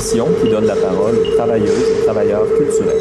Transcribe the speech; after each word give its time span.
qui 0.00 0.48
donne 0.48 0.64
la 0.64 0.76
parole 0.76 1.14
aux 1.16 1.36
travailleuses 1.36 1.68
et 1.68 2.04
travailleurs 2.06 2.46
culturels. 2.56 2.96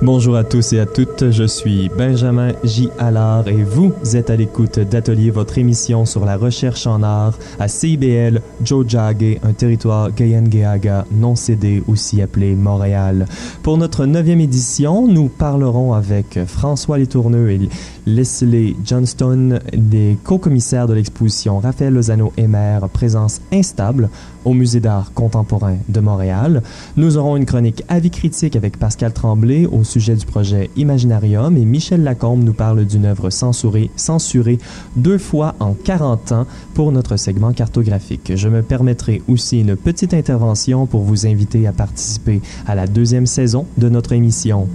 Bonjour 0.00 0.36
à 0.36 0.44
tous 0.44 0.74
et 0.74 0.78
à 0.78 0.86
toutes, 0.86 1.32
je 1.32 1.42
suis 1.42 1.88
Benjamin 1.88 2.52
J. 2.62 2.88
Allard 3.00 3.48
et 3.48 3.64
vous 3.64 3.92
êtes 4.14 4.30
à 4.30 4.36
l'écoute 4.36 4.78
d'Atelier, 4.78 5.30
votre 5.30 5.58
émission 5.58 6.04
sur 6.04 6.24
la 6.24 6.36
recherche 6.36 6.86
en 6.86 7.02
art 7.02 7.36
à 7.58 7.66
CIBL 7.66 8.40
Jojage, 8.64 9.38
un 9.42 9.52
territoire 9.52 10.12
Gayengeaga 10.12 11.06
non 11.12 11.36
cédé, 11.36 11.82
aussi 11.86 12.20
appelé 12.22 12.54
Montréal. 12.54 13.26
Pour 13.62 13.78
notre 13.78 14.06
neuvième 14.06 14.40
édition, 14.40 15.08
nous 15.08 15.28
parlerons 15.28 15.92
avec 15.92 16.38
François 16.46 16.98
Letourneux 16.98 17.50
et 17.50 17.68
Leslie 18.06 18.76
Johnston, 18.84 19.58
des 19.76 20.16
co-commissaires 20.24 20.86
de 20.86 20.94
l'exposition 20.94 21.58
Raphaël 21.58 21.92
Lozano-Emer, 21.92 22.80
Présence 22.92 23.40
instable 23.52 24.08
au 24.44 24.54
Musée 24.54 24.80
d'art 24.80 25.12
contemporain 25.12 25.76
de 25.88 26.00
Montréal. 26.00 26.62
Nous 26.96 27.18
aurons 27.18 27.36
une 27.36 27.44
chronique 27.44 27.82
avis 27.88 28.10
critique 28.10 28.56
avec 28.56 28.78
Pascal 28.78 29.12
Tremblay 29.12 29.66
au 29.66 29.84
sujet 29.84 30.14
du 30.14 30.24
projet 30.24 30.70
Imaginarium 30.76 31.56
et 31.56 31.64
Michel 31.64 32.02
Lacombe 32.02 32.42
nous 32.42 32.54
parle 32.54 32.86
d'une 32.86 33.04
œuvre 33.04 33.30
censurée, 33.30 33.90
censurée 33.96 34.58
deux 34.96 35.18
fois 35.18 35.54
en 35.60 35.74
40 35.74 36.32
ans 36.32 36.46
pour 36.74 36.92
notre 36.92 37.16
segment 37.16 37.52
cartographique. 37.52 38.32
Je 38.34 38.47
me 38.48 38.62
permettrai 38.62 39.22
aussi 39.28 39.60
une 39.60 39.76
petite 39.76 40.14
intervention 40.14 40.86
pour 40.86 41.02
vous 41.02 41.26
inviter 41.26 41.66
à 41.66 41.72
participer 41.72 42.40
à 42.66 42.74
la 42.74 42.86
deuxième 42.86 43.26
saison 43.26 43.66
de 43.76 43.88
notre 43.88 44.12
émission. 44.12 44.68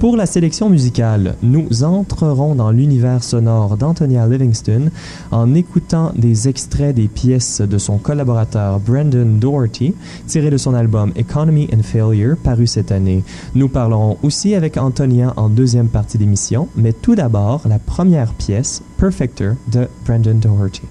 Pour 0.00 0.16
la 0.18 0.26
sélection 0.26 0.68
musicale, 0.68 1.36
nous 1.42 1.82
entrerons 1.82 2.54
dans 2.54 2.70
l'univers 2.70 3.24
sonore 3.24 3.78
d'Antonia 3.78 4.26
Livingston 4.26 4.90
en 5.30 5.54
écoutant 5.54 6.12
des 6.14 6.46
extraits 6.48 6.94
des 6.94 7.08
pièces 7.08 7.62
de 7.62 7.78
son 7.78 7.96
collaborateur 7.96 8.80
Brandon 8.80 9.38
Doherty, 9.40 9.94
tirés 10.26 10.50
de 10.50 10.58
son 10.58 10.74
album 10.74 11.12
Economy 11.16 11.70
and 11.74 11.84
Failure, 11.84 12.36
paru 12.36 12.66
cette 12.66 12.92
année. 12.92 13.22
Nous 13.54 13.68
parlerons 13.68 14.18
aussi 14.22 14.54
avec 14.54 14.76
Antonia 14.76 15.32
en 15.36 15.48
deuxième 15.48 15.88
partie 15.88 16.18
d'émission, 16.18 16.68
mais 16.76 16.92
tout 16.92 17.14
d'abord 17.14 17.62
la 17.66 17.78
première 17.78 18.34
pièce, 18.34 18.82
Perfector, 18.98 19.54
de 19.72 19.88
Brandon 20.04 20.34
Doherty. 20.34 20.82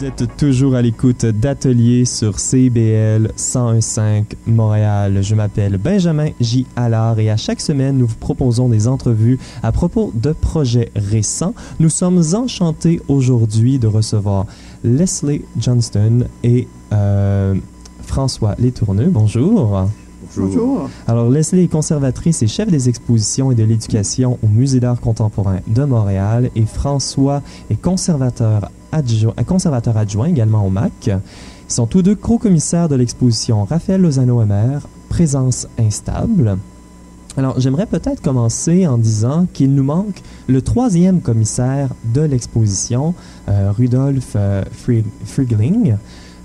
Vous 0.00 0.06
êtes 0.06 0.34
toujours 0.38 0.76
à 0.76 0.80
l'écoute 0.80 1.26
d'Atelier 1.26 2.06
sur 2.06 2.38
CBL 2.38 3.32
101.5 3.36 4.24
Montréal. 4.46 5.18
Je 5.20 5.34
m'appelle 5.34 5.76
Benjamin 5.76 6.30
J. 6.40 6.66
Allard 6.74 7.18
et 7.18 7.28
à 7.28 7.36
chaque 7.36 7.60
semaine, 7.60 7.98
nous 7.98 8.06
vous 8.06 8.16
proposons 8.16 8.70
des 8.70 8.88
entrevues 8.88 9.38
à 9.62 9.72
propos 9.72 10.10
de 10.14 10.32
projets 10.32 10.90
récents. 10.96 11.52
Nous 11.80 11.90
sommes 11.90 12.22
enchantés 12.32 13.02
aujourd'hui 13.08 13.78
de 13.78 13.88
recevoir 13.88 14.46
Leslie 14.84 15.42
Johnston 15.58 16.24
et 16.44 16.66
euh, 16.94 17.54
François 18.00 18.54
Létourneux. 18.58 19.10
Bonjour. 19.10 19.86
Bonjour. 20.34 20.88
Alors, 21.08 21.28
Leslie 21.28 21.64
est 21.64 21.68
conservatrice 21.68 22.42
et 22.42 22.46
chef 22.46 22.70
des 22.70 22.88
expositions 22.88 23.52
et 23.52 23.54
de 23.54 23.64
l'éducation 23.64 24.38
au 24.42 24.46
Musée 24.46 24.80
d'art 24.80 25.00
contemporain 25.02 25.58
de 25.66 25.84
Montréal 25.84 26.50
et 26.56 26.64
François 26.64 27.42
est 27.68 27.80
conservateur 27.80 28.70
adjoint, 28.92 29.34
conservateur 29.46 29.96
adjoint 29.96 30.26
également 30.26 30.66
au 30.66 30.70
MAC. 30.70 31.06
Ils 31.06 31.72
sont 31.72 31.86
tous 31.86 32.02
deux 32.02 32.14
co-commissaires 32.14 32.88
de 32.88 32.96
l'exposition 32.96 33.64
Raphaël 33.64 34.00
Lozano-Emer, 34.00 34.80
Présence 35.08 35.66
instable. 35.78 36.56
Alors, 37.36 37.60
j'aimerais 37.60 37.86
peut-être 37.86 38.20
commencer 38.20 38.86
en 38.88 38.98
disant 38.98 39.46
qu'il 39.52 39.74
nous 39.74 39.84
manque 39.84 40.20
le 40.48 40.62
troisième 40.62 41.20
commissaire 41.20 41.90
de 42.12 42.22
l'exposition, 42.22 43.14
euh, 43.48 43.70
Rudolf 43.70 44.32
euh, 44.34 44.64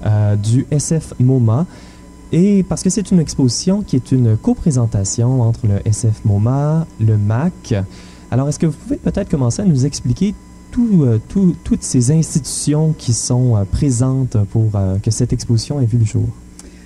euh, 0.05 0.35
du 0.35 0.67
SF 0.69 1.13
MoMA. 1.19 1.65
Et 2.31 2.63
parce 2.63 2.83
que 2.83 2.89
c'est 2.89 3.11
une 3.11 3.19
exposition 3.19 3.81
qui 3.81 3.95
est 3.95 4.11
une 4.11 4.37
coprésentation 4.37 5.41
entre 5.41 5.67
le 5.67 5.79
SF 5.85 6.23
MoMA, 6.25 6.85
le 6.99 7.17
MAC. 7.17 7.73
Alors, 8.29 8.47
est-ce 8.47 8.59
que 8.59 8.67
vous 8.67 8.77
pouvez 8.77 8.97
peut-être 8.97 9.29
commencer 9.29 9.63
à 9.63 9.65
nous 9.65 9.85
expliquer 9.85 10.35
tout, 11.29 11.55
toutes 11.63 11.83
ces 11.83 12.11
institutions 12.11 12.93
qui 12.97 13.13
sont 13.13 13.65
présentes 13.71 14.37
pour 14.51 14.71
que 15.03 15.11
cette 15.11 15.33
exposition 15.33 15.79
ait 15.79 15.85
vu 15.85 15.97
le 15.97 16.05
jour? 16.05 16.27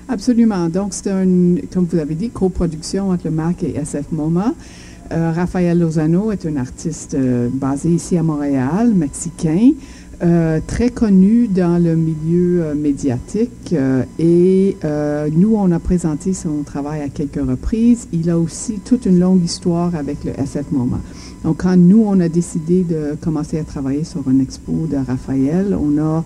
Absolument. 0.07 0.69
Donc, 0.69 0.93
c'est 0.93 1.11
une, 1.11 1.61
comme 1.71 1.85
vous 1.85 1.99
avez 1.99 2.15
dit, 2.15 2.29
coproduction 2.29 3.11
entre 3.11 3.25
le 3.25 3.31
MAC 3.31 3.63
et 3.63 3.75
SF 3.77 4.11
MoMA. 4.11 4.53
Euh, 5.11 5.31
Raphaël 5.31 5.79
Lozano 5.79 6.31
est 6.31 6.45
un 6.45 6.57
artiste 6.57 7.13
euh, 7.13 7.47
basé 7.51 7.89
ici 7.89 8.17
à 8.17 8.23
Montréal, 8.23 8.93
mexicain, 8.93 9.71
euh, 10.21 10.59
très 10.65 10.89
connu 10.89 11.47
dans 11.47 11.81
le 11.81 11.95
milieu 11.95 12.63
euh, 12.63 12.75
médiatique. 12.75 13.73
euh, 13.73 14.03
et 14.19 14.77
euh, 14.83 15.29
nous, 15.31 15.55
on 15.55 15.71
a 15.71 15.79
présenté 15.79 16.33
son 16.33 16.63
travail 16.63 17.01
à 17.01 17.09
quelques 17.09 17.43
reprises. 17.47 18.07
Il 18.11 18.29
a 18.29 18.37
aussi 18.37 18.79
toute 18.83 19.05
une 19.05 19.19
longue 19.19 19.43
histoire 19.43 19.95
avec 19.95 20.23
le 20.23 20.31
SF 20.39 20.71
MoMA. 20.71 20.99
Donc, 21.43 21.57
quand 21.63 21.77
nous, 21.77 22.03
on 22.05 22.19
a 22.19 22.27
décidé 22.27 22.83
de 22.83 23.15
commencer 23.21 23.59
à 23.59 23.63
travailler 23.63 24.03
sur 24.03 24.29
une 24.29 24.41
expo 24.41 24.87
de 24.89 24.97
Raphaël, 24.97 25.77
on 25.79 25.97
a 25.97 26.23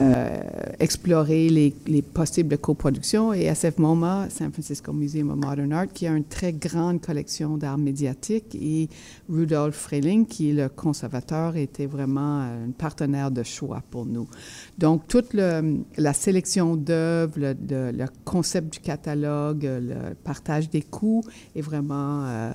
euh, 0.00 0.38
explorer 0.78 1.48
les, 1.48 1.74
les 1.86 2.02
possibles 2.02 2.56
coproductions 2.58 3.32
et 3.34 3.42
SF 3.42 3.78
MoMA, 3.78 4.28
San 4.30 4.52
Francisco 4.52 4.92
Museum 4.92 5.30
of 5.30 5.36
Modern 5.36 5.72
Art, 5.72 5.88
qui 5.92 6.06
a 6.06 6.16
une 6.16 6.24
très 6.24 6.52
grande 6.52 7.00
collection 7.00 7.56
d'art 7.56 7.78
médiatique 7.78 8.54
et 8.54 8.88
Rudolf 9.28 9.76
Freiling, 9.76 10.26
qui 10.26 10.50
est 10.50 10.52
le 10.52 10.68
conservateur, 10.68 11.56
était 11.56 11.86
vraiment 11.86 12.42
euh, 12.42 12.66
un 12.66 12.70
partenaire 12.70 13.30
de 13.30 13.42
choix 13.42 13.82
pour 13.90 14.06
nous. 14.06 14.28
Donc, 14.78 15.08
toute 15.08 15.34
la 15.34 16.12
sélection 16.12 16.76
d'œuvres, 16.76 17.38
le, 17.38 18.06
concept 18.24 18.72
du 18.72 18.80
catalogue, 18.80 19.64
le 19.64 20.14
partage 20.14 20.70
des 20.70 20.82
coûts 20.82 21.22
est 21.56 21.60
vraiment 21.60 22.24
euh, 22.24 22.50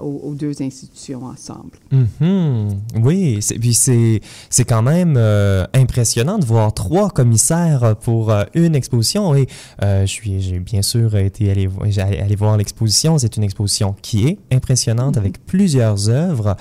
aux, 0.00 0.34
deux 0.34 0.62
institutions 0.62 1.24
ensemble. 1.24 1.78
Mhm. 1.90 2.68
Oui, 3.02 3.40
puis 3.60 3.74
c'est 3.74 4.64
quand 4.66 4.82
même 4.82 5.14
euh, 5.16 5.64
impressionnant 5.74 6.38
de 6.44 6.48
voir 6.48 6.72
trois 6.72 7.10
commissaires 7.10 7.96
pour 7.96 8.30
euh, 8.30 8.44
une 8.54 8.74
exposition. 8.74 9.34
Et 9.34 9.46
euh, 9.82 10.02
je 10.02 10.10
suis 10.10 10.40
j'ai 10.40 10.58
bien 10.58 10.82
sûr 10.82 11.16
été 11.16 11.50
allé, 11.50 11.68
allé 11.98 12.36
voir 12.36 12.56
l'exposition. 12.56 13.18
C'est 13.18 13.36
une 13.36 13.44
exposition 13.44 13.96
qui 14.02 14.28
est 14.28 14.38
impressionnante 14.52 15.16
avec 15.16 15.44
plusieurs 15.46 16.08
œuvres. 16.10 16.56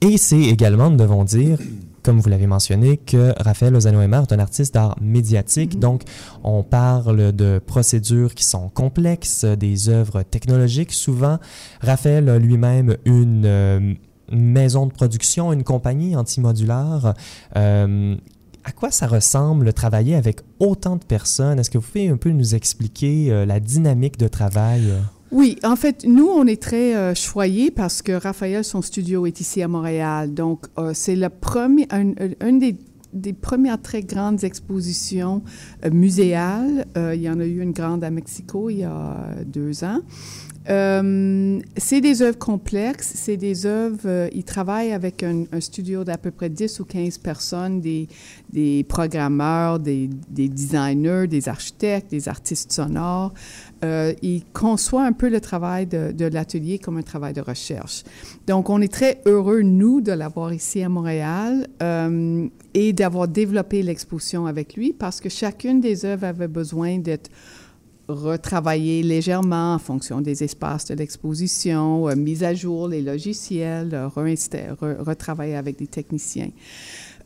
Et 0.00 0.16
c'est 0.18 0.40
également, 0.40 0.90
nous 0.90 0.96
devons 0.96 1.24
dire, 1.24 1.58
comme 2.02 2.20
vous 2.20 2.28
l'avez 2.28 2.46
mentionné, 2.46 2.98
que 2.98 3.32
Raphaël 3.38 3.72
Lozano-Emer 3.72 4.22
est 4.28 4.32
un 4.32 4.38
artiste 4.38 4.74
d'art 4.74 4.96
médiatique. 5.00 5.80
Donc, 5.80 6.02
on 6.44 6.62
parle 6.62 7.32
de 7.32 7.60
procédures 7.66 8.34
qui 8.34 8.44
sont 8.44 8.68
complexes, 8.68 9.44
des 9.44 9.88
œuvres 9.88 10.22
technologiques 10.22 10.92
souvent. 10.92 11.38
Raphaël 11.80 12.28
a 12.28 12.38
lui-même 12.38 12.96
une, 13.06 13.44
euh, 13.44 13.94
maison 14.32 14.86
de 14.86 14.92
production, 14.92 15.52
une 15.52 15.64
compagnie 15.64 16.16
antimodulaire. 16.16 17.14
Euh, 17.56 18.16
à 18.68 18.72
quoi 18.72 18.90
ça 18.90 19.06
ressemble 19.06 19.72
travailler 19.72 20.14
avec 20.14 20.40
autant 20.58 20.96
de 20.96 21.04
personnes? 21.04 21.58
Est-ce 21.58 21.70
que 21.70 21.78
vous 21.78 21.86
pouvez 21.86 22.08
un 22.08 22.18
peu 22.18 22.30
nous 22.30 22.54
expliquer 22.54 23.32
euh, 23.32 23.46
la 23.46 23.60
dynamique 23.60 24.18
de 24.18 24.28
travail? 24.28 24.82
Oui, 25.30 25.58
en 25.64 25.74
fait, 25.74 26.04
nous, 26.04 26.26
on 26.28 26.46
est 26.46 26.62
très 26.62 26.94
euh, 26.94 27.14
choyés 27.14 27.70
parce 27.70 28.02
que 28.02 28.12
Raphaël, 28.12 28.64
son 28.64 28.82
studio 28.82 29.24
est 29.24 29.40
ici 29.40 29.62
à 29.62 29.68
Montréal. 29.68 30.34
Donc, 30.34 30.66
euh, 30.78 30.92
c'est 30.94 31.16
le 31.16 31.30
premier, 31.30 31.86
un, 31.90 32.12
une 32.46 32.58
des, 32.58 33.32
premières 33.32 33.80
très 33.80 34.02
grandes 34.02 34.44
expositions 34.44 35.42
euh, 35.86 35.90
muséales. 35.90 36.86
Euh, 36.98 37.14
il 37.14 37.22
y 37.22 37.30
en 37.30 37.40
a 37.40 37.46
eu 37.46 37.62
une 37.62 37.72
grande 37.72 38.04
à 38.04 38.10
Mexico 38.10 38.68
il 38.68 38.80
y 38.80 38.84
a 38.84 39.16
deux 39.46 39.82
ans. 39.82 40.00
Euh, 40.70 41.60
c'est 41.76 42.00
des 42.00 42.20
œuvres 42.20 42.38
complexes, 42.38 43.12
c'est 43.14 43.38
des 43.38 43.64
œuvres, 43.64 44.00
euh, 44.04 44.28
ils 44.32 44.44
travaillent 44.44 44.92
avec 44.92 45.22
un, 45.22 45.44
studio 45.60 46.04
d'à 46.04 46.18
peu 46.18 46.30
près 46.30 46.50
10 46.50 46.80
ou 46.80 46.84
15 46.84 47.18
personnes, 47.18 47.80
des, 47.80 48.84
programmeurs, 48.86 49.78
des, 49.78 50.10
des, 50.28 50.48
designers, 50.48 51.26
des 51.26 51.48
architectes, 51.48 52.10
des 52.10 52.28
artistes 52.28 52.72
sonores. 52.72 53.32
Euh, 53.84 54.12
ils 54.22 54.44
conçoivent 54.52 55.06
un 55.06 55.12
peu 55.12 55.28
le 55.28 55.40
travail 55.40 55.86
de, 55.86 56.12
de 56.12 56.26
l'atelier 56.26 56.78
comme 56.78 56.98
un 56.98 57.02
travail 57.02 57.32
de 57.32 57.40
recherche. 57.40 58.02
Donc, 58.46 58.68
on 58.68 58.80
est 58.82 58.92
très 58.92 59.20
heureux, 59.24 59.62
nous, 59.62 60.00
de 60.00 60.12
l'avoir 60.12 60.52
ici 60.52 60.82
à 60.82 60.88
Montréal 60.88 61.66
euh, 61.82 62.46
et 62.74 62.92
d'avoir 62.92 63.28
développé 63.28 63.82
l'exposition 63.82 64.46
avec 64.46 64.74
lui 64.74 64.92
parce 64.92 65.20
que 65.20 65.28
chacune 65.28 65.80
des 65.80 66.04
œuvres 66.04 66.24
avait 66.24 66.48
besoin 66.48 66.98
d'être 66.98 67.30
retravailler 68.08 69.02
légèrement 69.02 69.74
en 69.74 69.78
fonction 69.78 70.20
des 70.20 70.42
espaces 70.42 70.86
de 70.86 70.94
l'exposition, 70.94 72.08
euh, 72.08 72.16
mise 72.16 72.42
à 72.42 72.54
jour 72.54 72.88
les 72.88 73.02
logiciels, 73.02 73.94
euh, 73.94 74.08
re 74.08 75.04
retravailler 75.04 75.56
avec 75.56 75.78
des 75.78 75.86
techniciens. 75.86 76.50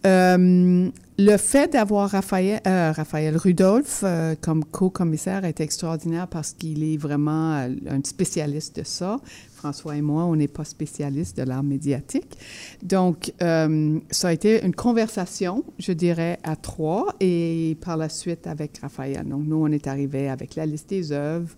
Euh, 0.04 0.90
le 1.18 1.36
fait 1.36 1.72
d'avoir 1.72 2.10
Raphaël, 2.10 2.60
euh, 2.66 2.90
Raphaël 2.90 3.36
Rudolph 3.36 4.04
comme 4.40 4.64
co-commissaire 4.64 5.44
est 5.44 5.60
extraordinaire 5.60 6.26
parce 6.26 6.52
qu'il 6.52 6.82
est 6.82 6.96
vraiment 6.96 7.54
un 7.54 8.02
spécialiste 8.02 8.80
de 8.80 8.84
ça. 8.84 9.20
François 9.62 9.96
et 9.96 10.02
moi, 10.02 10.24
on 10.24 10.34
n'est 10.34 10.48
pas 10.48 10.64
spécialistes 10.64 11.36
de 11.36 11.44
l'art 11.44 11.62
médiatique. 11.62 12.36
Donc, 12.82 13.32
euh, 13.42 14.00
ça 14.10 14.28
a 14.28 14.32
été 14.32 14.64
une 14.64 14.74
conversation, 14.74 15.62
je 15.78 15.92
dirais, 15.92 16.40
à 16.42 16.56
trois 16.56 17.14
et 17.20 17.76
par 17.80 17.96
la 17.96 18.08
suite 18.08 18.48
avec 18.48 18.78
Raphaël. 18.78 19.24
Donc, 19.24 19.44
nous, 19.46 19.62
on 19.64 19.68
est 19.68 19.86
arrivés 19.86 20.28
avec 20.28 20.56
la 20.56 20.66
liste 20.66 20.90
des 20.90 21.12
œuvres 21.12 21.54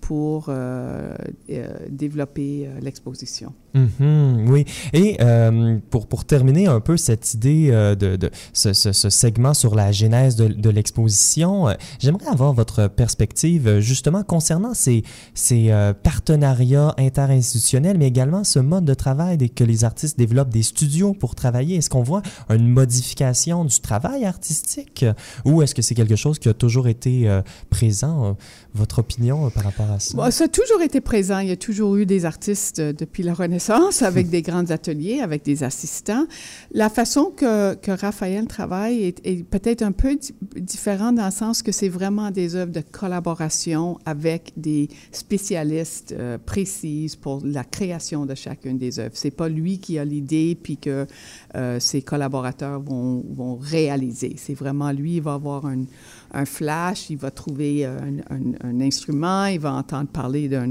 pour 0.00 0.46
euh, 0.48 1.16
euh, 1.50 1.74
développer 1.90 2.68
l'exposition. 2.80 3.52
-hmm, 3.86 4.48
oui. 4.48 4.64
Et 4.92 5.16
euh, 5.20 5.78
pour, 5.90 6.06
pour 6.06 6.24
terminer 6.24 6.66
un 6.66 6.80
peu 6.80 6.96
cette 6.96 7.34
idée 7.34 7.68
euh, 7.70 7.94
de, 7.94 8.16
de 8.16 8.30
ce, 8.52 8.72
ce, 8.72 9.10
segment 9.10 9.54
sur 9.54 9.74
la 9.74 9.92
genèse 9.92 10.36
de, 10.36 10.48
de 10.48 10.70
l'exposition, 10.70 11.68
euh, 11.68 11.74
j'aimerais 11.98 12.28
avoir 12.28 12.52
votre 12.52 12.88
perspective 12.88 13.78
justement 13.80 14.22
concernant 14.22 14.74
ces, 14.74 15.02
ces 15.34 15.70
partenariats 16.02 16.94
interinstitutionnels, 16.98 17.98
mais 17.98 18.08
également 18.08 18.44
ce 18.44 18.58
mode 18.58 18.84
de 18.84 18.94
travail 18.94 19.36
dès 19.36 19.48
que 19.48 19.64
les 19.64 19.84
artistes 19.84 20.18
développent 20.18 20.50
des 20.50 20.62
studios 20.62 21.14
pour 21.14 21.34
travailler. 21.34 21.76
Est-ce 21.76 21.90
qu'on 21.90 22.02
voit 22.02 22.22
une 22.50 22.68
modification 22.68 23.64
du 23.64 23.80
travail 23.80 24.24
artistique 24.24 25.04
ou 25.44 25.62
est-ce 25.62 25.74
que 25.74 25.82
c'est 25.82 25.94
quelque 25.94 26.16
chose 26.16 26.38
qui 26.38 26.48
a 26.48 26.54
toujours 26.54 26.88
été 26.88 27.40
présent? 27.70 28.36
Votre 28.74 29.00
opinion 29.00 29.50
par 29.50 29.64
rapport 29.64 29.90
à 29.90 29.98
ça? 29.98 30.30
Ça 30.30 30.44
a 30.44 30.48
toujours 30.48 30.82
été 30.82 31.00
présent. 31.00 31.38
Il 31.40 31.48
y 31.48 31.52
a 31.52 31.56
toujours 31.56 31.96
eu 31.96 32.06
des 32.06 32.24
artistes 32.24 32.80
depuis 32.80 33.22
la 33.22 33.34
Renaissance 33.34 33.67
avec 33.70 34.30
des 34.30 34.42
grands 34.42 34.70
ateliers, 34.70 35.20
avec 35.20 35.44
des 35.44 35.62
assistants. 35.62 36.26
La 36.72 36.88
façon 36.88 37.32
que, 37.34 37.74
que 37.74 37.90
Raphaël 37.90 38.46
travaille 38.46 39.14
est, 39.24 39.44
peut-être 39.44 39.82
un 39.82 39.92
peu 39.92 40.18
différente 40.56 41.16
dans 41.16 41.26
le 41.26 41.30
sens 41.30 41.62
que 41.62 41.72
c'est 41.72 41.88
vraiment 41.88 42.30
des 42.30 42.56
œuvres 42.56 42.72
de 42.72 42.80
collaboration 42.80 43.98
avec 44.06 44.52
des 44.56 44.88
spécialistes 45.12 46.12
euh, 46.12 46.38
précises 46.38 47.16
pour 47.16 47.42
la 47.44 47.64
création 47.64 48.26
de 48.26 48.34
chacune 48.34 48.78
des 48.78 48.98
œuvres. 48.98 49.14
C'est 49.14 49.30
pas 49.30 49.48
lui 49.48 49.78
qui 49.78 49.98
a 49.98 50.04
l'idée 50.04 50.56
puis 50.60 50.76
que 50.76 51.06
euh, 51.54 51.80
ses 51.80 52.02
collaborateurs 52.02 52.80
vont, 52.80 53.24
vont 53.30 53.56
réaliser. 53.56 54.34
C'est 54.36 54.54
vraiment 54.54 54.92
lui, 54.92 55.16
il 55.16 55.22
va 55.22 55.34
avoir 55.34 55.66
un 55.66 55.84
un 56.32 56.44
flash, 56.44 57.10
il 57.10 57.16
va 57.16 57.30
trouver 57.30 57.84
un, 57.86 58.18
un, 58.30 58.52
un, 58.62 58.80
instrument, 58.80 59.46
il 59.46 59.60
va 59.60 59.72
entendre 59.72 60.08
parler 60.08 60.48
d'un 60.48 60.66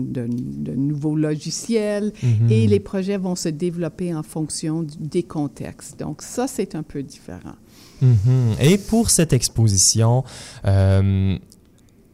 nouveau 0.76 1.16
logiciel 1.16 2.12
mm 2.22 2.28
-hmm. 2.28 2.52
et 2.52 2.68
les 2.68 2.80
projets 2.80 3.18
vont 3.18 3.36
se 3.36 3.50
développer 3.50 4.14
en 4.14 4.24
fonction 4.24 4.84
du, 4.84 4.96
des 5.00 5.24
contextes. 5.24 6.00
Donc 6.00 6.22
ça, 6.22 6.48
c'est 6.48 6.76
un 6.76 6.84
peu 6.84 7.02
différent. 7.04 7.58
Mm 8.02 8.14
-hmm. 8.14 8.62
Et 8.68 8.78
pour 8.78 9.10
cette 9.10 9.34
exposition, 9.34 10.24
euh, 10.66 11.38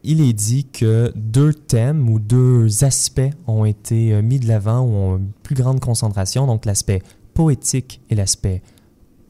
il 0.04 0.19
est 0.22 0.34
dit 0.34 0.66
que 0.80 1.12
deux 1.16 1.54
thèmes 1.54 2.10
ou 2.10 2.19
deux 2.19 2.84
aspects 2.84 3.34
ont 3.48 3.66
été 3.66 4.22
mis 4.22 4.39
de 4.39 4.48
l'avant 4.48 4.81
ou 4.88 4.92
ont 5.06 5.18
une 5.18 5.31
plus 5.44 5.56
grande 5.56 5.80
concentration, 5.80 6.46
donc 6.46 6.66
l'aspect 6.66 7.01
poétique 7.34 8.01
et 8.10 8.16
l'aspect 8.16 8.62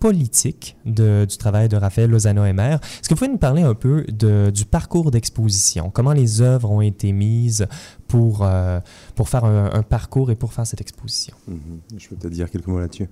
politique 0.04 0.76
de, 0.86 1.24
du 1.24 1.38
travail 1.38 1.70
de 1.70 1.78
Raphaël 1.78 2.10
Lozano-Emer. 2.10 2.76
Est-ce 2.82 3.08
que 3.08 3.14
vous 3.14 3.20
pouvez 3.20 3.32
nous 3.32 3.38
parler 3.38 3.62
un 3.62 3.74
peu 3.74 4.04
de, 4.10 4.52
du 4.54 4.66
parcours 4.66 5.12
d'exposition? 5.12 5.92
Comment 5.92 6.12
les 6.12 6.42
œuvres 6.42 6.70
ont 6.72 6.82
été 6.82 7.14
mises 7.14 7.68
pour, 8.10 8.42
euh, 8.44 8.82
pour 9.16 9.30
faire 9.30 9.46
un, 9.46 9.82
parcours 9.82 10.30
et 10.30 10.36
pour 10.36 10.52
faire 10.52 10.68
cette 10.68 10.82
exposition? 10.82 11.34
-hmm. 11.48 11.98
Je 11.98 12.10
peux 12.10 12.18
peut-être 12.18 12.34
dire 12.34 12.52
quelques 12.52 12.68
mots 12.68 12.82
là-dessus. 12.82 13.08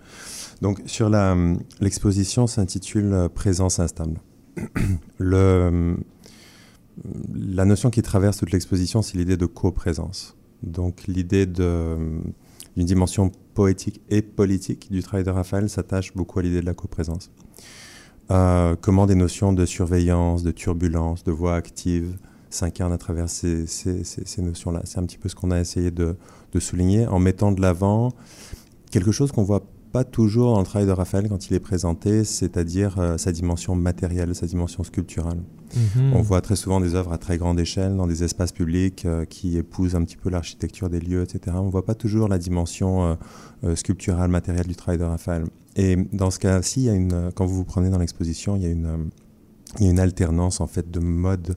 Donc, 0.62 0.82
sur 0.86 1.10
l'exposition 1.80 2.46
s'intitule 2.46 3.30
Présence 3.34 3.80
instable. 3.80 4.20
Le, 5.18 5.96
la 7.34 7.64
notion 7.64 7.90
qui 7.90 8.02
traverse 8.02 8.36
toute 8.36 8.52
l'exposition, 8.52 9.02
c'est 9.02 9.18
l'idée 9.18 9.38
de 9.38 9.46
coprésence. 9.46 10.36
Donc, 10.62 10.94
l'idée 11.08 11.46
d'une 11.46 12.86
dimension 12.94 13.32
poétique 13.54 14.02
et 14.10 14.22
politique 14.22 14.92
du 14.92 15.02
travail 15.02 15.24
de 15.24 15.30
Raphaël 15.30 15.70
s'attache 15.70 16.14
beaucoup 16.16 16.40
à 16.40 16.42
l'idée 16.42 16.62
de 16.62 16.66
la 16.66 16.74
coprésence. 16.74 17.32
Euh, 18.32 18.76
comment 18.80 19.08
des 19.08 19.16
notions 19.16 19.52
de 19.52 19.66
surveillance, 19.66 20.44
de 20.44 20.52
turbulence, 20.52 21.24
de 21.24 21.32
voix 21.32 21.56
active 21.56 22.18
s'incarnent 22.50 22.94
à 22.94 22.98
travers 22.98 23.30
ces, 23.30 23.68
ces, 23.68 24.04
ces, 24.04 24.26
ces 24.26 24.42
notions-là? 24.42 24.82
C'est 24.86 25.00
un 25.00 25.06
petit 25.06 25.18
peu 25.18 25.28
ce 25.28 25.36
qu'on 25.36 25.52
a 25.52 25.60
essayé 25.60 25.92
de, 25.92 26.16
de, 26.54 26.60
souligner 26.60 27.08
en 27.08 27.20
mettant 27.20 27.52
de 27.52 27.62
l'avant 27.62 28.14
quelque 28.90 29.12
chose 29.12 29.32
qu'on 29.32 29.44
voit 29.44 29.64
pas 29.92 30.04
toujours 30.04 30.54
dans 30.54 30.60
le 30.60 30.66
travail 30.66 30.88
de 30.88 30.94
Raphaël 30.94 31.28
quand 31.30 31.50
il 31.50 31.54
est 31.54 31.60
présenté, 31.60 32.24
c'est-à-dire 32.24 32.98
euh, 33.00 33.18
sa 33.18 33.32
dimension 33.32 33.76
matérielle, 33.76 34.34
sa 34.36 34.46
dimension 34.46 34.84
sculpturale. 34.84 35.40
-hmm. 35.76 36.14
On 36.14 36.22
voit 36.22 36.42
très 36.42 36.56
souvent 36.56 36.80
des 36.80 36.96
œuvres 36.96 37.14
à 37.14 37.18
très 37.18 37.38
grande 37.38 37.60
échelle 37.60 37.96
dans 37.96 38.08
des 38.08 38.24
espaces 38.24 38.52
publics 38.52 39.06
euh, 39.06 39.26
qui 39.26 39.58
épousent 39.58 39.96
un 39.96 40.04
petit 40.04 40.18
peu 40.18 40.30
l'architecture 40.30 40.90
des 40.90 41.00
lieux, 41.00 41.22
etc. 41.22 41.56
On 41.60 41.66
ne 41.66 41.72
voit 41.72 41.86
pas 41.86 41.96
toujours 41.96 42.28
la 42.28 42.38
dimension 42.38 43.04
euh, 43.04 43.16
euh, 43.64 43.76
sculpturale, 43.76 44.30
matérielle 44.30 44.68
du 44.68 44.76
travail 44.76 45.00
de 45.00 45.04
Raphaël. 45.04 45.46
Et 45.76 45.96
dans 46.12 46.32
ce 46.32 46.40
cas-ci, 46.40 46.90
quand 47.36 47.46
vous 47.46 47.56
vous 47.56 47.64
prenez 47.64 47.90
dans 47.90 48.00
l'exposition, 48.00 48.58
il, 48.58 48.64
y 48.64 48.66
a 48.66 49.90
une 49.90 50.00
alternance 50.00 50.60
en 50.60 50.68
fait 50.68 50.92
de 50.92 51.00
mode 51.00 51.56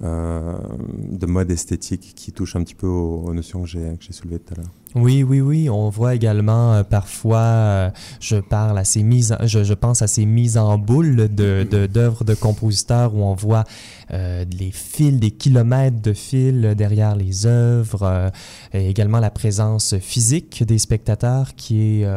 de 0.00 1.26
mode 1.26 1.50
esthétique 1.50 2.12
qui 2.16 2.32
touche 2.32 2.56
un 2.56 2.64
petit 2.64 2.74
peu 2.74 2.88
aux, 2.88 3.22
aux 3.22 3.32
notions 3.32 3.62
que 3.62 3.68
j'ai 3.68 3.96
soulevées 4.10 4.40
tout 4.40 4.52
à 4.54 4.56
l'heure. 4.56 4.72
Oui, 4.96 5.22
oui, 5.22 5.42
oui. 5.42 5.68
On 5.68 5.90
voit 5.90 6.14
également 6.14 6.72
euh, 6.72 6.82
parfois, 6.82 7.38
euh, 7.38 7.90
je 8.18 8.36
parle 8.36 8.78
à 8.78 8.84
ces 8.84 9.02
mises, 9.02 9.32
en, 9.32 9.46
je, 9.46 9.62
je, 9.62 9.74
pense 9.74 10.00
à 10.00 10.06
ces 10.06 10.24
mises 10.24 10.56
en 10.56 10.78
boule 10.78 11.28
de 11.34 11.86
d'œuvres 11.86 12.24
de, 12.24 12.32
de, 12.32 12.38
compositeurs 12.38 13.14
où 13.14 13.22
on 13.22 13.34
voit 13.34 13.64
euh, 14.12 14.46
les 14.58 14.70
fils, 14.70 15.20
des 15.20 15.32
kilomètres 15.32 16.00
de 16.00 16.14
fils 16.14 16.62
derrière 16.74 17.14
les 17.14 17.44
œuvres, 17.44 18.30
et 18.72 18.88
également 18.88 19.20
la 19.20 19.30
présence 19.30 19.98
physique 19.98 20.64
des 20.64 20.78
spectateurs 20.78 21.54
qui 21.56 22.00
est 22.00 22.08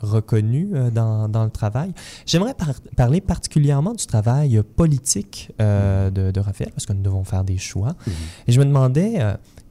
reconnue 0.00 0.70
dans, 0.92 1.28
dans, 1.28 1.44
le 1.44 1.50
travail. 1.50 1.92
J'aimerais 2.24 2.54
par 2.54 2.72
parler 2.96 3.20
particulièrement 3.20 3.92
du 3.92 4.06
travail 4.06 4.62
politique 4.76 5.50
de, 5.58 6.30
de, 6.30 6.40
Raphaël 6.40 6.70
parce 6.72 6.86
que 6.86 6.94
nous 6.94 7.02
devons 7.02 7.24
faire 7.24 7.44
des 7.44 7.58
choix. 7.58 7.90
Mm 7.90 8.10
-hmm. 8.10 8.48
Et 8.48 8.52
je 8.52 8.58
me 8.60 8.64
demandais 8.64 9.18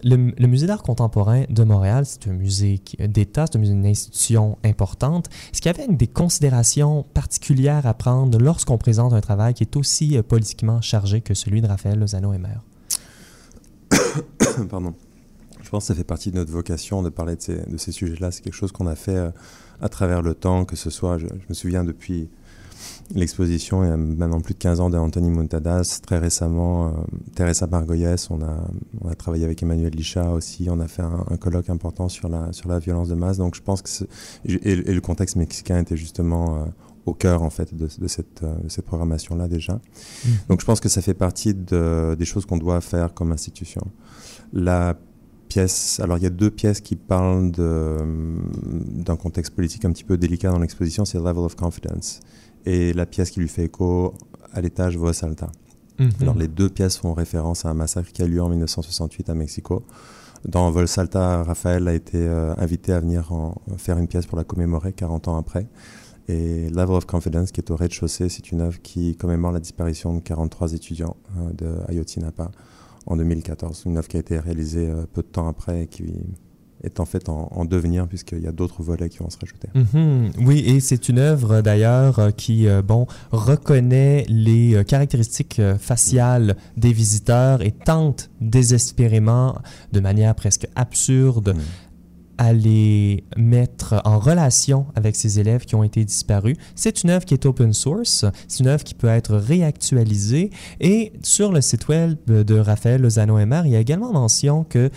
le, 0.03 0.47
musée 0.47 0.67
d'art 0.67 0.83
contemporain 0.83 1.43
de 1.49 1.63
Montréal, 1.63 2.05
c'est 2.05 2.27
un 2.27 2.33
musée 2.33 2.81
d'État, 2.99 3.45
c'est 3.51 3.57
une 3.57 3.85
institution 3.85 4.57
importante. 4.63 5.29
Est-ce 5.51 5.61
qu'il 5.61 5.71
y 5.71 5.75
avait 5.75 5.93
des 5.93 6.07
considérations 6.07 7.03
particulières 7.13 7.85
à 7.85 7.93
prendre 7.93 8.37
lorsqu'on 8.39 8.77
présente 8.77 9.13
un 9.13 9.21
travail 9.21 9.53
qui 9.53 9.63
est 9.63 9.75
aussi 9.75 10.17
euh, 10.17 10.23
politiquement 10.23 10.81
chargé 10.81 11.21
que 11.21 11.33
celui 11.33 11.61
de 11.61 11.67
Raphaël 11.67 11.99
Lozano-Emer? 11.99 12.57
Pardon. 14.69 14.93
Je 15.61 15.69
pense 15.69 15.83
que 15.83 15.87
ça 15.87 15.95
fait 15.95 16.03
partie 16.03 16.31
de 16.31 16.37
notre 16.37 16.51
vocation 16.51 17.01
de 17.01 17.09
parler 17.09 17.35
de 17.35 17.77
ces, 17.77 17.91
sujets-là. 17.91 18.31
C'est 18.31 18.41
quelque 18.41 18.53
chose 18.53 18.71
qu'on 18.71 18.87
a 18.87 18.95
fait 18.95 19.15
euh, 19.15 19.31
à 19.81 19.89
travers 19.89 20.21
le 20.21 20.33
temps, 20.33 20.65
que 20.65 20.75
ce 20.75 20.89
soit, 20.89 21.17
je 21.17 21.25
me 21.25 21.53
souviens 21.53 21.83
depuis 21.83 22.29
l'exposition, 23.15 23.83
il 23.83 23.87
y 23.87 23.91
a 23.91 23.97
maintenant 23.97 24.41
plus 24.41 24.53
de 24.53 24.59
15 24.59 24.79
ans 24.79 24.89
d'Anthony 24.89 25.29
Montadas. 25.29 25.99
Très 26.05 26.17
récemment, 26.17 26.87
euh, 26.87 26.91
Teresa 27.35 27.67
Margoyes, 27.67 28.27
on 28.29 28.41
a, 28.41 28.67
on 29.01 29.09
a 29.09 29.15
travaillé 29.15 29.45
avec 29.45 29.61
Emmanuel 29.63 29.93
Licha 29.93 30.31
aussi. 30.31 30.67
On 30.69 30.79
a 30.79 30.87
fait 30.87 31.03
un, 31.03 31.37
colloque 31.37 31.69
important 31.69 32.09
sur 32.09 32.29
la, 32.29 32.51
sur 32.53 32.69
la 32.69 32.79
violence 32.79 33.09
de 33.09 33.15
masse. 33.15 33.37
Donc 33.37 33.55
je 33.55 33.61
pense 33.61 33.81
que. 33.81 33.89
Et, 34.45 34.71
et, 34.71 34.93
le 34.93 35.01
contexte 35.01 35.35
mexicain 35.35 35.79
était 35.79 35.97
justement. 35.97 36.57
Euh, 36.57 36.65
au 37.07 37.15
cœur 37.15 37.41
en 37.41 37.49
fait 37.49 37.73
de, 37.73 37.87
cette, 38.07 38.43
de 38.43 38.69
cette 38.69 38.85
programmation-là 38.85 39.47
déjà. 39.47 39.73
Mmh. 39.73 40.29
Donc 40.49 40.61
je 40.61 40.65
pense 40.67 40.79
que 40.79 40.87
ça 40.87 41.01
fait 41.01 41.15
partie 41.15 41.55
de, 41.55 42.15
des 42.17 42.25
choses 42.25 42.45
qu'on 42.45 42.59
doit 42.59 42.79
faire 42.79 43.15
comme 43.15 43.31
institution. 43.31 43.81
La 44.53 44.95
alors 45.99 46.17
il 46.17 46.23
y 46.23 46.27
a 46.27 46.29
deux 46.29 46.49
pièces 46.49 46.81
qui 46.81 46.95
parlent 46.95 47.51
d'un 47.51 49.15
contexte 49.15 49.53
politique 49.53 49.85
un 49.85 49.91
petit 49.91 50.03
peu 50.03 50.17
délicat 50.17 50.51
dans 50.51 50.59
l'exposition, 50.59 51.05
c'est 51.05 51.17
Level 51.17 51.39
of 51.39 51.55
Confidence 51.55 52.21
et 52.65 52.93
la 52.93 53.05
pièce 53.05 53.31
qui 53.31 53.39
lui 53.39 53.47
fait 53.47 53.65
écho 53.65 54.13
à 54.53 54.61
l'étage 54.61 54.97
Voix 54.97 55.11
Alta. 55.23 55.51
Mhm. 55.99 56.11
Alors 56.21 56.35
les 56.35 56.47
deux 56.47 56.69
pièces 56.69 56.97
font 56.97 57.13
référence 57.13 57.65
à 57.65 57.69
un 57.69 57.73
massacre 57.73 58.11
qui 58.11 58.21
a 58.21 58.27
lieu 58.27 58.41
en 58.41 58.49
1968 58.49 59.29
à 59.29 59.35
Mexico. 59.35 59.83
Dans 60.45 60.71
Vol 60.71 60.87
Salta, 60.87 61.43
Raphaël 61.43 61.87
a 61.87 61.93
été 61.93 62.17
euh, 62.17 62.55
invité 62.57 62.93
à 62.93 62.99
venir 62.99 63.31
en, 63.31 63.55
faire 63.77 63.99
une 63.99 64.07
pièce 64.07 64.25
pour 64.25 64.37
la 64.37 64.43
commémorer 64.43 64.91
40 64.91 65.27
ans 65.27 65.37
après. 65.37 65.67
Et 66.27 66.69
Level 66.69 66.95
of 66.95 67.05
Confidence, 67.05 67.51
qui 67.51 67.61
est 67.61 67.69
au 67.69 67.75
rez-de-chaussée, 67.75 68.29
c'est 68.29 68.51
une 68.51 68.61
œuvre 68.61 68.81
qui 68.81 69.15
commémore 69.15 69.51
la 69.51 69.59
disparition 69.59 70.13
de 70.15 70.19
43 70.19 70.73
étudiants 70.73 71.15
euh, 71.37 71.51
de 71.53 71.89
Ayotzinapa 71.89 72.49
en 73.05 73.17
2014. 73.17 73.83
Une 73.85 73.97
œuvre 73.97 74.07
qui 74.07 74.17
a 74.17 74.19
été 74.19 74.39
réalisée 74.39 74.89
euh, 74.89 75.05
peu 75.11 75.21
de 75.21 75.27
temps 75.27 75.47
après 75.47 75.83
et 75.83 75.87
qui 75.87 76.13
est 76.83 76.99
en 76.99 77.05
fait 77.05 77.29
en, 77.29 77.65
devenir 77.65 78.07
puisqu'il 78.07 78.41
y 78.41 78.47
a 78.47 78.51
d'autres 78.51 78.81
volets 78.81 79.09
qui 79.09 79.19
vont 79.19 79.29
se 79.29 79.37
rajouter. 79.37 79.67
Mhm. 79.73 80.31
Oui, 80.45 80.59
et 80.65 80.79
c'est 80.79 81.09
une 81.09 81.19
œuvre 81.19 81.61
d'ailleurs 81.61 82.19
euh, 82.19 82.31
qui 82.31 82.67
euh, 82.67 82.81
bon 82.81 83.07
reconnaît 83.31 84.25
les 84.27 84.83
caractéristiques 84.85 85.61
faciales 85.79 86.55
des 86.77 86.91
visiteurs 86.91 87.61
et 87.61 87.71
tente 87.71 88.29
désespérément, 88.41 89.55
de 89.91 89.99
manière 89.99 90.35
presque 90.35 90.67
absurde, 90.75 91.55
à 92.41 92.53
les 92.53 93.23
mettre 93.37 94.01
en 94.03 94.17
relation 94.17 94.87
avec 94.95 95.15
ces 95.15 95.39
élèves 95.39 95.65
qui 95.65 95.75
ont 95.75 95.83
été 95.83 96.03
disparus. 96.03 96.57
C'est 96.73 97.03
une 97.03 97.11
œuvre 97.11 97.23
qui 97.23 97.35
est 97.35 97.45
open 97.45 97.71
source, 97.71 98.25
c'est 98.47 98.61
une 98.61 98.67
œuvre 98.67 98.83
qui 98.83 98.95
peut 98.95 99.09
être 99.09 99.35
réactualisée 99.35 100.49
et 100.79 101.13
sur 101.21 101.51
le 101.51 101.61
site 101.61 101.87
web 101.87 102.17
de 102.25 102.57
Raphaël 102.57 102.99
Lozano-Emer, 103.01 103.61
il 103.65 103.71
y 103.71 103.75
a 103.75 103.79
également 103.79 104.11
mention 104.11 104.63
que 104.63 104.89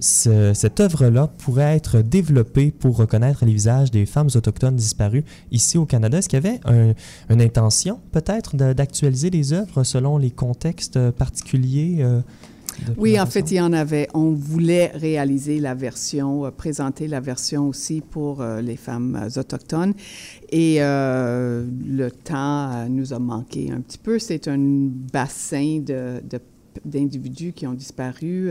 cette 0.00 0.80
œuvre-là 0.80 1.28
pourrait 1.38 1.76
être 1.76 2.00
développée 2.00 2.70
pour 2.70 2.96
reconnaître 2.96 3.44
les 3.44 3.52
visages 3.52 3.90
des 3.90 4.06
femmes 4.06 4.28
autochtones 4.34 4.76
disparues 4.76 5.24
ici 5.50 5.78
au 5.78 5.86
Canada. 5.86 6.18
Est-ce 6.18 6.28
qu'il 6.28 6.42
y 6.42 6.46
avait 6.46 6.60
une 7.28 7.42
intention 7.42 8.00
peut-être 8.12 8.56
d'actualiser 8.56 9.30
les 9.30 9.52
œuvres 9.52 9.84
selon 9.84 10.18
les 10.18 10.30
contextes 10.30 11.10
particuliers 11.12 12.04
euh, 12.88 12.92
oui, 12.96 13.20
en 13.20 13.26
fait, 13.26 13.50
il 13.50 13.56
y 13.56 13.60
en 13.60 13.72
avait. 13.72 14.08
On 14.14 14.32
voulait 14.32 14.92
réaliser 14.94 15.58
la 15.58 15.74
version, 15.74 16.46
euh, 16.46 16.50
présenter 16.50 17.08
la 17.08 17.20
version 17.20 17.68
aussi 17.68 18.00
pour 18.00 18.40
euh, 18.40 18.60
les 18.60 18.76
femmes 18.76 19.28
autochtones. 19.36 19.92
Et 20.50 20.78
le 20.80 22.08
temps 22.10 22.88
nous 22.88 23.12
a 23.12 23.18
manqué 23.18 23.70
un 23.70 23.80
petit 23.80 23.98
peu. 23.98 24.18
C'est 24.18 24.48
un 24.48 24.58
bassin 24.58 25.80
de, 25.84 26.20
d'individus 26.84 27.52
qui 27.52 27.66
ont 27.66 27.74
disparu 27.74 28.50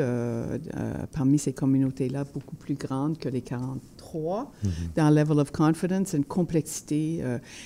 parmi 1.13 1.39
ces 1.39 1.53
communautés-là, 1.53 2.25
beaucoup 2.33 2.55
plus 2.55 2.75
grande 2.75 3.17
que 3.17 3.29
les 3.29 3.41
43 3.41 4.51
mm-hmm. 4.63 4.69
dans 4.95 5.09
Level 5.09 5.39
of 5.39 5.51
Confidence, 5.51 6.13
une 6.13 6.25
complexité, 6.25 7.23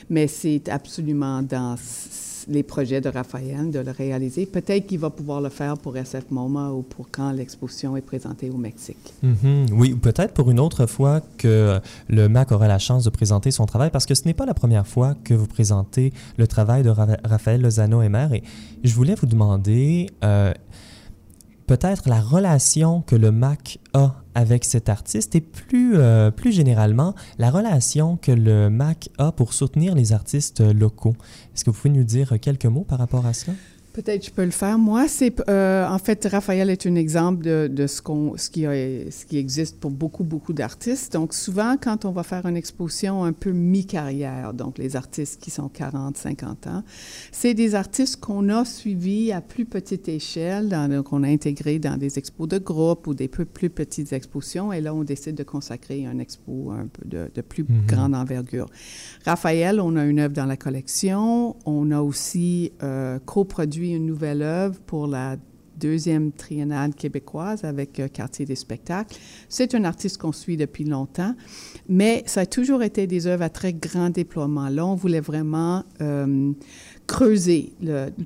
mais 0.10 0.28
c'est 0.28 0.70
absolument 0.70 1.42
dans 1.42 1.76
les 2.48 2.64
projets 2.64 3.02
de 3.02 3.10
Raphaël, 3.10 3.72
de 3.72 3.80
le 3.80 3.92
réaliser. 3.92 4.46
Peut-être 4.46 4.88
qu'il 4.88 5.00
va 5.00 5.10
pouvoir 5.10 5.42
le 5.42 5.50
faire 5.50 5.78
pour 5.78 5.96
SF 5.98 6.26
MoMA 6.32 6.72
ou 6.72 6.82
pour 6.82 7.08
quand 7.12 7.32
l'exposition 7.32 7.96
est 7.98 8.02
présentée 8.02 8.50
au 8.50 8.58
Mexique. 8.58 9.14
Mm-hmm. 9.24 9.72
Oui, 9.74 9.94
peut-être 9.94 10.34
pour 10.34 10.50
une 10.52 10.60
autre 10.60 10.86
fois 10.86 11.22
que 11.38 11.80
le 12.08 12.30
MAC 12.30 12.52
aura 12.52 12.68
la 12.68 12.80
chance 12.80 13.04
de 13.04 13.10
présenter 13.10 13.52
son 13.52 13.66
travail, 13.66 13.90
parce 13.92 14.06
que 14.06 14.16
ce 14.16 14.26
n'est 14.26 14.34
pas 14.34 14.46
la 14.46 14.54
première 14.54 14.88
fois 14.88 15.16
que 15.24 15.34
vous 15.34 15.48
présentez 15.48 16.14
le 16.38 16.48
travail 16.48 16.84
de 16.84 16.90
Raphaël 16.90 17.62
Lozano-Emer. 17.62 18.28
Et 18.34 18.44
je 18.84 18.94
voulais 18.94 19.16
vous 19.16 19.28
demander... 19.28 20.10
Euh, 20.24 20.54
peut-être 21.68 22.10
la 22.10 22.20
relation 22.20 23.02
que 23.02 23.16
le 23.16 23.32
MAC 23.32 23.80
a 23.94 24.16
avec 24.36 24.66
cet 24.66 24.90
artiste 24.90 25.36
et 25.36 25.42
plus, 25.42 25.94
euh, 25.96 26.32
plus 26.32 26.52
généralement 26.52 27.14
la 27.38 27.52
relation 27.52 28.18
que 28.18 28.32
le 28.32 28.70
MAC 28.70 29.10
a 29.18 29.32
pour 29.32 29.54
soutenir 29.54 29.96
les 29.96 30.12
artistes 30.12 30.62
locaux. 30.62 31.16
Est-ce 31.54 31.64
que 31.64 31.70
vous 31.70 31.78
pouvez 31.78 31.94
nous 31.94 32.04
dire 32.04 32.40
quelques 32.42 32.66
mots 32.66 32.84
par 32.84 33.00
rapport 33.00 33.26
à 33.26 33.34
cela? 33.34 33.54
Peut-être 33.94 34.26
je 34.26 34.32
peux 34.32 34.44
le 34.44 34.52
faire. 34.52 34.78
Moi, 34.78 35.08
c'est 35.08 35.34
euh, 35.50 35.88
en 35.88 36.00
fait 36.00 36.28
Raphaël 36.30 36.70
est 36.70 36.88
un 36.88 36.96
exemple 36.96 37.44
de, 37.44 37.70
de 37.72 37.88
ce 37.88 38.02
qu'on 38.02 38.36
ce 38.38 38.50
qui 38.50 38.66
a, 38.66 38.72
ce 38.74 39.26
qui 39.26 39.38
existe 39.38 39.80
pour 39.80 39.92
beaucoup 39.92 40.24
beaucoup 40.24 40.54
d'artistes. 40.54 41.14
Donc 41.14 41.34
souvent 41.34 41.76
quand 41.80 42.06
on 42.06 42.12
va 42.12 42.24
faire 42.24 42.46
une 42.46 42.58
exposition 42.58 43.24
un 43.24 43.34
peu 43.34 43.52
mi-carrière, 43.52 44.54
donc 44.54 44.78
les 44.80 44.96
artistes 44.96 45.40
qui 45.42 45.52
sont 45.52 45.70
40, 45.70 46.18
50 46.18 46.68
ans, 46.68 46.84
c'est 47.32 47.54
des 47.54 47.76
artistes 47.76 48.20
qu'on 48.20 48.50
a 48.50 48.66
suivis 48.66 49.32
à 49.32 49.42
plus 49.42 49.66
petite 49.66 50.08
échelle, 50.08 50.76
qu'on 51.06 51.24
a 51.24 51.28
intégrés 51.28 51.80
dans 51.80 51.98
des 51.98 52.18
expos 52.18 52.48
de 52.48 52.58
groupe 52.58 53.08
ou 53.08 53.14
des 53.14 53.28
peu 53.28 53.46
plus 53.46 53.70
petites 53.70 54.14
expositions. 54.14 54.74
Et 54.74 54.82
là, 54.82 54.94
on 54.94 55.04
décide 55.04 55.36
de 55.36 55.44
consacrer 55.44 56.06
un 56.06 56.20
expo 56.20 56.72
un 56.72 56.88
peu 56.88 57.08
de, 57.08 57.30
de 57.34 57.42
plus 57.42 57.64
mm-hmm. 57.64 57.86
grande 57.86 58.16
envergure. 58.16 58.70
Raphaël, 59.26 59.80
on 59.80 59.96
a 59.96 60.06
une 60.06 60.20
œuvre 60.20 60.34
dans 60.34 60.46
la 60.46 60.58
collection. 60.58 61.56
On 61.66 61.92
a 61.92 62.02
aussi 62.02 62.72
euh, 62.82 63.20
coproduit 63.26 63.83
une 63.92 64.06
nouvelle 64.06 64.42
œuvre 64.42 64.80
pour 64.82 65.08
la 65.08 65.38
deuxième 65.78 66.32
triennale 66.32 66.94
québécoise 66.94 67.64
avec 67.64 68.00
euh, 68.00 68.08
Quartier 68.08 68.46
des 68.46 68.56
spectacles. 68.56 69.16
C'est 69.50 69.76
un 69.76 69.84
artiste 69.84 70.18
qu'on 70.18 70.32
suit 70.32 70.58
depuis 70.58 70.84
longtemps, 70.86 71.36
mais 71.90 72.24
ça 72.26 72.42
a 72.42 72.46
toujours 72.46 72.84
été 72.84 73.08
des 73.08 73.28
œuvres 73.28 73.44
à 73.44 73.50
très 73.50 73.74
grand 73.74 74.10
déploiement. 74.10 74.70
Là, 74.70 74.86
on 74.86 74.96
voulait 74.96 75.20
vraiment 75.20 75.84
euh, 76.02 76.52
creuser 77.08 77.74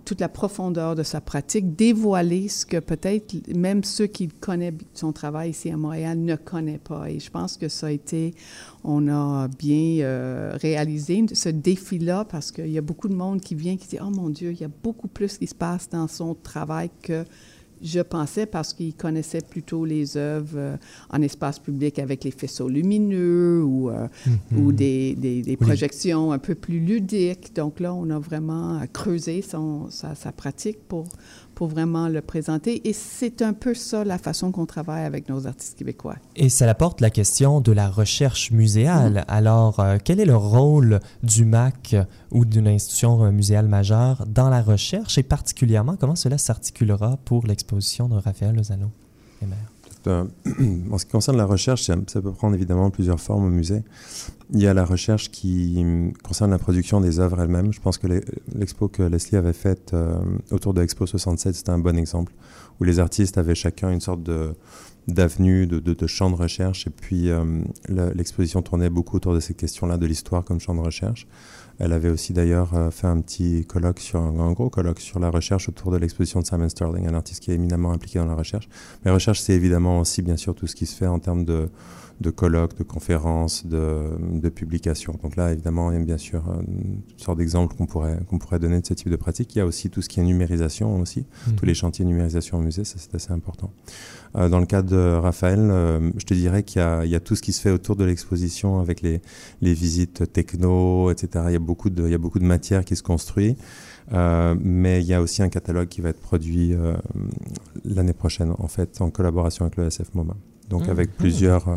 toute 0.05 0.19
la 0.19 0.29
profondeur 0.29 0.95
de 0.95 1.03
sa 1.03 1.19
pratique, 1.19 1.75
dévoiler 1.75 2.47
ce 2.47 2.65
que 2.65 2.77
peut-être 2.77 3.35
même 3.55 3.83
ceux 3.83 4.07
qui 4.07 4.27
connaissent 4.27 4.73
son 4.93 5.11
travail 5.11 5.51
ici 5.51 5.71
à 5.71 5.77
Montréal 5.77 6.19
ne 6.19 6.35
connaissent 6.35 6.79
pas. 6.83 7.09
Et 7.09 7.19
je 7.19 7.29
pense 7.29 7.57
que 7.57 7.69
ça 7.69 7.87
a 7.87 7.91
été, 7.91 8.35
on 8.83 9.07
a 9.07 9.47
bien 9.47 9.99
euh, 10.01 10.51
réalisé 10.61 11.25
ce 11.33 11.49
défi-là 11.49 12.25
parce 12.25 12.51
qu'il 12.51 12.69
y 12.69 12.77
a 12.77 12.81
beaucoup 12.81 13.09
de 13.09 13.15
monde 13.15 13.41
qui 13.41 13.55
vient 13.55 13.77
qui 13.77 13.87
dit, 13.87 13.97
oh 14.01 14.09
mon 14.09 14.29
Dieu, 14.29 14.51
il 14.51 14.59
y 14.59 14.65
a 14.65 14.71
beaucoup 14.83 15.07
plus 15.07 15.37
qui 15.37 15.47
se 15.47 15.55
passe 15.55 15.89
dans 15.89 16.07
son 16.07 16.35
travail 16.35 16.89
que 17.01 17.25
je 17.81 17.99
pensais 17.99 18.45
parce 18.45 18.73
qu'il 18.73 18.93
connaissait 18.93 19.41
plutôt 19.41 19.85
les 19.85 20.17
œuvres 20.17 20.57
euh, 20.57 20.77
en 21.09 21.21
espace 21.21 21.59
public 21.59 21.99
avec 21.99 22.23
les 22.23 22.31
faisceaux 22.31 22.69
lumineux 22.69 23.63
ou, 23.63 23.89
euh, 23.89 24.07
mm-hmm. 24.27 24.57
ou 24.57 24.71
des, 24.71 25.15
des, 25.15 25.57
projections 25.57 26.31
un 26.31 26.39
peu 26.39 26.55
plus 26.55 26.79
ludiques. 26.79 27.55
Donc 27.55 27.79
là, 27.79 27.93
on 27.93 28.09
a 28.09 28.19
vraiment 28.19 28.81
creusé 28.93 29.41
son, 29.41 29.89
sa, 29.89 30.15
sa 30.15 30.31
pratique 30.31 30.79
pour, 30.87 31.07
pour 31.57 31.65
vraiment 31.65 32.07
le 32.07 32.21
présenter. 32.21 32.87
Et 32.87 32.93
c'est 32.93 33.41
un 33.41 33.53
peu 33.53 33.73
ça 33.73 34.03
la 34.03 34.19
façon 34.19 34.51
qu'on 34.51 34.67
travaille 34.67 35.05
avec 35.05 35.27
nos 35.27 35.47
artistes 35.47 35.75
québécois. 35.75 36.17
Et 36.35 36.49
ça 36.49 36.69
apporte 36.69 37.01
la 37.01 37.09
question 37.09 37.61
de 37.61 37.71
la 37.71 37.89
recherche 37.89 38.51
muséale. 38.51 39.25
Mm-hmm. 39.25 39.25
Alors, 39.27 39.79
euh, 39.79 39.97
quel 40.03 40.19
est 40.19 40.25
le 40.25 40.35
rôle 40.35 40.99
du 41.23 41.45
MAC 41.45 41.95
ou 42.29 42.45
d'une 42.45 42.67
institution 42.67 43.23
euh, 43.23 43.31
muséale 43.31 43.67
majeure 43.67 44.23
dans 44.27 44.49
la 44.49 44.61
recherche? 44.61 45.17
Et 45.17 45.23
particulièrement 45.23 45.95
comment 45.99 46.15
cela 46.15 46.37
s'articulera 46.37 47.17
pour 47.25 47.47
l'exposition 47.47 48.07
de 48.07 48.17
Raphaël 48.17 48.55
Lozano? 48.55 48.91
En 50.91 50.97
ce 50.97 51.05
qui 51.05 51.11
concerne 51.11 51.37
la 51.37 51.45
recherche, 51.45 51.83
ça, 51.83 52.21
peut 52.21 52.31
prendre 52.31 52.55
évidemment 52.55 52.89
plusieurs 52.89 53.19
formes 53.19 53.45
au 53.45 53.49
musée. 53.49 53.83
Il 54.53 54.61
y 54.61 54.67
a 54.67 54.73
la 54.73 54.85
recherche 54.85 55.29
qui 55.29 55.83
concerne 56.23 56.51
la 56.51 56.57
production 56.57 57.01
des 57.01 57.19
œuvres 57.19 57.41
elles-mêmes. 57.41 57.73
Je 57.73 57.81
pense 57.81 57.97
que 57.97 58.07
l'expo 58.55 58.87
que 58.87 59.03
Leslie 59.03 59.37
avait 59.37 59.53
faite 59.53 59.91
euh, 59.93 60.19
autour 60.51 60.73
de 60.73 60.81
l'Expo 60.81 61.05
67, 61.05 61.55
c'était 61.55 61.69
un 61.69 61.79
bon 61.79 61.97
exemple, 61.97 62.33
où 62.79 62.83
les 62.83 62.99
artistes 62.99 63.37
avaient 63.37 63.55
chacun 63.55 63.91
une 63.91 64.01
sorte 64.01 64.23
de 64.23 64.53
d'avenue, 65.07 65.67
de, 65.67 65.79
de, 65.79 66.07
champ 66.07 66.29
de 66.29 66.35
recherche, 66.35 66.87
et 66.87 66.89
puis 66.89 67.29
euh, 67.29 67.61
l'exposition 67.87 68.61
tournait 68.61 68.89
beaucoup 68.89 69.15
autour 69.15 69.33
de 69.33 69.39
ces 69.39 69.53
questions-là, 69.53 69.97
de 69.97 70.05
l'histoire 70.05 70.43
comme 70.43 70.59
champ 70.59 70.75
de 70.75 70.81
recherche. 70.81 71.27
Elle 71.79 71.93
avait 71.93 72.09
aussi 72.09 72.33
d'ailleurs 72.33 72.73
euh, 72.73 72.89
fait 72.91 73.07
un 73.07 73.21
petit 73.21 73.63
colloque 73.65 73.99
sur 73.99 74.19
un, 74.19 74.51
gros 74.51 74.69
colloque 74.69 74.99
sur 74.99 75.19
la 75.19 75.29
recherche 75.29 75.69
autour 75.69 75.91
de 75.91 75.97
l'exposition 75.97 76.41
de 76.41 76.45
Simon 76.45 76.69
Sterling, 76.69 77.07
un 77.07 77.13
artiste 77.13 77.41
qui 77.41 77.51
est 77.51 77.55
éminemment 77.55 77.91
impliqué 77.91 78.19
dans 78.19 78.25
la 78.25 78.35
recherche. 78.35 78.67
Mais 79.05 79.11
recherche, 79.11 79.39
c'est 79.39 79.53
évidemment 79.53 79.99
aussi, 79.99 80.21
bien 80.21 80.37
sûr, 80.37 80.55
tout 80.55 80.67
ce 80.67 80.75
qui 80.75 80.85
se 80.85 80.95
fait 80.95 81.07
en 81.07 81.19
termes 81.19 81.45
de, 81.45 81.69
de 82.19 82.29
colloques, 82.31 82.75
de 82.77 82.83
conférences, 82.83 83.65
de, 83.65 84.49
publications. 84.49 85.19
Donc 85.21 85.35
là, 85.35 85.51
évidemment, 85.51 85.91
il 85.91 85.99
y 85.99 86.01
a 86.01 86.03
bien 86.03 86.17
sûr 86.17 86.41
euh, 86.47 86.61
une 86.65 87.01
sorte 87.17 87.37
d'exemple 87.37 87.75
qu'on 87.75 87.85
pourrait, 87.85 88.17
qu'on 88.29 88.39
pourrait 88.39 88.59
donner 88.59 88.79
de 88.79 88.85
ce 88.85 88.93
type 88.93 89.09
de 89.09 89.15
pratique. 89.17 89.53
Il 89.55 89.59
y 89.59 89.61
a 89.61 89.65
aussi 89.65 89.89
tout 89.89 90.01
ce 90.01 90.07
qui 90.07 90.19
est 90.19 90.23
numérisation 90.23 90.99
aussi, 90.99 91.25
mhm. 91.47 91.55
tous 91.55 91.65
les 91.65 91.73
chantiers 91.73 92.05
de 92.05 92.09
numérisation 92.09 92.57
au 92.57 92.61
musée, 92.61 92.85
ça 92.85 92.95
c'est 92.97 93.13
assez 93.13 93.31
important. 93.31 93.71
Euh, 94.35 94.49
dans 94.49 94.59
le 94.59 94.65
cas 94.65 94.81
de 94.81 94.95
Raphaël, 94.95 95.59
euh, 95.59 96.11
je 96.17 96.25
te 96.25 96.33
dirais 96.33 96.63
qu'il 96.63 96.81
y, 96.81 97.09
y 97.09 97.15
a, 97.15 97.19
tout 97.19 97.35
ce 97.35 97.41
qui 97.41 97.51
se 97.51 97.61
fait 97.61 97.71
autour 97.71 97.97
de 97.97 98.05
l'exposition 98.05 98.79
avec 98.79 99.01
les, 99.01 99.21
les, 99.61 99.73
visites 99.73 100.31
techno, 100.31 101.11
etc. 101.11 101.45
Il 101.49 101.53
y, 101.53 101.55
a 101.55 101.59
beaucoup 101.59 101.89
de, 101.89 102.03
il 102.05 102.11
y 102.11 102.15
a 102.15 102.19
beaucoup 102.19 102.39
de 102.39 102.45
matière 102.45 102.85
qui 102.85 102.95
se 102.95 103.03
construit. 103.03 103.57
Euh, 104.13 104.55
mais 104.61 105.01
il 105.01 105.07
y 105.07 105.13
a 105.13 105.21
aussi 105.21 105.43
un 105.43 105.49
catalogue 105.49 105.89
qui 105.89 105.99
va 105.99 106.09
être 106.09 106.21
produit 106.21 106.73
l'année 107.83 108.13
prochaine, 108.13 108.53
en 108.57 108.67
fait, 108.69 109.01
en 109.01 109.09
collaboration 109.09 109.65
avec 109.65 109.75
le 109.75 109.87
SF 109.87 110.13
MoMA. 110.15 110.35
Donc, 110.69 110.87
mmh. 110.87 110.91
avec 110.91 111.15
plusieurs, 111.15 111.67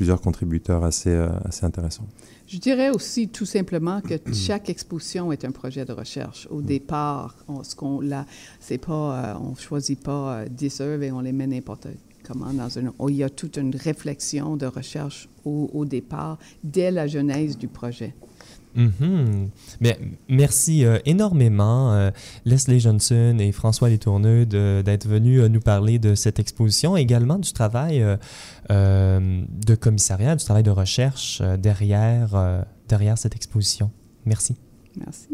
plusieurs 0.00 0.22
contributeurs 0.22 0.82
assez, 0.82 1.10
euh, 1.10 1.28
assez 1.44 1.66
intéressants. 1.66 2.06
Je 2.46 2.56
dirais 2.56 2.88
aussi 2.88 3.28
tout 3.28 3.44
simplement 3.44 4.00
que 4.00 4.14
chaque 4.32 4.70
exposition 4.70 5.30
est 5.30 5.44
un 5.44 5.50
projet 5.50 5.84
de 5.84 5.92
recherche. 5.92 6.48
Au 6.50 6.62
départ, 6.62 7.36
on, 7.48 7.62
ce 7.62 7.76
qu'on 7.76 8.00
là, 8.00 8.24
c'est 8.60 8.78
pas, 8.78 9.34
euh, 9.34 9.34
on 9.38 9.54
choisit 9.56 10.02
pas 10.02 10.46
10 10.48 10.80
euh, 10.80 10.84
œuvres 10.84 11.02
et 11.02 11.12
on 11.12 11.20
les 11.20 11.32
met 11.32 11.46
n'importe 11.46 11.88
comment 12.22 12.50
dans 12.50 12.70
une. 12.70 12.92
il 13.10 13.16
y 13.16 13.22
a 13.22 13.28
toute 13.28 13.58
une 13.58 13.76
réflexion 13.76 14.56
de 14.56 14.64
recherche 14.64 15.28
au, 15.44 15.68
au 15.74 15.84
départ, 15.84 16.38
dès 16.64 16.90
la 16.90 17.06
genèse 17.06 17.58
du 17.58 17.68
projet. 17.68 18.14
Mm 18.74 19.48
Mais 19.80 19.98
merci 20.28 20.84
euh, 20.84 20.98
énormément, 21.04 21.92
euh, 21.92 22.10
Leslie 22.44 22.80
Johnson 22.80 23.36
et 23.38 23.52
François 23.52 23.88
Letourneux, 23.88 24.46
d'être 24.46 25.06
venus 25.06 25.40
euh, 25.40 25.48
nous 25.48 25.60
parler 25.60 25.98
de 25.98 26.14
cette 26.14 26.38
exposition, 26.38 26.96
également 26.96 27.38
du 27.38 27.52
travail 27.52 28.04
de 28.68 29.74
commissariat, 29.74 30.36
du 30.36 30.44
travail 30.44 30.62
de 30.62 30.70
recherche 30.70 31.42
derrière, 31.58 32.64
derrière 32.88 33.18
cette 33.18 33.34
exposition. 33.34 33.90
Merci. 34.24 34.56
Merci. 34.96 35.28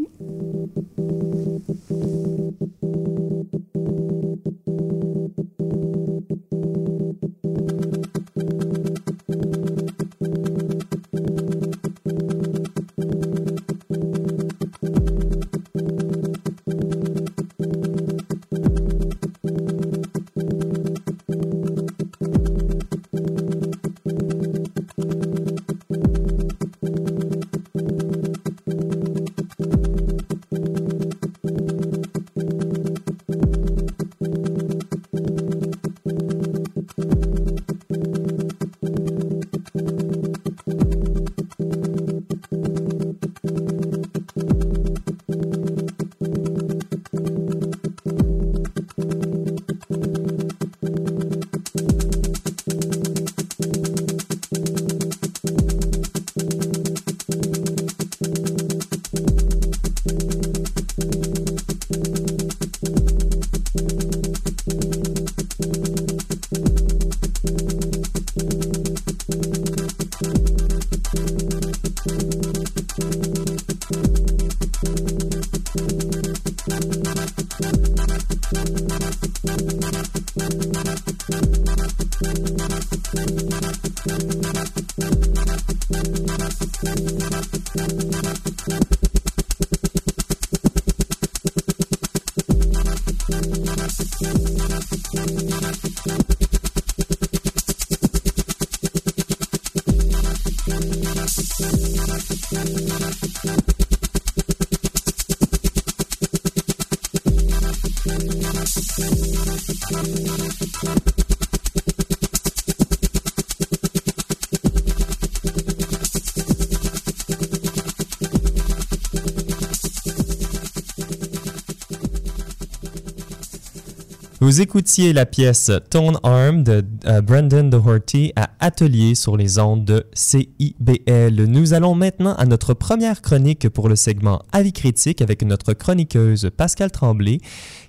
Vous 124.46 124.60
écoutiez 124.60 125.12
la 125.12 125.26
pièce 125.26 125.72
Tone 125.90 126.20
Arm 126.22 126.62
de 126.62 126.84
euh, 127.06 127.20
Brandon 127.20 127.64
Doherty 127.64 128.32
à 128.36 128.50
Atelier 128.60 129.16
sur 129.16 129.36
les 129.36 129.58
ondes 129.58 129.84
de 129.84 130.06
CIBL. 130.12 131.46
Nous 131.48 131.74
allons 131.74 131.96
maintenant 131.96 132.32
à 132.34 132.46
notre 132.46 132.72
première 132.72 133.22
chronique 133.22 133.68
pour 133.68 133.88
le 133.88 133.96
segment 133.96 134.40
Avis 134.52 134.72
critique 134.72 135.20
avec 135.20 135.42
notre 135.42 135.72
chroniqueuse 135.72 136.48
Pascal 136.56 136.92
Tremblay 136.92 137.40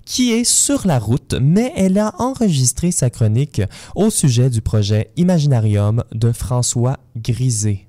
qui 0.03 0.31
est 0.31 0.45
sur 0.45 0.87
la 0.87 0.97
route, 0.97 1.35
mais 1.39 1.71
elle 1.75 1.99
a 1.99 2.15
enregistré 2.17 2.89
sa 2.89 3.11
chronique 3.11 3.61
au 3.93 4.09
sujet 4.09 4.49
du 4.49 4.61
projet 4.61 5.11
Imaginarium 5.15 6.03
de 6.11 6.31
François 6.31 6.97
Grisé. 7.15 7.86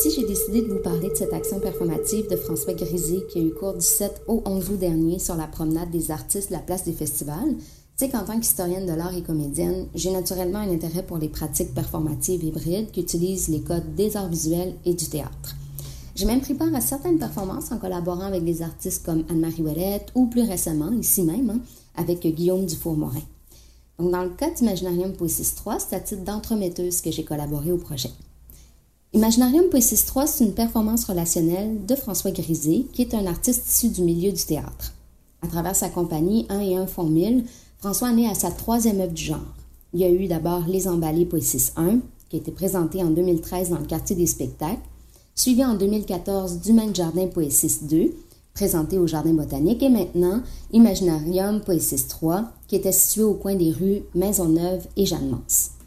Si 0.00 0.12
j'ai 0.12 0.24
décidé 0.24 0.62
de 0.62 0.68
vous 0.68 0.78
parler 0.78 1.08
de 1.08 1.16
cette 1.16 1.32
action 1.32 1.58
performative 1.58 2.30
de 2.30 2.36
François 2.36 2.72
Grisé 2.72 3.24
qui 3.28 3.40
a 3.40 3.42
eu 3.42 3.50
cours 3.50 3.74
du 3.74 3.84
7 3.84 4.22
au 4.28 4.44
11 4.46 4.70
août 4.70 4.78
dernier 4.78 5.18
sur 5.18 5.34
la 5.34 5.48
promenade 5.48 5.90
des 5.90 6.12
artistes 6.12 6.50
de 6.50 6.54
la 6.54 6.60
place 6.60 6.84
des 6.84 6.92
festivals, 6.92 7.56
c'est 7.96 8.08
qu'en 8.08 8.22
tant 8.24 8.38
qu'historienne 8.38 8.86
de 8.86 8.92
l'art 8.92 9.16
et 9.16 9.24
comédienne, 9.24 9.88
j'ai 9.96 10.12
naturellement 10.12 10.60
un 10.60 10.70
intérêt 10.70 11.02
pour 11.02 11.18
les 11.18 11.28
pratiques 11.28 11.74
performatives 11.74 12.44
hybrides 12.44 12.92
qui 12.92 13.00
utilisent 13.00 13.48
les 13.48 13.60
codes 13.60 13.96
des 13.96 14.16
arts 14.16 14.28
visuels 14.28 14.76
et 14.84 14.94
du 14.94 15.06
théâtre. 15.06 15.56
J'ai 16.14 16.26
même 16.26 16.42
pris 16.42 16.54
part 16.54 16.72
à 16.72 16.80
certaines 16.80 17.18
performances 17.18 17.72
en 17.72 17.78
collaborant 17.78 18.26
avec 18.26 18.44
des 18.44 18.62
artistes 18.62 19.04
comme 19.04 19.24
Anne-Marie 19.28 19.62
Ouellette 19.62 20.12
ou 20.14 20.26
plus 20.26 20.42
récemment, 20.42 20.92
ici 20.92 21.24
même, 21.24 21.50
hein, 21.50 21.60
avec 21.96 22.24
Guillaume 22.24 22.66
Dufour-Morin. 22.66 23.24
Donc, 23.98 24.12
dans 24.12 24.22
le 24.22 24.30
cas 24.30 24.50
d'Imaginarium 24.50 25.12
Poésis 25.14 25.56
3, 25.56 25.80
c'est 25.80 25.96
à 25.96 26.00
titre 26.00 26.22
d'entremetteuse 26.22 27.00
que 27.00 27.10
j'ai 27.10 27.24
collaboré 27.24 27.72
au 27.72 27.78
projet. 27.78 28.10
Imaginarium 29.14 29.70
Poésis 29.70 30.04
3, 30.04 30.26
c'est 30.26 30.44
une 30.44 30.52
performance 30.52 31.06
relationnelle 31.06 31.86
de 31.86 31.94
François 31.94 32.30
Grisé, 32.30 32.84
qui 32.92 33.00
est 33.00 33.14
un 33.14 33.24
artiste 33.24 33.66
issu 33.66 33.88
du 33.88 34.02
milieu 34.02 34.30
du 34.32 34.44
théâtre. 34.44 34.92
À 35.40 35.46
travers 35.46 35.74
sa 35.74 35.88
compagnie 35.88 36.44
1 36.50 36.60
et 36.60 36.76
1 36.76 36.86
font 36.86 37.04
1000, 37.04 37.44
François 37.78 38.10
est 38.10 38.16
né 38.16 38.28
à 38.28 38.34
sa 38.34 38.50
troisième 38.50 39.00
œuvre 39.00 39.14
du 39.14 39.24
genre. 39.24 39.54
Il 39.94 40.00
y 40.00 40.04
a 40.04 40.10
eu 40.10 40.26
d'abord 40.26 40.64
Les 40.68 40.88
Emballés 40.88 41.24
Poésis 41.24 41.72
1, 41.76 42.00
qui 42.28 42.36
a 42.36 42.38
été 42.38 42.50
présenté 42.50 43.02
en 43.02 43.08
2013 43.08 43.70
dans 43.70 43.78
le 43.78 43.86
quartier 43.86 44.14
des 44.14 44.26
spectacles, 44.26 44.82
suivi 45.34 45.64
en 45.64 45.74
2014 45.74 46.60
du 46.60 46.74
même 46.74 46.94
Jardin 46.94 47.28
Poésis 47.28 47.84
2, 47.84 48.12
présenté 48.52 48.98
au 48.98 49.06
Jardin 49.06 49.32
botanique, 49.32 49.82
et 49.82 49.88
maintenant 49.88 50.42
Imaginarium 50.74 51.62
Poésis 51.62 52.08
3, 52.08 52.44
qui 52.66 52.76
était 52.76 52.92
situé 52.92 53.22
au 53.22 53.34
coin 53.34 53.54
des 53.54 53.70
rues 53.70 54.02
Maisonneuve 54.14 54.86
et 54.98 55.06
Jeanne-Mance. 55.06 55.77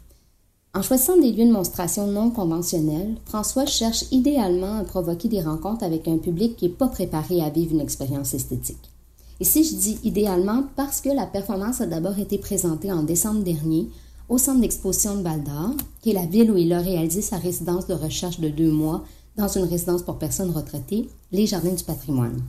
En 0.74 0.80
choisissant 0.80 1.18
des 1.18 1.32
lieux 1.32 1.44
de 1.44 1.52
monstration 1.52 2.06
non 2.06 2.30
conventionnels, 2.30 3.16
François 3.26 3.66
cherche 3.66 4.06
idéalement 4.10 4.78
à 4.78 4.84
provoquer 4.84 5.28
des 5.28 5.42
rencontres 5.42 5.84
avec 5.84 6.08
un 6.08 6.16
public 6.16 6.56
qui 6.56 6.64
n'est 6.64 6.70
pas 6.70 6.88
préparé 6.88 7.42
à 7.42 7.50
vivre 7.50 7.72
une 7.72 7.80
expérience 7.80 8.32
esthétique. 8.32 8.90
Ici, 9.38 9.64
je 9.64 9.74
dis 9.74 9.98
idéalement 10.02 10.64
parce 10.74 11.02
que 11.02 11.10
la 11.10 11.26
performance 11.26 11.82
a 11.82 11.86
d'abord 11.86 12.18
été 12.18 12.38
présentée 12.38 12.90
en 12.90 13.02
décembre 13.02 13.42
dernier 13.42 13.90
au 14.30 14.38
centre 14.38 14.62
d'exposition 14.62 15.16
de 15.16 15.22
Val 15.22 15.44
d'Or, 15.44 15.74
qui 16.00 16.10
est 16.10 16.14
la 16.14 16.24
ville 16.24 16.50
où 16.50 16.56
il 16.56 16.72
a 16.72 16.80
réalisé 16.80 17.20
sa 17.20 17.36
résidence 17.36 17.86
de 17.86 17.94
recherche 17.94 18.40
de 18.40 18.48
deux 18.48 18.70
mois 18.70 19.04
dans 19.36 19.48
une 19.48 19.64
résidence 19.64 20.02
pour 20.02 20.16
personnes 20.16 20.52
retraitées, 20.52 21.06
les 21.32 21.46
Jardins 21.46 21.74
du 21.74 21.84
patrimoine. 21.84 22.40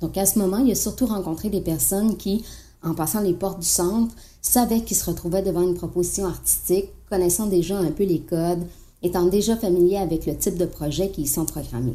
Donc 0.00 0.16
à 0.16 0.24
ce 0.24 0.38
moment, 0.38 0.58
il 0.58 0.72
a 0.72 0.74
surtout 0.74 1.04
rencontré 1.04 1.50
des 1.50 1.60
personnes 1.60 2.16
qui, 2.16 2.44
en 2.82 2.94
passant 2.94 3.20
les 3.20 3.34
portes 3.34 3.60
du 3.60 3.66
centre, 3.66 4.14
savaient 4.40 4.80
qu'ils 4.80 4.96
se 4.96 5.10
retrouvaient 5.10 5.42
devant 5.42 5.62
une 5.62 5.74
proposition 5.74 6.24
artistique, 6.24 6.88
connaissant 7.10 7.46
déjà 7.46 7.78
un 7.78 7.90
peu 7.90 8.04
les 8.04 8.20
codes, 8.20 8.64
étant 9.02 9.26
déjà 9.26 9.56
familiers 9.56 9.98
avec 9.98 10.26
le 10.26 10.36
type 10.36 10.56
de 10.56 10.66
projet 10.66 11.10
qui 11.10 11.22
y 11.22 11.26
sont 11.26 11.44
programmés. 11.44 11.94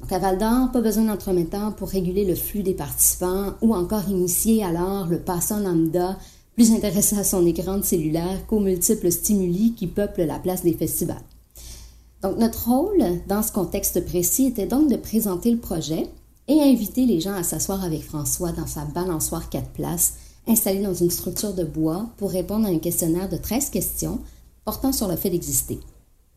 Donc 0.00 0.12
à 0.12 0.18
Val 0.18 0.38
d'Or, 0.38 0.72
pas 0.72 0.80
besoin 0.80 1.04
d'entremettant 1.04 1.70
pour 1.70 1.88
réguler 1.88 2.24
le 2.24 2.34
flux 2.34 2.62
des 2.62 2.74
participants 2.74 3.52
ou 3.60 3.74
encore 3.74 4.08
initier 4.08 4.64
alors 4.64 5.06
le 5.06 5.20
passant 5.20 5.60
lambda 5.60 6.18
plus 6.54 6.72
intéressé 6.72 7.16
à 7.16 7.24
son 7.24 7.46
écran 7.46 7.78
de 7.78 7.84
cellulaire 7.84 8.46
qu'aux 8.46 8.60
multiples 8.60 9.12
stimuli 9.12 9.74
qui 9.74 9.86
peuplent 9.86 10.24
la 10.24 10.38
place 10.38 10.62
des 10.62 10.74
festivals. 10.74 11.22
Donc 12.22 12.38
notre 12.38 12.68
rôle 12.68 13.04
dans 13.28 13.42
ce 13.42 13.52
contexte 13.52 14.04
précis 14.04 14.46
était 14.46 14.66
donc 14.66 14.90
de 14.90 14.96
présenter 14.96 15.50
le 15.50 15.58
projet 15.58 16.08
et 16.48 16.60
inviter 16.60 17.06
les 17.06 17.20
gens 17.20 17.34
à 17.34 17.42
s'asseoir 17.42 17.84
avec 17.84 18.02
François 18.02 18.52
dans 18.52 18.66
sa 18.66 18.84
balançoire 18.84 19.48
4 19.48 19.70
places 19.70 20.14
installée 20.48 20.82
dans 20.82 20.94
une 20.94 21.10
structure 21.10 21.54
de 21.54 21.64
bois 21.64 22.06
pour 22.16 22.30
répondre 22.30 22.66
à 22.66 22.70
un 22.70 22.78
questionnaire 22.78 23.28
de 23.28 23.36
13 23.36 23.70
questions 23.70 24.18
portant 24.64 24.92
sur 24.92 25.08
le 25.08 25.16
fait 25.16 25.30
d'exister. 25.30 25.80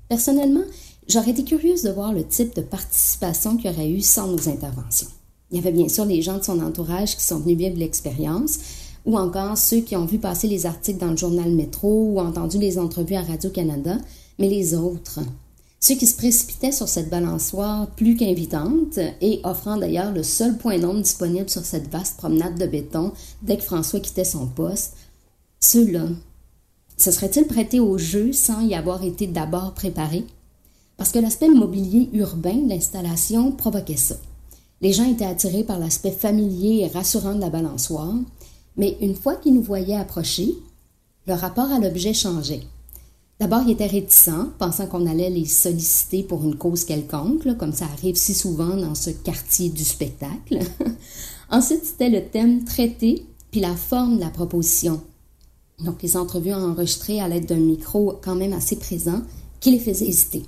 Personnellement, 0.09 0.63
j'aurais 1.07 1.31
été 1.31 1.43
curieuse 1.43 1.83
de 1.83 1.91
voir 1.91 2.13
le 2.13 2.25
type 2.25 2.55
de 2.55 2.61
participation 2.61 3.57
qu'il 3.57 3.71
y 3.71 3.73
aurait 3.73 3.89
eu 3.89 4.01
sans 4.01 4.27
nos 4.27 4.49
interventions. 4.49 5.07
Il 5.51 5.57
y 5.57 5.59
avait 5.59 5.71
bien 5.71 5.87
sûr 5.87 6.05
les 6.05 6.21
gens 6.21 6.37
de 6.37 6.43
son 6.43 6.59
entourage 6.61 7.15
qui 7.15 7.23
sont 7.23 7.39
venus 7.39 7.57
vivre 7.57 7.77
l'expérience, 7.77 8.59
ou 9.05 9.17
encore 9.17 9.57
ceux 9.57 9.81
qui 9.81 9.95
ont 9.95 10.05
vu 10.05 10.17
passer 10.17 10.47
les 10.47 10.65
articles 10.65 10.99
dans 10.99 11.11
le 11.11 11.17
journal 11.17 11.51
Métro 11.51 12.11
ou 12.11 12.19
entendu 12.19 12.57
les 12.57 12.79
entrevues 12.79 13.15
à 13.15 13.21
Radio-Canada, 13.21 13.97
mais 14.39 14.49
les 14.49 14.73
autres, 14.73 15.19
ceux 15.79 15.95
qui 15.95 16.07
se 16.07 16.17
précipitaient 16.17 16.71
sur 16.71 16.87
cette 16.87 17.11
balançoire 17.11 17.87
plus 17.91 18.15
qu'invitante 18.15 18.97
et 19.21 19.41
offrant 19.43 19.77
d'ailleurs 19.77 20.11
le 20.11 20.23
seul 20.23 20.57
point 20.57 20.79
d'ombre 20.79 21.01
disponible 21.01 21.49
sur 21.49 21.63
cette 21.63 21.91
vaste 21.91 22.17
promenade 22.17 22.57
de 22.57 22.65
béton 22.65 23.11
dès 23.43 23.57
que 23.57 23.63
François 23.63 23.99
quittait 23.99 24.25
son 24.25 24.47
poste, 24.47 24.95
ceux-là, 25.59 26.07
se 26.97 27.11
seraient-ils 27.11 27.45
prêtés 27.45 27.79
au 27.79 27.97
jeu 27.97 28.31
sans 28.33 28.61
y 28.61 28.75
avoir 28.75 29.03
été 29.03 29.27
d'abord 29.27 29.73
préparés? 29.73 30.25
Parce 30.97 31.11
que 31.11 31.19
l'aspect 31.19 31.49
mobilier 31.49 32.09
urbain 32.13 32.55
de 32.55 32.69
l'installation 32.69 33.51
provoquait 33.51 33.97
ça. 33.97 34.15
Les 34.81 34.93
gens 34.93 35.09
étaient 35.09 35.25
attirés 35.25 35.63
par 35.63 35.79
l'aspect 35.79 36.11
familier 36.11 36.83
et 36.83 36.87
rassurant 36.87 37.35
de 37.35 37.41
la 37.41 37.49
balançoire, 37.49 38.15
mais 38.77 38.97
une 39.01 39.15
fois 39.15 39.35
qu'ils 39.35 39.53
nous 39.53 39.61
voyaient 39.61 39.95
approcher, 39.95 40.53
leur 41.27 41.39
rapport 41.39 41.71
à 41.71 41.79
l'objet 41.79 42.13
changeait. 42.13 42.61
D'abord, 43.39 43.63
ils 43.65 43.71
étaient 43.71 43.87
réticents, 43.87 44.49
pensant 44.59 44.87
qu'on 44.87 45.07
allait 45.07 45.29
les 45.29 45.45
solliciter 45.45 46.23
pour 46.23 46.43
une 46.43 46.55
cause 46.55 46.85
quelconque, 46.85 47.57
comme 47.57 47.73
ça 47.73 47.85
arrive 47.85 48.15
si 48.15 48.33
souvent 48.33 48.77
dans 48.77 48.95
ce 48.95 49.09
quartier 49.09 49.69
du 49.69 49.83
spectacle. 49.83 50.59
Ensuite, 51.49 51.83
c'était 51.83 52.09
le 52.09 52.23
thème 52.25 52.63
traité, 52.63 53.25
puis 53.51 53.59
la 53.59 53.75
forme 53.75 54.15
de 54.15 54.21
la 54.21 54.29
proposition. 54.29 55.01
Donc, 55.79 56.01
les 56.01 56.17
entrevues 56.17 56.53
enregistrées 56.53 57.19
à 57.19 57.27
l'aide 57.27 57.45
d'un 57.45 57.55
micro 57.55 58.19
quand 58.21 58.35
même 58.35 58.53
assez 58.53 58.77
présent 58.77 59.21
qui 59.59 59.71
les 59.71 59.79
faisait 59.79 60.07
hésiter. 60.07 60.43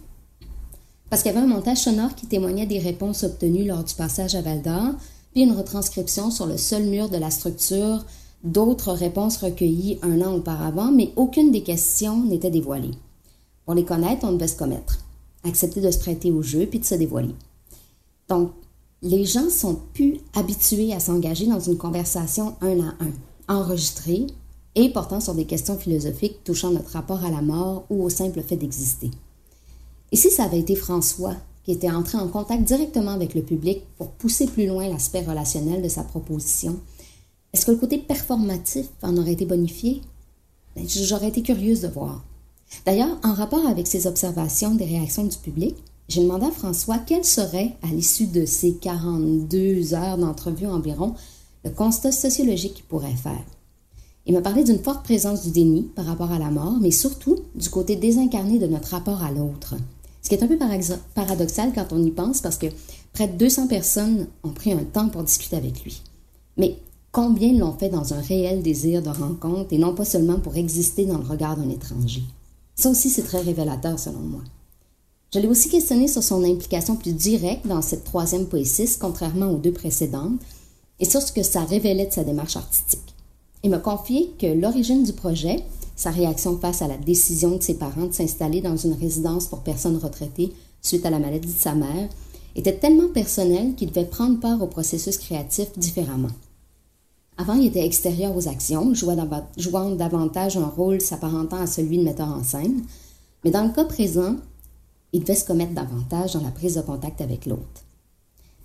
Parce 1.09 1.21
qu'il 1.21 1.31
y 1.31 1.35
avait 1.35 1.43
un 1.43 1.49
montage 1.49 1.79
sonore 1.79 2.15
qui 2.15 2.27
témoignait 2.27 2.65
des 2.65 2.79
réponses 2.79 3.23
obtenues 3.23 3.65
lors 3.65 3.83
du 3.83 3.93
passage 3.93 4.35
à 4.35 4.41
Val 4.41 4.61
d'Or, 4.61 4.93
puis 5.33 5.43
une 5.43 5.55
retranscription 5.55 6.31
sur 6.31 6.45
le 6.45 6.57
seul 6.57 6.83
mur 6.83 7.09
de 7.09 7.17
la 7.17 7.31
structure 7.31 8.03
d'autres 8.43 8.93
réponses 8.93 9.37
recueillies 9.37 9.99
un 10.01 10.21
an 10.21 10.35
auparavant, 10.35 10.91
mais 10.91 11.11
aucune 11.15 11.51
des 11.51 11.63
questions 11.63 12.23
n'était 12.23 12.51
dévoilée. 12.51 12.91
Pour 13.65 13.75
les 13.75 13.85
connaître, 13.85 14.25
on 14.25 14.33
devait 14.33 14.47
se 14.47 14.57
commettre, 14.57 14.99
accepter 15.43 15.81
de 15.81 15.91
se 15.91 15.99
prêter 15.99 16.31
au 16.31 16.41
jeu 16.41 16.65
puis 16.65 16.79
de 16.79 16.85
se 16.85 16.95
dévoiler. 16.95 17.35
Donc, 18.29 18.51
les 19.01 19.25
gens 19.25 19.49
sont 19.49 19.79
plus 19.93 20.19
habitués 20.33 20.93
à 20.93 20.99
s'engager 20.99 21.45
dans 21.45 21.59
une 21.59 21.77
conversation 21.77 22.55
un 22.61 22.79
à 22.79 22.93
un, 22.99 23.11
enregistrée 23.47 24.27
et 24.77 24.89
portant 24.89 25.19
sur 25.19 25.33
des 25.33 25.45
questions 25.45 25.77
philosophiques 25.77 26.43
touchant 26.43 26.69
notre 26.69 26.91
rapport 26.91 27.25
à 27.25 27.31
la 27.31 27.41
mort 27.41 27.85
ou 27.89 28.03
au 28.03 28.09
simple 28.09 28.43
fait 28.43 28.57
d'exister. 28.57 29.09
Et 30.11 30.15
si 30.15 30.29
ça 30.29 30.43
avait 30.43 30.59
été 30.59 30.75
François 30.75 31.35
qui 31.63 31.71
était 31.71 31.89
entré 31.89 32.17
en 32.17 32.27
contact 32.27 32.63
directement 32.63 33.11
avec 33.11 33.33
le 33.33 33.41
public 33.41 33.81
pour 33.97 34.11
pousser 34.11 34.45
plus 34.45 34.67
loin 34.67 34.87
l'aspect 34.87 35.25
relationnel 35.25 35.81
de 35.81 35.89
sa 35.89 36.03
proposition, 36.03 36.79
est-ce 37.51 37.65
que 37.65 37.71
le 37.71 37.77
côté 37.77 37.97
performatif 37.97 38.85
en 39.01 39.17
aurait 39.17 39.33
été 39.33 39.45
bonifié? 39.45 40.01
Ben, 40.75 40.87
j'aurais 40.87 41.29
été 41.29 41.41
curieuse 41.41 41.81
de 41.81 41.87
voir. 41.87 42.23
D'ailleurs, 42.85 43.17
en 43.23 43.33
rapport 43.33 43.65
avec 43.65 43.87
ces 43.87 44.05
observations 44.05 44.75
des 44.75 44.85
réactions 44.85 45.23
du 45.23 45.37
public, 45.37 45.75
j'ai 46.07 46.21
demandé 46.21 46.45
à 46.45 46.51
François 46.51 46.99
quel 46.99 47.25
serait, 47.25 47.75
à 47.81 47.87
l'issue 47.87 48.27
de 48.27 48.45
ces 48.45 48.75
42 48.75 49.95
heures 49.95 50.17
d'entrevue 50.19 50.67
environ, 50.67 51.15
le 51.65 51.71
constat 51.71 52.11
sociologique 52.11 52.75
qu'il 52.75 52.85
pourrait 52.85 53.11
faire. 53.11 53.43
Il 54.27 54.33
m'a 54.33 54.41
parlé 54.41 54.65
d'une 54.65 54.83
forte 54.83 55.05
présence 55.05 55.43
du 55.43 55.51
déni 55.51 55.83
par 55.95 56.03
rapport 56.03 56.33
à 56.33 56.37
la 56.37 56.51
mort, 56.51 56.77
mais 56.81 56.91
surtout 56.91 57.37
du 57.55 57.69
côté 57.69 57.95
désincarné 57.95 58.59
de 58.59 58.67
notre 58.67 58.89
rapport 58.89 59.23
à 59.23 59.31
l'autre. 59.31 59.75
Ce 60.21 60.27
qui 60.27 60.35
est 60.35 60.43
un 60.43 60.47
peu 60.47 60.59
paradoxal 61.15 61.71
quand 61.73 61.93
on 61.93 62.03
y 62.03 62.11
pense 62.11 62.41
parce 62.41 62.57
que 62.57 62.67
près 63.13 63.29
de 63.29 63.37
200 63.37 63.67
personnes 63.67 64.27
ont 64.43 64.49
pris 64.49 64.73
un 64.73 64.83
temps 64.83 65.07
pour 65.07 65.23
discuter 65.23 65.55
avec 65.55 65.81
lui. 65.81 66.01
Mais 66.57 66.75
combien 67.13 67.53
l'ont 67.53 67.71
fait 67.71 67.87
dans 67.87 68.13
un 68.13 68.19
réel 68.19 68.61
désir 68.61 69.01
de 69.01 69.07
rencontre 69.07 69.71
et 69.71 69.77
non 69.77 69.95
pas 69.95 70.03
seulement 70.03 70.39
pour 70.39 70.57
exister 70.57 71.05
dans 71.05 71.19
le 71.19 71.25
regard 71.25 71.55
d'un 71.55 71.69
étranger? 71.69 72.23
Ça 72.75 72.89
aussi, 72.89 73.09
c'est 73.09 73.23
très 73.23 73.39
révélateur 73.39 73.97
selon 73.97 74.19
moi. 74.19 74.41
Je 75.33 75.39
l'ai 75.39 75.47
aussi 75.47 75.69
questionné 75.69 76.09
sur 76.09 76.21
son 76.21 76.43
implication 76.43 76.97
plus 76.97 77.13
directe 77.13 77.65
dans 77.65 77.81
cette 77.81 78.03
troisième 78.03 78.47
poésie, 78.47 78.89
contrairement 78.99 79.51
aux 79.51 79.57
deux 79.57 79.71
précédentes, 79.71 80.41
et 80.99 81.05
sur 81.05 81.21
ce 81.21 81.31
que 81.31 81.43
ça 81.43 81.63
révélait 81.63 82.07
de 82.07 82.13
sa 82.13 82.25
démarche 82.25 82.57
artistique. 82.57 83.13
Il 83.67 83.71
m'a 83.71 83.79
confié 83.79 84.31
que 84.39 84.47
l'origine 84.47 85.03
du 85.03 85.11
projet, 85.11 85.61
sa 85.97 86.09
réaction 86.09 86.57
face 86.57 86.81
à 86.81 86.87
la 86.87 86.95
décision 86.95 87.57
de 87.57 87.61
ses 87.61 87.73
parents 87.73 88.05
de 88.05 88.13
s'installer 88.13 88.61
dans 88.61 88.77
une 88.77 88.93
résidence 88.93 89.47
pour 89.47 89.59
personnes 89.59 89.97
retraitées 89.97 90.53
suite 90.81 91.05
à 91.05 91.09
la 91.09 91.19
maladie 91.19 91.53
de 91.53 91.59
sa 91.59 91.75
mère, 91.75 92.07
était 92.55 92.77
tellement 92.77 93.09
personnelle 93.09 93.75
qu'il 93.75 93.89
devait 93.89 94.05
prendre 94.05 94.39
part 94.39 94.61
au 94.61 94.67
processus 94.67 95.17
créatif 95.17 95.67
différemment. 95.77 96.31
Avant, 97.37 97.55
il 97.55 97.67
était 97.67 97.85
extérieur 97.85 98.37
aux 98.37 98.47
actions, 98.47 98.93
jouant 98.93 99.95
davantage 99.95 100.55
un 100.55 100.67
rôle 100.67 101.01
s'apparentant 101.01 101.57
à 101.57 101.67
celui 101.67 101.97
de 101.97 102.03
metteur 102.03 102.29
en 102.29 102.45
scène, 102.45 102.83
mais 103.43 103.51
dans 103.51 103.65
le 103.65 103.73
cas 103.73 103.83
présent, 103.83 104.37
il 105.11 105.19
devait 105.19 105.35
se 105.35 105.43
commettre 105.43 105.73
davantage 105.73 106.35
dans 106.35 106.41
la 106.41 106.51
prise 106.51 106.75
de 106.75 106.81
contact 106.83 107.19
avec 107.19 107.45
l'autre. 107.45 107.83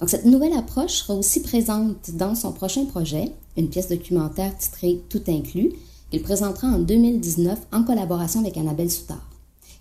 Donc 0.00 0.10
cette 0.10 0.24
nouvelle 0.24 0.54
approche 0.54 0.98
sera 0.98 1.14
aussi 1.14 1.40
présente 1.40 2.10
dans 2.12 2.34
son 2.34 2.52
prochain 2.52 2.84
projet, 2.86 3.32
une 3.56 3.68
pièce 3.68 3.88
documentaire 3.88 4.56
titrée 4.56 5.00
Tout 5.08 5.22
inclus, 5.28 5.72
qu'il 6.10 6.22
présentera 6.22 6.68
en 6.68 6.78
2019 6.78 7.58
en 7.72 7.84
collaboration 7.84 8.40
avec 8.40 8.56
Annabelle 8.56 8.90
Soutard. 8.90 9.28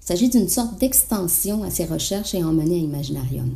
Il 0.02 0.08
s'agit 0.08 0.30
d'une 0.30 0.50
sorte 0.50 0.80
d'extension 0.80 1.63
à 1.63 1.69
ses 1.69 1.86
recherches 1.86 2.34
et 2.34 2.43
emmenée 2.43 2.76
à 2.76 2.84
Imaginarium. 2.84 3.56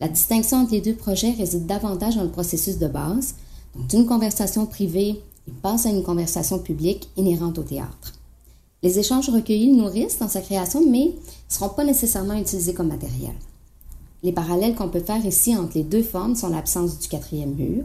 La 0.00 0.08
distinction 0.08 0.58
entre 0.58 0.72
les 0.72 0.80
deux 0.80 0.94
projets 0.94 1.32
réside 1.32 1.66
davantage 1.66 2.16
dans 2.16 2.22
le 2.22 2.30
processus 2.30 2.78
de 2.78 2.86
base, 2.86 3.34
d'une 3.88 4.06
conversation 4.06 4.66
privée, 4.66 5.20
il 5.46 5.54
passe 5.54 5.86
à 5.86 5.90
une 5.90 6.02
conversation 6.02 6.58
publique 6.58 7.08
inhérente 7.16 7.58
au 7.58 7.62
théâtre. 7.62 8.14
Les 8.82 8.98
échanges 8.98 9.28
recueillis 9.28 9.72
nourrissent 9.72 10.18
dans 10.18 10.28
sa 10.28 10.40
création, 10.40 10.88
mais 10.88 11.06
ne 11.06 11.12
seront 11.48 11.70
pas 11.70 11.84
nécessairement 11.84 12.34
utilisés 12.34 12.74
comme 12.74 12.88
matériel. 12.88 13.34
Les 14.22 14.32
parallèles 14.32 14.74
qu'on 14.74 14.88
peut 14.88 15.00
faire 15.00 15.24
ici 15.24 15.56
entre 15.56 15.76
les 15.76 15.84
deux 15.84 16.02
formes 16.02 16.34
sont 16.34 16.48
l'absence 16.48 16.98
du 16.98 17.08
quatrième 17.08 17.54
mur, 17.54 17.84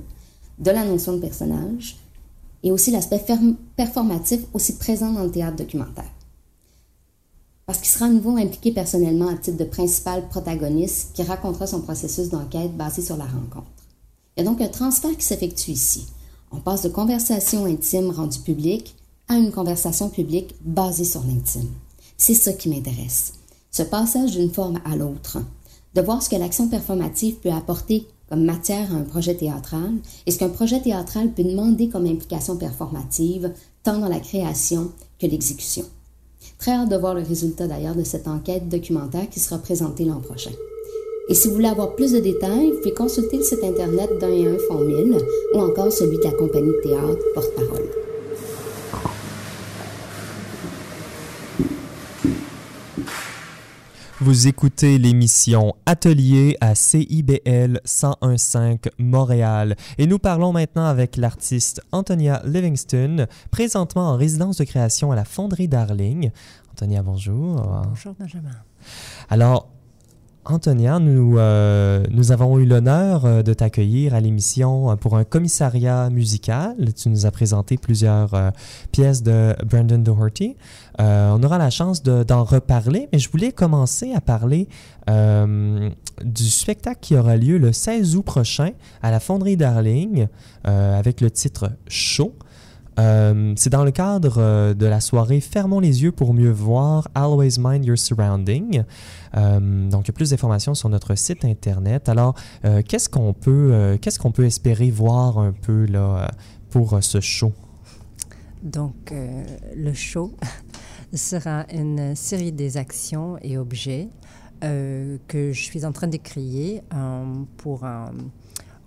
de 0.60 0.72
la 0.72 0.86
notion 0.86 1.14
de 1.14 1.20
personnage, 1.20 1.98
et 2.64 2.72
aussi 2.72 2.92
l'aspect 2.92 3.24
performatif 3.76 4.42
aussi 4.54 4.78
présent 4.78 5.12
dans 5.12 5.24
le 5.24 5.32
théâtre 5.32 5.58
documentaire. 5.58 6.10
Parce 7.66 7.80
qu'il 7.80 7.90
sera 7.90 8.06
à 8.06 8.10
nouveau 8.10 8.38
impliqué 8.38 8.72
personnellement 8.72 9.28
à 9.28 9.36
titre 9.36 9.58
de 9.58 9.64
principal 9.64 10.28
protagoniste 10.28 11.12
qui 11.14 11.24
racontera 11.24 11.68
son 11.68 11.82
processus 11.82 12.30
d'enquête 12.30 12.76
basé 12.76 13.02
sur 13.02 13.16
la 13.16 13.26
rencontre. 13.26 13.72
Il 14.36 14.44
y 14.44 14.48
a 14.48 14.50
donc 14.50 14.62
un 14.62 14.68
transfert 14.68 15.16
qui 15.16 15.24
s'effectue 15.24 15.72
ici. 15.72 16.08
On 16.52 16.60
passe 16.60 16.82
de 16.82 16.90
conversation 16.90 17.66
intime 17.66 18.10
rendue 18.10 18.40
publique 18.40 18.96
à 19.28 19.36
une 19.36 19.52
conversation 19.52 20.10
publique 20.10 20.56
basée 20.62 21.06
sur 21.06 21.24
l'intime. 21.24 21.70
C'est 22.18 22.34
ça 22.34 22.54
qui 22.54 22.70
m'intéresse. 22.70 23.34
Ce 23.72 23.84
passage 23.84 24.32
d'une 24.32 24.52
forme 24.52 24.80
à 24.86 24.96
l'autre. 24.96 25.40
De 25.96 26.02
voir 26.02 26.24
ce 26.24 26.30
que 26.30 26.36
l'action 26.36 26.68
performative 26.68 27.36
peut 27.36 27.52
apporter 27.52 28.08
comme 28.30 28.46
matière 28.46 28.92
à 28.92 28.98
un 28.98 29.04
projet 29.04 29.36
théâtral 29.36 29.92
et 30.26 30.32
ce 30.32 30.40
qu'un 30.40 30.50
projet 30.50 30.80
théâtral 30.80 31.32
peut 31.32 31.44
demander 31.44 31.90
comme 31.90 32.08
implication 32.08 32.58
performative, 32.58 33.52
tant 33.84 34.00
dans 34.00 34.10
la 34.10 34.20
création 34.20 34.92
que 35.20 35.28
l'exécution. 35.28 35.86
Très 36.58 36.72
hâte 36.72 36.90
de 36.90 36.96
voir 36.96 37.14
le 37.14 37.22
résultat 37.22 37.68
d'ailleurs 37.68 37.96
de 37.96 38.04
cette 38.04 38.28
enquête 38.28 38.70
documentaire 38.70 39.30
qui 39.30 39.40
sera 39.40 39.60
présentée 39.60 40.06
l'an 40.06 40.20
prochain. 40.20 40.52
Et 41.30 41.36
si 41.36 41.48
vous 41.48 41.54
voulez 41.54 41.68
avoir 41.68 41.96
plus 41.96 42.12
de 42.12 42.20
détails, 42.20 42.72
vous 42.72 42.80
pouvez 42.80 42.94
consulter 42.94 43.38
le 43.38 43.44
site 43.44 43.64
internet 43.64 44.10
d'un 44.20 44.32
et 44.32 44.48
un 44.48 44.58
fond 44.68 44.80
mille 44.80 45.18
ou 45.54 45.60
encore 45.60 45.92
celui 45.92 46.18
de 46.18 46.24
la 46.24 46.32
compagnie 46.32 46.68
de 46.68 46.82
théâtre 46.82 47.24
Porte-Parole. 47.34 48.03
Vous 54.24 54.48
écoutez 54.48 54.98
l'émission 55.00 55.76
Atelier 55.86 56.56
à 56.62 56.76
CIBL 56.76 57.82
1015 57.84 58.78
Montréal 58.98 59.76
et 59.98 60.08
nous 60.08 60.18
parlons 60.18 60.54
maintenant 60.54 60.86
avec 60.86 61.18
l'artiste 61.18 61.82
Antonia 61.92 62.42
Livingston, 62.46 63.28
présentement 63.52 64.12
en 64.12 64.16
résidence 64.16 64.56
de 64.56 64.64
création 64.64 65.12
à 65.12 65.18
la 65.18 65.26
Fonderie 65.26 65.68
Darling. 65.68 66.32
Antonia, 66.72 67.04
bonjour. 67.04 67.84
Bonjour 67.90 68.16
Benjamin. 68.18 68.56
Alors, 69.30 69.73
Antonia, 70.46 71.00
nous, 71.00 71.38
euh, 71.38 72.04
nous 72.12 72.34
avons 72.34 72.60
eu 72.60 72.66
l'honneur 72.66 73.24
euh, 73.24 73.44
de 73.44 73.54
t'accueillir 73.54 74.14
à 74.14 74.20
l'émission 74.20 74.92
euh, 74.92 74.96
pour 74.98 75.16
un 75.16 75.24
commissariat 75.24 76.10
musical. 76.10 76.76
Tu 76.94 77.08
nous 77.08 77.26
as 77.26 77.32
présenté 77.32 77.78
plusieurs 77.78 78.52
pièces 78.92 79.24
de 79.24 79.56
Brandon 79.66 80.00
Doherty. 80.00 80.58
on 81.00 81.42
aura 81.44 81.58
la 81.58 81.70
chance 81.70 82.04
d'en 82.04 82.44
reparler, 82.44 83.08
mais 83.14 83.20
je 83.20 83.30
voulais 83.30 83.52
commencer 83.52 84.14
à 84.14 84.22
parler 84.22 84.68
du 85.08 86.50
spectacle 86.50 87.00
qui 87.02 87.16
aura 87.16 87.38
lieu 87.38 87.58
le 87.58 87.72
16 87.72 88.16
août 88.16 88.24
prochain 88.24 88.72
à 89.02 89.12
la 89.12 89.20
Fonderie 89.20 89.58
Darling 89.58 90.28
avec 90.64 91.22
le 91.22 91.32
titre 91.32 91.72
Chaud. 91.88 92.34
Euh, 93.00 93.54
c'est 93.56 93.70
dans 93.70 93.84
le 93.84 93.92
cadre 93.92 94.36
euh, 94.38 94.74
de 94.74 94.86
la 94.86 95.02
soirée 95.02 95.40
Fermons 95.40 95.80
les 95.80 96.04
yeux 96.04 96.12
pour 96.12 96.34
mieux 96.34 96.52
voir, 96.52 97.08
Always 97.16 97.60
Mind 97.60 97.86
Your 97.86 97.98
Surrounding. 97.98 98.84
Euh, 99.36 99.90
donc, 99.90 100.12
plus 100.12 100.30
d'informations 100.30 100.76
sur 100.76 100.90
notre 100.90 101.16
site 101.16 101.44
internet. 101.46 102.10
Alors, 102.10 102.36
qu'est-ce 102.88 103.10
qu'on 103.10 103.34
peut, 103.34 103.98
qu'est-ce 104.02 104.20
qu'on 104.20 104.32
peut 104.32 104.46
espérer 104.46 104.92
voir 104.92 105.40
un 105.40 105.54
peu 105.54 105.86
là 105.86 106.30
pour 106.70 106.98
ce 107.02 107.20
show? 107.20 107.52
Donc, 108.62 109.14
le 109.76 109.94
show 109.94 110.34
sera 111.14 111.66
une 111.74 112.16
série 112.16 112.52
des 112.52 112.78
actions 112.78 113.38
et 113.42 113.58
objets 113.58 114.10
que 114.62 115.52
je 115.52 115.62
suis 115.62 115.84
en 115.84 115.92
train 115.92 116.08
de 116.08 116.18
créer 116.18 116.82
pour 117.58 117.86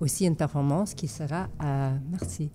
aussi 0.01 0.27
une 0.27 0.37
performance 0.37 0.95
qui 0.95 1.09
sera 1.09 1.49
à 1.59 1.93
merci 2.11 2.51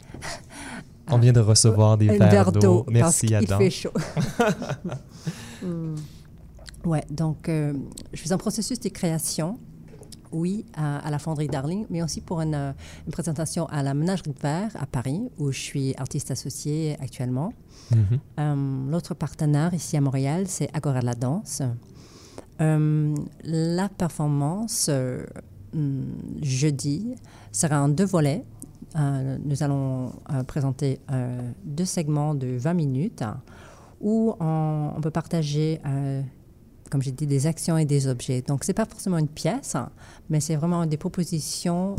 on 1.11 1.17
vient 1.17 1.33
de 1.33 1.39
recevoir 1.39 1.97
des 1.97 2.07
verres 2.17 2.51
d'eau. 2.51 2.85
Merci, 2.89 3.33
Adam. 3.35 3.57
Il 3.59 3.63
fait 3.65 3.69
chaud. 3.69 3.91
Hmm. 5.63 5.93
Ouais, 6.85 7.03
donc 7.09 7.47
euh, 7.49 7.73
je 8.13 8.19
suis 8.19 8.33
en 8.33 8.37
processus 8.37 8.79
de 8.79 8.89
création, 8.89 9.59
oui, 10.31 10.65
à, 10.73 11.09
la 11.11 11.19
Fonderie 11.19 11.47
Darling, 11.47 11.85
mais 11.89 12.01
aussi 12.01 12.21
pour 12.21 12.41
une, 12.41 12.55
euh, 12.55 12.71
une, 13.05 13.11
présentation 13.11 13.67
à 13.67 13.83
la 13.83 13.93
Ménagerie 13.93 14.31
de 14.31 14.39
Verre 14.39 14.71
à 14.79 14.85
Paris, 14.85 15.29
où 15.37 15.51
je 15.51 15.59
suis 15.59 15.93
artiste 15.97 16.31
associé 16.31 16.97
actuellement. 16.99 17.53
Mm-hmm. 17.91 18.19
Euh, 18.39 18.91
l'autre 18.91 19.13
partenaire 19.13 19.73
ici 19.73 19.97
à 19.97 20.01
Montréal, 20.01 20.45
c'est 20.47 20.69
Agora 20.73 21.01
de 21.01 21.05
la 21.05 21.15
danse. 21.15 21.61
la 22.59 23.89
performance 23.89 24.89
hmm, 25.73 26.03
jeudi 26.41 27.15
sera 27.51 27.83
en 27.83 27.89
deux 27.89 28.05
volets. 28.05 28.43
Euh, 28.97 29.37
nous 29.43 29.63
allons 29.63 30.11
euh, 30.33 30.43
présenter 30.43 30.99
euh, 31.11 31.39
deux 31.63 31.85
segments 31.85 32.35
de 32.35 32.57
20 32.57 32.73
minutes 32.73 33.23
où 34.01 34.35
on, 34.39 34.99
peut 35.01 35.11
partager, 35.11 35.79
comme 36.89 37.03
j'ai 37.03 37.11
dit, 37.11 37.27
des 37.27 37.45
actions 37.45 37.77
et 37.77 37.85
des 37.85 38.07
objets. 38.07 38.41
Donc, 38.41 38.63
ce 38.63 38.71
n'est 38.71 38.73
pas 38.73 38.85
forcément 38.85 39.19
une 39.19 39.27
pièce, 39.27 39.77
mais 40.31 40.39
c'est 40.39 40.55
vraiment 40.55 40.87
des 40.87 40.97
propositions 40.97 41.95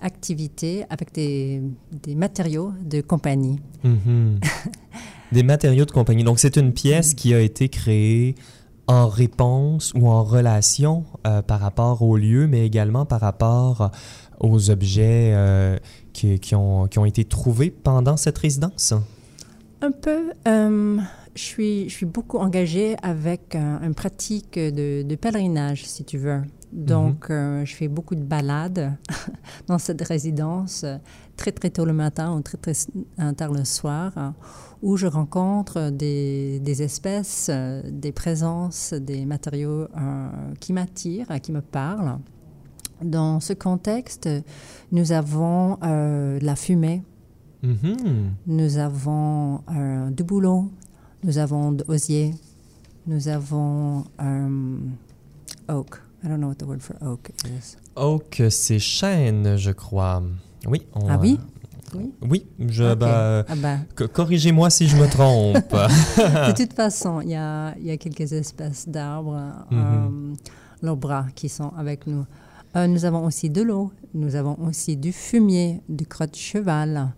d'activités 0.00 0.86
avec 0.88 1.12
des, 1.12 1.60
des, 1.92 2.14
matériaux 2.14 2.72
de 2.82 3.02
compagnie. 3.02 3.60
Mm-hmm. 3.84 4.42
des 5.32 5.42
matériaux 5.42 5.84
de 5.84 5.90
compagnie. 5.90 6.24
Donc, 6.24 6.38
c'est 6.38 6.56
une 6.56 6.72
pièce 6.72 7.12
qui 7.12 7.34
a 7.34 7.40
été 7.40 7.68
créée 7.68 8.36
en 8.88 9.06
réponse 9.06 9.92
ou 9.94 10.08
en 10.08 10.24
relation 10.24 11.04
par 11.46 11.60
rapport 11.60 12.02
au 12.02 12.16
lieu, 12.16 12.46
mais 12.46 12.64
également 12.64 13.04
par 13.04 13.20
rapport 13.20 13.90
aux 14.40 14.70
objets 14.70 15.32
euh, 15.34 15.76
qui, 16.12 16.38
qui, 16.38 16.54
ont, 16.54 16.86
qui, 16.86 16.98
ont, 16.98 17.04
été 17.04 17.24
trouvés 17.24 17.70
pendant 17.70 18.16
cette 18.16 18.38
résidence? 18.38 18.94
Un 19.80 19.92
peu. 19.92 20.32
Euh, 20.46 20.98
je, 21.34 21.42
suis, 21.42 21.88
je 21.88 21.94
suis 21.94 22.06
beaucoup 22.06 22.38
engagée 22.38 22.96
avec 23.02 23.54
euh, 23.54 23.78
une 23.82 23.94
pratique 23.94 24.58
de, 24.58 25.02
de, 25.02 25.14
pèlerinage, 25.16 25.84
si 25.86 26.04
tu 26.04 26.18
veux. 26.18 26.42
Donc, 26.72 27.30
mhm. 27.30 27.64
je 27.64 27.74
fais 27.74 27.88
beaucoup 27.88 28.14
de 28.14 28.22
balades 28.22 28.92
dans 29.68 29.78
cette 29.78 30.02
résidence, 30.02 30.84
très, 31.36 31.52
très 31.52 31.70
tôt 31.70 31.86
le 31.86 31.94
matin 31.94 32.34
ou 32.34 32.42
très, 32.42 32.58
très 32.58 32.74
tard 33.36 33.52
le 33.52 33.64
soir, 33.64 34.34
où 34.82 34.96
je 34.96 35.06
rencontre 35.06 35.90
des, 35.90 36.60
des 36.60 36.82
espèces, 36.82 37.50
des 37.84 38.12
présences, 38.12 38.92
des 38.92 39.24
matériaux 39.24 39.88
qui 40.60 40.72
m'attirent, 40.72 41.40
qui 41.40 41.52
me 41.52 41.60
parlent. 41.60 42.18
Dans 43.02 43.38
ce 43.38 43.52
contexte, 43.52 44.28
nous 44.90 45.12
avons 45.12 45.78
euh, 45.84 46.38
la 46.42 46.56
fumée, 46.56 47.02
mm-hmm. 47.62 48.30
nous 48.46 48.78
avons 48.78 49.62
euh, 49.70 50.10
du 50.10 50.24
boulot, 50.24 50.70
nous 51.22 51.38
avons 51.38 51.72
de 51.72 51.84
osier, 51.86 52.34
nous 53.06 53.28
avons 53.28 54.04
euh, 54.20 54.78
oak. 55.68 56.02
I 56.24 56.28
don't 56.28 56.38
know 56.38 56.48
what 56.48 56.56
the 56.56 56.64
word 56.64 56.82
for 56.82 56.96
oak 57.00 57.30
is. 57.44 57.76
Oak, 57.94 58.42
c'est 58.50 58.80
chêne, 58.80 59.56
je 59.56 59.70
crois. 59.70 60.20
Oui. 60.66 60.82
ah 61.08 61.18
oui? 61.20 61.38
Oui, 61.94 62.12
oui 62.28 62.46
je, 62.68 62.94
bah, 62.94 63.44
ah 63.48 63.54
bah. 63.56 64.06
corrigez-moi 64.08 64.70
si 64.70 64.88
je 64.88 64.96
me 64.96 65.08
trompe. 65.08 65.54
de 65.72 66.52
toute 66.56 66.74
façon, 66.74 67.20
il 67.20 67.30
y 67.30 67.34
a, 67.34 67.74
y 67.78 67.90
a, 67.90 67.96
quelques 67.96 68.32
espèces 68.32 68.88
d'arbres, 68.88 69.66
mm 69.70 70.34
leurs 70.82 70.96
bras 70.96 71.26
qui 71.34 71.48
sont 71.48 71.72
avec 71.76 72.06
nous. 72.06 72.24
Euh, 72.76 72.86
nous 72.86 73.04
avons 73.04 73.24
aussi 73.24 73.50
de 73.50 73.62
l'eau, 73.62 73.92
nous 74.14 74.36
avons 74.36 74.58
aussi 74.66 74.96
du 74.96 75.12
fumier, 75.12 75.80
du 75.88 76.06
crotte 76.06 76.32
de 76.32 76.36
cheval, 76.36 77.12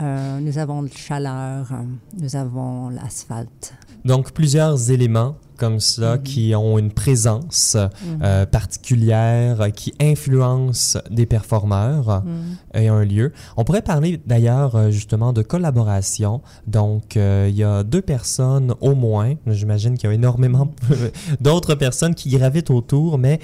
euh, 0.00 0.40
nous 0.40 0.58
avons 0.58 0.82
de 0.82 0.88
chaleur, 0.88 1.72
nous 2.18 2.36
avons 2.36 2.88
l'asphalte. 2.88 3.74
Donc 4.04 4.32
plusieurs 4.32 4.90
éléments 4.90 5.36
comme 5.60 5.78
ça 5.78 6.16
mhm. 6.16 6.22
qui 6.22 6.54
ont 6.56 6.78
une 6.78 6.90
présence 6.90 7.76
mhm. 7.76 8.20
euh, 8.22 8.46
particulière, 8.46 9.68
qui 9.76 9.92
influence 10.00 10.96
des 11.10 11.26
performeurs 11.26 12.24
mhm. 12.24 12.82
et 12.82 12.88
un 12.88 13.04
lieu. 13.04 13.32
On 13.58 13.64
pourrait 13.64 13.82
parler 13.82 14.20
d'ailleurs 14.26 14.74
euh, 14.74 14.90
justement 14.90 15.34
de 15.34 15.42
collaboration. 15.42 16.40
Donc, 16.66 17.16
euh, 17.16 17.46
il 17.50 17.56
y 17.56 17.62
a 17.62 17.82
deux 17.82 18.00
personnes 18.00 18.74
au 18.80 18.94
moins, 18.94 19.34
j'imagine 19.46 19.98
qu'il 19.98 20.08
y 20.08 20.12
a 20.12 20.14
énormément 20.14 20.72
d'autres 21.40 21.74
personnes 21.74 22.14
qui 22.14 22.30
gravitent 22.30 22.70
autour, 22.70 23.18
mais 23.18 23.38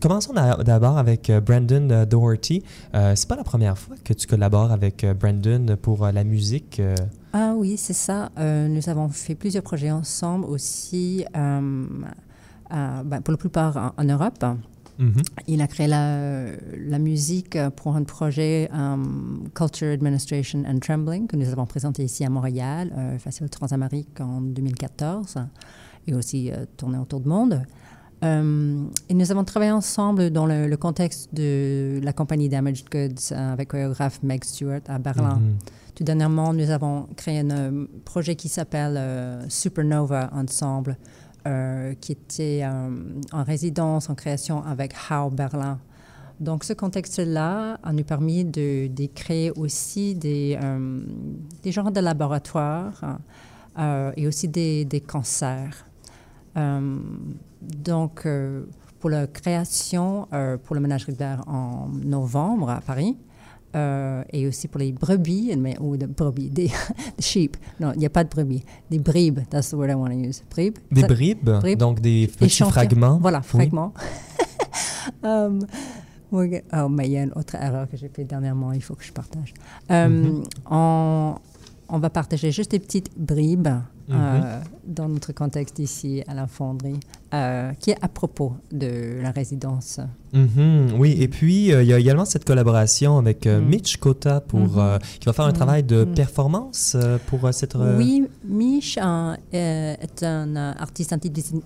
commençons 0.00 0.34
d'abord 0.34 0.98
avec 0.98 1.32
Brandon 1.44 2.06
Doherty. 2.08 2.62
C'est 2.92 3.28
pas 3.28 3.36
la 3.36 3.42
première 3.42 3.76
fois 3.76 3.96
que 4.04 4.12
tu 4.12 4.28
collabores 4.28 4.70
avec 4.70 5.04
Brandon 5.18 5.76
pour 5.80 6.06
la 6.06 6.22
musique. 6.22 6.80
Ah 7.32 7.54
oui, 7.56 7.76
c'est 7.76 7.94
ça. 7.94 8.30
Euh, 8.38 8.68
nous 8.68 8.88
avons 8.88 9.08
fait 9.08 9.34
plusieurs 9.34 9.62
projets 9.62 9.90
ensemble 9.90 10.44
aussi, 10.44 11.24
euh, 11.34 11.86
ben, 12.68 13.20
pour 13.22 13.32
la 13.32 13.38
plupart 13.38 13.94
en, 13.96 14.04
Europe. 14.04 14.44
Mm-hmm. 15.00 15.22
Il 15.48 15.62
a 15.62 15.66
créé 15.66 15.86
la, 15.86 16.44
la, 16.76 16.98
musique 16.98 17.56
pour 17.76 17.96
un 17.96 18.04
projet 18.04 18.68
um, 18.74 19.48
Culture 19.54 19.88
Administration 19.88 20.64
and 20.68 20.80
Trembling 20.80 21.26
que 21.26 21.36
nous 21.36 21.48
avons 21.48 21.64
présenté 21.64 22.04
ici 22.04 22.22
à 22.24 22.28
Montréal, 22.28 22.92
euh, 22.96 23.18
Festival 23.18 23.48
Transamérique 23.48 24.20
en 24.20 24.42
2014, 24.42 25.38
et 26.06 26.14
aussi 26.14 26.52
tourné 26.76 26.98
autour 26.98 27.20
du 27.20 27.28
monde. 27.28 27.62
et 28.22 29.14
nous 29.14 29.30
avons 29.32 29.44
travaillé 29.44 29.72
ensemble 29.72 30.30
dans 30.30 30.46
le, 30.46 30.76
contexte 30.76 31.34
de 31.34 31.98
la 32.02 32.12
compagnie 32.12 32.50
Damaged 32.50 32.88
Goods 32.90 33.34
avec 33.34 33.68
chorégraphe 33.68 34.22
Meg 34.22 34.44
Stewart 34.44 34.82
à 34.86 34.98
Berlin. 34.98 35.40
Mm-hmm. 35.40 35.81
Dernièrement, 36.02 36.52
nous 36.52 36.70
avons 36.70 37.06
créé 37.16 37.38
un 37.40 37.50
euh, 37.50 37.86
projet 38.04 38.34
qui 38.34 38.48
s'appelle 38.48 38.96
euh, 38.96 39.48
Supernova 39.48 40.30
Ensemble, 40.32 40.96
euh, 41.46 41.94
qui 42.00 42.10
était 42.10 42.64
en 43.32 43.44
résidence, 43.44 44.10
en 44.10 44.16
création 44.16 44.64
avec 44.64 44.94
How 45.08 45.30
Berlin. 45.30 45.78
Donc, 46.40 46.64
ce 46.64 46.72
contexte-là 46.72 47.78
a 47.80 47.92
nous 47.92 48.02
permis 48.02 48.44
de, 48.44 48.90
créer 49.14 49.52
aussi 49.52 50.16
des, 50.16 50.58
genres 51.66 51.92
de 51.92 52.00
laboratoires 52.00 53.18
et 54.16 54.26
aussi 54.26 54.48
des, 54.48 55.04
concerts. 55.06 55.86
donc, 57.60 58.26
pour 58.98 59.10
la 59.10 59.26
création, 59.28 60.26
pour 60.64 60.74
le 60.74 60.80
ménage 60.80 61.06
d'air 61.06 61.44
en 61.46 61.88
novembre 62.02 62.70
à 62.70 62.80
Paris, 62.80 63.16
euh, 63.74 64.22
et 64.32 64.46
aussi 64.46 64.68
pour 64.68 64.80
les 64.80 64.92
brebis, 64.92 65.54
mais, 65.56 65.76
ou 65.80 65.96
de 65.96 66.06
brebis, 66.06 66.50
des 66.50 66.70
sheep. 67.18 67.56
Non, 67.80 67.92
il 67.94 68.00
n'y 68.00 68.06
a 68.06 68.10
pas 68.10 68.24
de 68.24 68.28
brebis. 68.28 68.62
Des 68.90 68.98
bribes, 68.98 69.40
that's 69.48 69.70
the 69.70 69.74
word 69.74 69.90
I 69.90 69.94
want 69.94 70.10
to 70.10 70.14
use. 70.16 70.42
Bribes. 70.50 70.78
Des 70.90 71.02
bribes, 71.02 71.50
donc 71.76 72.00
des 72.00 72.26
petits 72.26 72.62
fragments? 72.64 73.18
Voilà, 73.18 73.42
fragments. 73.42 73.92
um, 75.22 75.60
oh, 76.30 76.88
mais 76.90 77.06
il 77.06 77.12
y 77.12 77.16
a 77.16 77.22
une 77.22 77.32
autre 77.32 77.54
erreur 77.54 77.88
que 77.88 77.96
j'ai 77.96 78.08
faite 78.08 78.26
dernièrement, 78.26 78.72
il 78.72 78.82
faut 78.82 78.94
que 78.94 79.04
je 79.04 79.12
partage. 79.12 79.54
Um, 79.88 79.94
mm-hmm. 79.94 80.44
on, 80.70 81.34
on 81.88 81.98
va 81.98 82.10
partager 82.10 82.52
juste 82.52 82.70
des 82.72 82.78
petites 82.78 83.10
bribes 83.16 83.68
euh, 84.10 84.14
mhm. 84.14 84.62
dans 84.84 85.08
notre 85.08 85.32
contexte 85.32 85.78
ici 85.78 86.24
à 86.26 86.34
la 86.34 86.46
fonderie, 86.48 86.98
euh, 87.32 87.72
qui 87.78 87.90
est 87.90 87.98
à 88.02 88.08
propos 88.08 88.54
de 88.72 89.20
la 89.22 89.30
résidence. 89.30 90.00
Mhm. 90.32 90.94
oui, 90.98 91.16
et 91.20 91.28
puis 91.28 91.72
euh, 91.72 91.82
il 91.82 91.88
y 91.88 91.92
a 91.92 91.98
également 91.98 92.24
cette 92.24 92.44
collaboration 92.44 93.18
avec 93.18 93.46
mhm. 93.46 93.64
Mitch 93.64 93.98
Kota 93.98 94.40
pour, 94.40 94.82
qui 95.20 95.26
va 95.26 95.32
faire 95.32 95.44
un 95.44 95.52
travail 95.52 95.84
de 95.84 96.04
performance 96.04 96.96
pour 97.26 97.48
cette... 97.52 97.76
Oui, 97.76 98.26
Mitch 98.44 98.98
est 99.52 100.22
un 100.22 100.56
artiste 100.56 101.14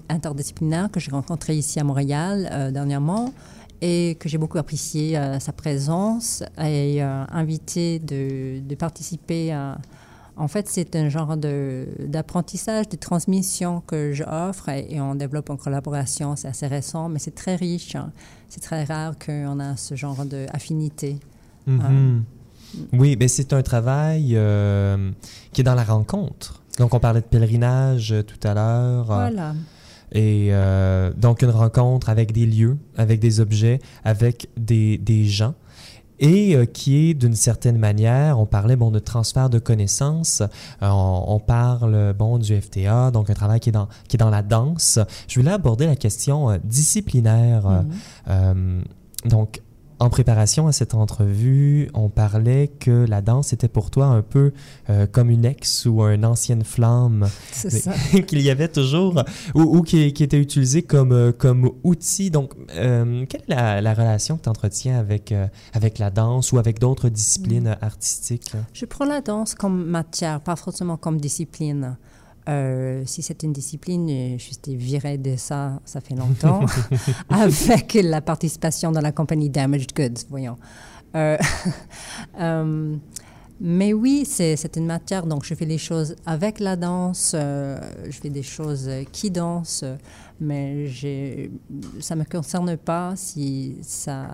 interdisciplinaire 0.08 0.90
que 0.90 1.00
j'ai 1.00 1.10
rencontré 1.10 1.56
ici 1.56 1.80
à 1.80 1.84
Montréal 1.84 2.70
dernièrement 2.72 3.32
et 3.80 4.16
que 4.20 4.28
j'ai 4.28 4.38
beaucoup 4.38 4.58
apprécié 4.58 5.18
sa 5.40 5.52
présence 5.52 6.42
et 6.62 7.00
invité 7.02 7.98
de, 7.98 8.60
de 8.60 8.74
participer 8.74 9.52
à 9.52 9.78
en 10.36 10.48
fait, 10.48 10.68
c'est 10.68 10.94
un 10.96 11.08
genre 11.08 11.36
d'apprentissage, 11.36 12.88
de, 12.88 12.96
transmission 12.96 13.82
que 13.86 14.12
j'offre 14.12 14.68
et, 14.68 14.86
et, 14.90 15.00
on 15.00 15.14
développe 15.14 15.48
en 15.50 15.56
collaboration. 15.56 16.36
C'est 16.36 16.48
assez 16.48 16.66
récent, 16.66 17.08
mais 17.08 17.18
c'est 17.18 17.34
très 17.34 17.56
riche. 17.56 17.96
Hein. 17.96 18.12
C'est 18.48 18.60
très 18.60 18.84
rare 18.84 19.14
qu'on 19.18 19.60
a 19.60 19.76
ce 19.76 19.94
genre 19.94 20.24
d'affinité. 20.24 21.18
Mm-hmm. 21.68 21.80
Euh, 21.90 22.18
oui, 22.92 23.16
mais 23.18 23.28
c'est 23.28 23.52
un 23.52 23.62
travail 23.62 24.32
euh, 24.34 25.10
qui 25.52 25.62
est 25.62 25.64
dans 25.64 25.74
la 25.74 25.84
rencontre. 25.84 26.62
Donc, 26.78 26.94
on 26.94 27.00
parlait 27.00 27.22
de 27.22 27.26
pèlerinage 27.26 28.12
euh, 28.12 28.22
tout 28.22 28.46
à 28.46 28.54
l'heure. 28.54 29.04
Voilà. 29.06 29.54
Et 30.12 30.52
donc, 31.16 31.42
une 31.42 31.50
rencontre 31.50 32.08
avec 32.08 32.32
des 32.32 32.46
lieux, 32.46 32.78
avec 32.96 33.18
des 33.20 33.40
objets, 33.40 33.80
avec 34.04 34.48
des, 34.56 34.98
des 34.98 35.24
gens 35.24 35.54
et 36.18 36.56
euh, 36.56 36.64
qui 36.64 37.10
est 37.10 37.14
d'une 37.14 37.34
certaine 37.34 37.78
manière, 37.78 38.38
on 38.38 38.46
parlait 38.46 38.76
bon 38.76 38.90
de 38.90 38.98
transfert 38.98 39.50
de 39.50 39.58
connaissances, 39.58 40.42
euh, 40.82 40.88
on, 40.88 41.40
parle 41.40 42.14
bon 42.14 42.38
du 42.38 42.60
FTA, 42.60 43.10
donc 43.10 43.30
un 43.30 43.34
travail 43.34 43.60
qui 43.60 43.68
est 43.68 43.72
dans 43.72 43.88
qui 44.08 44.16
est 44.16 44.18
dans 44.18 44.30
la 44.30 44.42
danse. 44.42 44.98
Je 45.28 45.38
voulais 45.38 45.52
aborder 45.52 45.86
la 45.86 45.96
question 45.96 46.50
euh, 46.50 46.58
disciplinaire. 46.64 47.84
Mm-hmm. 48.28 48.82
donc 49.26 49.60
en 49.98 50.10
préparation 50.10 50.66
à 50.66 50.72
cette 50.72 50.94
entrevue, 50.94 51.88
on 51.94 52.08
parlait 52.08 52.68
que 52.68 53.06
la 53.08 53.22
danse 53.22 53.52
était 53.52 53.68
pour 53.68 53.90
toi 53.90 54.06
un 54.06 54.22
peu 54.22 54.52
euh, 54.90 55.06
comme 55.06 55.30
une 55.30 55.44
ex 55.44 55.86
ou 55.86 56.02
une 56.02 56.24
ancienne 56.26 56.64
flamme. 56.64 57.28
qu'il 58.26 58.42
y 58.42 58.50
avait 58.50 58.68
toujours, 58.68 59.22
ou, 59.54 59.82
qui, 59.82 60.02
était 60.02 60.38
utilisée 60.38 60.82
comme, 60.82 61.12
euh, 61.12 61.32
comme 61.32 61.70
outil. 61.82 62.30
Donc, 62.30 62.52
euh, 62.74 63.24
quelle 63.26 63.42
est 63.48 63.80
la, 63.80 63.94
relation 63.94 64.36
que 64.36 64.42
tu 64.42 64.48
entretiens 64.48 64.98
avec, 64.98 65.32
avec 65.72 65.98
la 65.98 66.10
danse 66.10 66.52
ou 66.52 66.58
avec 66.58 66.78
d'autres 66.78 67.08
disciplines 67.08 67.70
mm. 67.70 67.84
artistiques? 67.84 68.52
Je 68.74 68.84
prends 68.84 69.06
la 69.06 69.22
danse 69.22 69.54
comme 69.54 69.86
matière, 69.86 70.40
pas 70.40 70.56
forcément 70.56 70.98
comme 70.98 71.18
discipline. 71.18 71.96
Euh, 72.48 73.02
si 73.06 73.22
c'est 73.22 73.42
une 73.42 73.52
discipline, 73.52 74.08
euh, 74.08 74.38
je 74.38 74.44
suis 74.44 74.76
virée 74.76 75.18
de 75.18 75.34
ça, 75.36 75.80
ça 75.84 76.00
fait 76.00 76.14
longtemps, 76.14 76.64
avec 77.28 77.94
la 77.94 78.20
participation 78.20 78.92
dans 78.92 79.00
la 79.00 79.10
compagnie 79.10 79.50
Damaged 79.50 79.92
Goods, 79.96 80.26
voyons. 80.30 80.56
Euh, 81.16 81.36
mais 83.60 83.92
oui, 83.92 84.24
c'est 84.26 84.76
une 84.76 84.86
matière, 84.86 85.26
donc 85.26 85.44
je 85.44 85.54
fais 85.54 85.64
les 85.64 85.78
choses 85.78 86.14
avec 86.24 86.60
la 86.60 86.76
danse, 86.76 87.34
je 87.34 88.18
fais 88.20 88.30
des 88.30 88.44
choses 88.44 88.88
qui 89.10 89.30
dansent, 89.30 89.84
mais 90.40 90.90
ça 92.00 92.14
ne 92.14 92.20
me 92.20 92.24
concerne 92.24 92.76
pas 92.76 93.14
si 93.16 93.76
ça, 93.82 94.28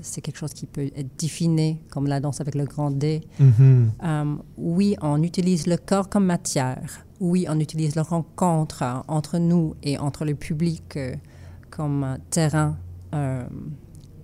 c'est 0.00 0.20
quelque 0.20 0.38
chose 0.38 0.52
qui 0.54 0.66
peut 0.66 0.90
être 0.94 1.18
défini 1.18 1.80
comme 1.90 2.06
la 2.06 2.20
danse 2.20 2.40
avec 2.40 2.54
le 2.54 2.64
grand 2.64 2.90
D. 2.90 3.22
Mm-hmm. 3.40 4.36
oui, 4.56 4.96
on 5.00 5.22
utilise 5.22 5.66
le 5.66 5.76
corps 5.76 6.08
comme 6.08 6.26
matière 6.26 7.04
oui, 7.22 7.46
on 7.48 7.60
utilise 7.60 7.94
la 7.94 8.02
rencontre 8.02 8.82
euh, 8.82 8.98
entre 9.06 9.38
nous 9.38 9.76
et 9.82 9.96
entre 9.96 10.24
le 10.24 10.34
public 10.34 10.96
euh, 10.96 11.14
comme 11.70 12.02
euh, 12.02 12.16
terrain. 12.30 12.76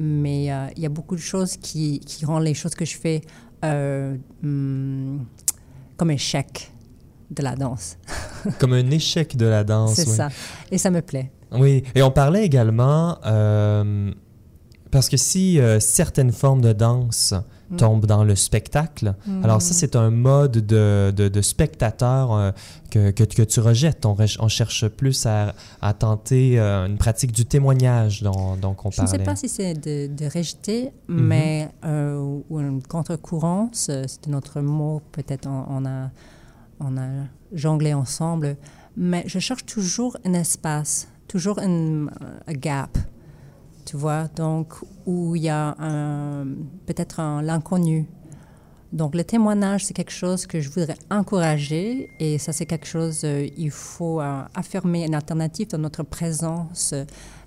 mais 0.00 0.44
il 0.76 0.82
y 0.82 0.86
a 0.86 0.88
beaucoup 0.88 1.14
de 1.14 1.20
choses 1.20 1.56
qui, 1.56 2.00
qui, 2.00 2.24
rendent 2.24 2.44
les 2.44 2.54
choses 2.54 2.74
que 2.74 2.84
je 2.84 2.96
fais 2.96 3.20
hmm, 3.62 5.18
comme 5.96 6.10
échec 6.10 6.72
de 7.30 7.42
la 7.42 7.54
danse. 7.54 7.98
comme 8.58 8.72
un 8.72 8.90
échec 8.90 9.36
de 9.36 9.46
la 9.46 9.64
danse. 9.64 9.94
C'est 9.94 10.06
ça. 10.06 10.28
Et 10.70 10.78
ça 10.78 10.90
me 10.90 11.02
plaît. 11.02 11.30
Oui. 11.52 11.82
Et 11.94 12.02
on 12.02 12.10
parlait 12.10 12.44
également, 12.44 13.18
parce 14.90 15.08
que 15.08 15.16
si 15.16 15.60
certaines 15.80 16.32
formes 16.32 16.60
de 16.60 16.72
danse 16.72 17.34
Mm. 17.70 17.76
tombe 17.76 18.06
dans 18.06 18.24
le 18.24 18.34
spectacle. 18.34 19.14
Mm. 19.26 19.44
Alors 19.44 19.60
ça, 19.60 19.74
c'est 19.74 19.94
un 19.94 20.10
mode 20.10 20.52
de, 20.52 21.12
de, 21.14 21.42
spectateur 21.42 22.32
euh, 22.32 22.50
que, 22.90 23.10
que, 23.10 23.24
que, 23.24 23.42
tu 23.42 23.60
rejettes. 23.60 24.06
On, 24.06 24.16
on 24.40 24.48
cherche 24.48 24.88
plus 24.88 25.26
à, 25.26 25.54
à 25.82 25.92
tenter 25.92 26.58
euh, 26.58 26.86
une 26.86 26.96
pratique 26.96 27.32
du 27.32 27.44
témoignage 27.44 28.22
dont, 28.22 28.56
dont 28.56 28.70
on 28.70 28.90
parlait. 28.90 28.94
Je 28.96 29.02
ne 29.02 29.06
sais 29.06 29.18
pas 29.18 29.36
si 29.36 29.48
c'est 29.48 29.74
de, 29.74 30.06
de, 30.06 30.24
rejeter, 30.24 30.86
mm-hmm. 30.86 31.14
mais 31.20 31.68
euh, 31.84 32.40
ou 32.48 32.60
une 32.60 32.82
contre-courance, 32.82 33.90
c'est 34.06 34.26
notre 34.28 34.60
mot, 34.60 35.02
peut-être 35.12 35.46
on, 35.46 35.64
on, 35.68 35.86
a, 35.86 36.10
on 36.80 36.96
a 36.96 37.26
jonglé 37.52 37.94
ensemble, 37.94 38.56
mais 38.96 39.24
je 39.26 39.38
cherche 39.38 39.64
toujours 39.64 40.16
un 40.24 40.32
espace, 40.34 41.08
toujours 41.28 41.58
un 41.58 42.08
gap 42.48 42.98
tu 43.88 43.96
vois, 43.96 44.28
donc 44.36 44.74
où 45.06 45.34
il 45.34 45.44
y 45.44 45.48
a 45.48 45.74
peut-être 46.84 47.40
l'inconnu. 47.42 48.06
Donc 48.92 49.14
le 49.14 49.24
témoignage, 49.24 49.86
c'est 49.86 49.94
quelque 49.94 50.12
chose 50.12 50.46
que 50.46 50.60
je 50.60 50.68
voudrais 50.68 50.96
encourager 51.10 52.10
et 52.20 52.36
ça, 52.38 52.52
c'est 52.52 52.66
quelque 52.66 52.86
chose, 52.86 53.22
euh, 53.24 53.46
il 53.56 53.70
faut 53.70 54.20
euh, 54.20 54.42
affirmer 54.54 55.04
une 55.04 55.14
alternative 55.14 55.68
dans 55.68 55.78
notre 55.78 56.02
présence, 56.02 56.94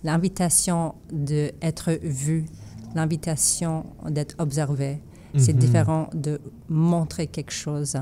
l'invitation 0.04 0.94
d'être 1.12 1.92
vu, 2.04 2.46
l'invitation 2.94 3.86
d'être 4.08 4.36
observé. 4.38 5.00
C'est 5.38 5.54
mhm. 5.54 5.60
différent 5.60 6.10
de 6.14 6.40
montrer 6.70 7.26
quelque 7.26 7.54
chose. 7.54 7.98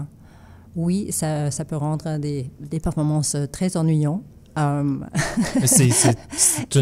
Oui, 0.75 1.11
ça, 1.11 1.51
ça 1.51 1.65
peut 1.65 1.75
rendre 1.75 2.17
des, 2.17 2.49
des 2.59 2.79
performances 2.79 3.35
très 3.51 3.75
ennuyantes, 3.75 4.23
Um... 4.57 5.05
c'est 5.65 5.89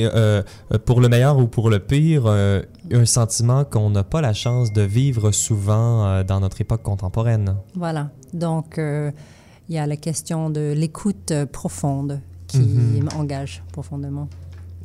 euh, 0.00 0.42
pour 0.84 1.00
le 1.00 1.08
meilleur 1.08 1.38
ou 1.38 1.46
pour 1.46 1.70
le 1.70 1.78
pire, 1.78 2.26
euh, 2.26 2.62
un 2.92 3.04
sentiment 3.04 3.64
qu'on 3.64 3.90
n'a 3.90 4.04
pas 4.04 4.20
la 4.20 4.32
chance 4.32 4.72
de 4.72 4.82
vivre 4.82 5.32
souvent 5.32 6.06
euh, 6.06 6.22
dans 6.22 6.40
notre 6.40 6.60
époque 6.60 6.82
contemporaine. 6.82 7.56
Voilà. 7.74 8.10
Donc, 8.32 8.78
il 8.78 9.74
y 9.74 9.78
a 9.78 9.86
la 9.86 9.96
question 9.96 10.50
de 10.50 10.74
l'écoute 10.76 11.32
profonde 11.52 12.20
qui 12.46 12.58
mm-hmm. 12.58 13.14
m'engage 13.14 13.62
profondément. 13.72 14.28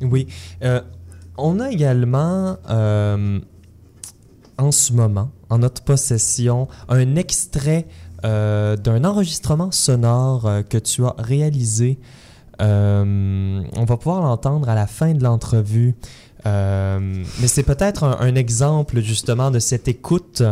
Oui. 0.00 0.26
on 1.36 1.60
a 1.60 1.70
également, 1.70 2.56
en 4.58 4.72
ce 4.72 4.92
moment, 4.92 5.30
en 5.52 5.58
notre 5.58 5.82
possession, 5.82 6.66
un 6.88 7.14
extrait 7.16 7.86
euh, 8.24 8.74
d'un 8.76 9.04
enregistrement 9.04 9.70
sonore 9.70 10.46
euh, 10.46 10.62
que 10.62 10.78
tu 10.78 11.04
as 11.04 11.14
réalisé. 11.18 11.98
Euh, 12.62 13.62
on 13.76 13.84
va 13.84 13.96
pouvoir 13.98 14.22
l'entendre 14.22 14.70
à 14.70 14.74
la 14.74 14.86
fin 14.86 15.12
de 15.12 15.22
l'entrevue. 15.22 15.94
mais 16.46 17.48
c'est 17.48 17.64
peut-être 17.64 18.04
un, 18.04 18.34
exemple 18.34 19.00
justement 19.00 19.50
de 19.50 19.58
cette 19.58 19.88
écoute 19.88 20.42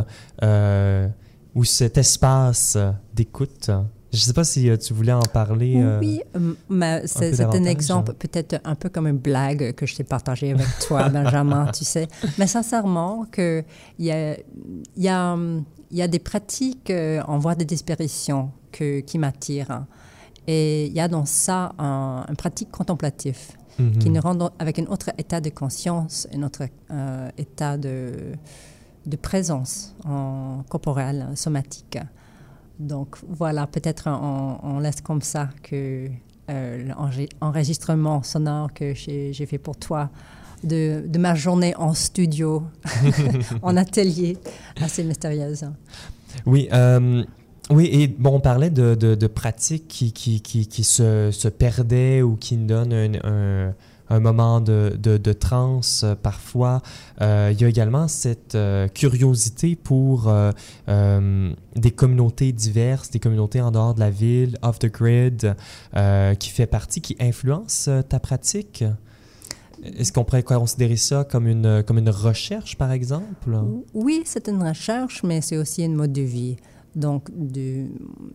ou 1.55 1.65
cet 1.65 1.97
espace 1.97 2.77
d'écoute. 3.15 3.71
Je 4.12 4.16
ne 4.16 4.20
sais 4.20 4.33
pas 4.33 4.44
si 4.44 4.70
tu 4.79 4.92
voulais 4.92 5.12
en 5.12 5.20
parler. 5.20 5.83
oui, 6.01 6.20
mais 6.68 7.07
c'est 7.07 7.40
un 7.40 7.64
exemple 7.64 8.14
peut-être 8.14 8.61
un 8.64 8.75
peu 8.75 8.88
comme 8.88 9.07
une 9.07 9.18
blague 9.18 9.73
que 9.75 9.87
je 9.87 9.94
t'ai 9.96 10.05
partagée 10.05 10.51
avec 10.53 10.66
toi, 10.87 11.09
Benjamin, 11.11 11.66
tu 11.66 11.85
sais. 11.85 12.09
Mais 12.38 12.46
sincèrement, 12.46 13.27
il 13.37 13.64
y 13.99 14.11
a, 14.11 14.37
y, 14.96 15.09
a, 15.09 15.37
il 15.90 15.96
y 15.96 16.03
a 16.03 16.09
des 16.09 16.18
pratiques 16.18 16.90
euh, 16.90 17.23
en 17.27 17.38
voie 17.38 17.55
de 17.55 17.64
disparition 17.64 18.51
que, 18.73 19.01
qui 19.01 19.18
m'attirent. 19.18 19.85
Et 20.46 20.87
il 20.87 20.92
y 20.92 21.01
a 21.01 21.07
dans 21.07 21.27
ça 21.27 21.73
un, 21.79 22.25
une 22.29 22.37
pratique 22.37 22.70
contemplative 22.70 23.38
qui 23.99 24.11
mhm. 24.11 24.16
nous 24.16 24.20
rend 24.20 24.51
avec 24.59 24.79
un 24.79 24.87
autre 24.87 25.11
état 25.16 25.40
de 25.40 25.51
conscience, 25.51 26.29
un 26.35 26.42
autre 26.42 26.64
euh, 26.90 27.31
état 27.38 27.79
de, 27.79 28.12
de 29.07 29.16
présence 29.16 29.94
en 30.05 30.64
corporelle, 30.68 31.29
somatique. 31.35 31.99
Donc 32.81 33.16
voilà, 33.29 33.66
peut-être 33.66 34.09
on, 34.09 34.81
laisse 34.81 35.03
comme 35.03 35.21
ça 35.21 35.51
que 35.62 36.09
euh, 36.51 36.93
l'enregistrement 37.40 38.23
sonore 38.23 38.73
que 38.73 38.95
j'ai 38.95 39.47
fait 39.47 39.59
pour 39.59 39.77
toi 39.77 40.09
de, 40.64 41.03
ma 41.19 41.35
journée 41.35 41.75
en 41.77 41.93
studio, 41.93 42.62
en 43.62 43.77
atelier, 43.77 44.38
assez 44.81 45.05
mystérieuse. 45.05 45.66
Oui, 46.47 46.69
euh, 46.73 47.23
oui, 47.71 47.88
et 47.93 48.09
bon, 48.09 48.37
on 48.37 48.40
parlait 48.40 48.71
de, 48.71 48.95
de, 48.95 49.27
pratiques 49.27 49.87
qui, 49.87 50.12
qui, 50.12 50.40
qui, 50.40 50.85
se, 50.85 51.31
se, 51.31 51.49
perdaient 51.49 52.23
ou 52.23 52.37
qui 52.37 52.57
donnent 52.57 52.92
un, 52.94 53.15
un 53.25 53.75
moment 54.19 54.61
de, 54.61 54.98
de, 54.98 55.33
transe 55.33 56.04
parfois. 56.23 56.83
il 57.21 57.56
y 57.61 57.65
a 57.65 57.69
également 57.69 58.08
cette 58.08 58.58
curiosité 58.94 59.77
pour 59.77 60.33
des 60.88 61.90
communautés 61.92 62.52
diverses, 62.52 63.11
des 63.11 63.21
communautés 63.21 63.61
en 63.61 63.71
dehors 63.71 63.94
de 63.94 64.00
la 64.00 64.11
ville, 64.11 64.58
off 64.63 64.79
the 64.79 64.90
grid, 64.90 65.54
qui 66.38 66.50
fait 66.50 66.67
partie, 66.67 67.00
qui 67.00 67.17
influence 67.21 67.88
ta 68.08 68.19
pratique. 68.19 68.85
Est-ce 69.83 70.13
qu'on 70.13 70.25
pourrait 70.25 70.42
considérer 70.42 70.96
ça 70.96 71.25
comme 71.25 71.46
une, 71.46 71.83
comme 71.87 71.98
une 71.98 72.11
recherche, 72.11 72.77
par 72.77 72.92
exemple? 72.92 73.58
Oui, 73.94 74.23
c'est 74.25 74.48
une 74.48 74.63
recherche, 74.63 75.23
mais 75.23 75.40
c'est 75.40 75.56
aussi 75.56 75.85
un 75.85 75.90
mode 75.90 76.13
de 76.13 76.23
vie. 76.23 76.56
Donc, 76.97 77.31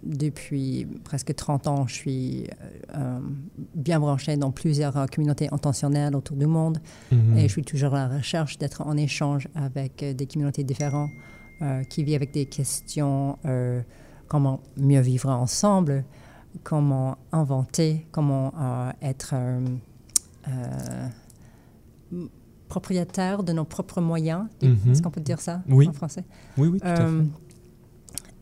depuis 0.03 0.88
presque 1.03 1.36
30 1.36 1.68
ans, 1.68 1.88
je 1.88 1.93
suis 1.93 2.47
euh, 2.95 3.20
bien 3.74 3.99
branchée 3.99 4.38
dans 4.38 4.51
plusieurs 4.51 4.95
euh, 4.95 5.06
communautés 5.08 5.49
intentionnelles 5.51 6.16
autour 6.16 6.38
du 6.38 6.45
monde 6.45 6.80
mhm. 7.12 7.38
et 7.38 7.41
je 7.43 7.47
suis 7.47 7.64
toujours 7.64 7.93
à 7.95 8.08
la 8.08 8.18
recherche 8.18 8.58
d'être 8.58 8.82
en 8.82 8.95
échange 8.95 9.49
avec 9.56 10.03
euh, 10.03 10.14
des 10.14 10.26
communautés 10.26 10.64
différentes 10.64 11.12
qui 11.89 12.03
vivent 12.03 12.18
avec 12.18 12.34
des 12.34 12.47
questions 12.47 13.38
comment 14.28 14.60
mieux 14.76 14.99
vivre 14.99 15.30
ensemble, 15.30 16.03
comment 16.64 17.18
inventer, 17.32 18.06
comment 18.12 18.51
être 19.01 19.36
propriétaire 22.68 23.43
de 23.43 23.53
nos 23.53 23.64
propres 23.64 24.01
moyens. 24.01 24.47
Mhm. 24.62 24.91
Est-ce 24.91 25.01
qu'on 25.01 25.12
peut 25.12 25.22
dire 25.22 25.39
ça 25.39 25.62
en 25.72 25.93
français? 25.93 26.26
Oui, 26.58 26.68
oui, 26.68 26.82
tout 26.82 26.88
à 26.88 26.95
fait. 26.97 27.24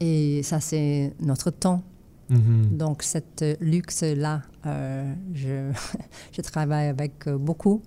Et 0.05 0.43
ça, 0.43 0.59
c'est 0.59 1.13
notre 1.21 1.49
temps. 1.49 1.81
Mm-hmm. 2.29 2.75
Donc, 2.75 3.03
cette 3.03 3.45
luxe-là, 3.61 4.41
euh, 4.65 5.13
je, 5.33 5.71
je, 6.35 6.41
travaille 6.41 6.87
avec 6.87 7.25
euh, 7.25 7.37
beaucoup. 7.37 7.81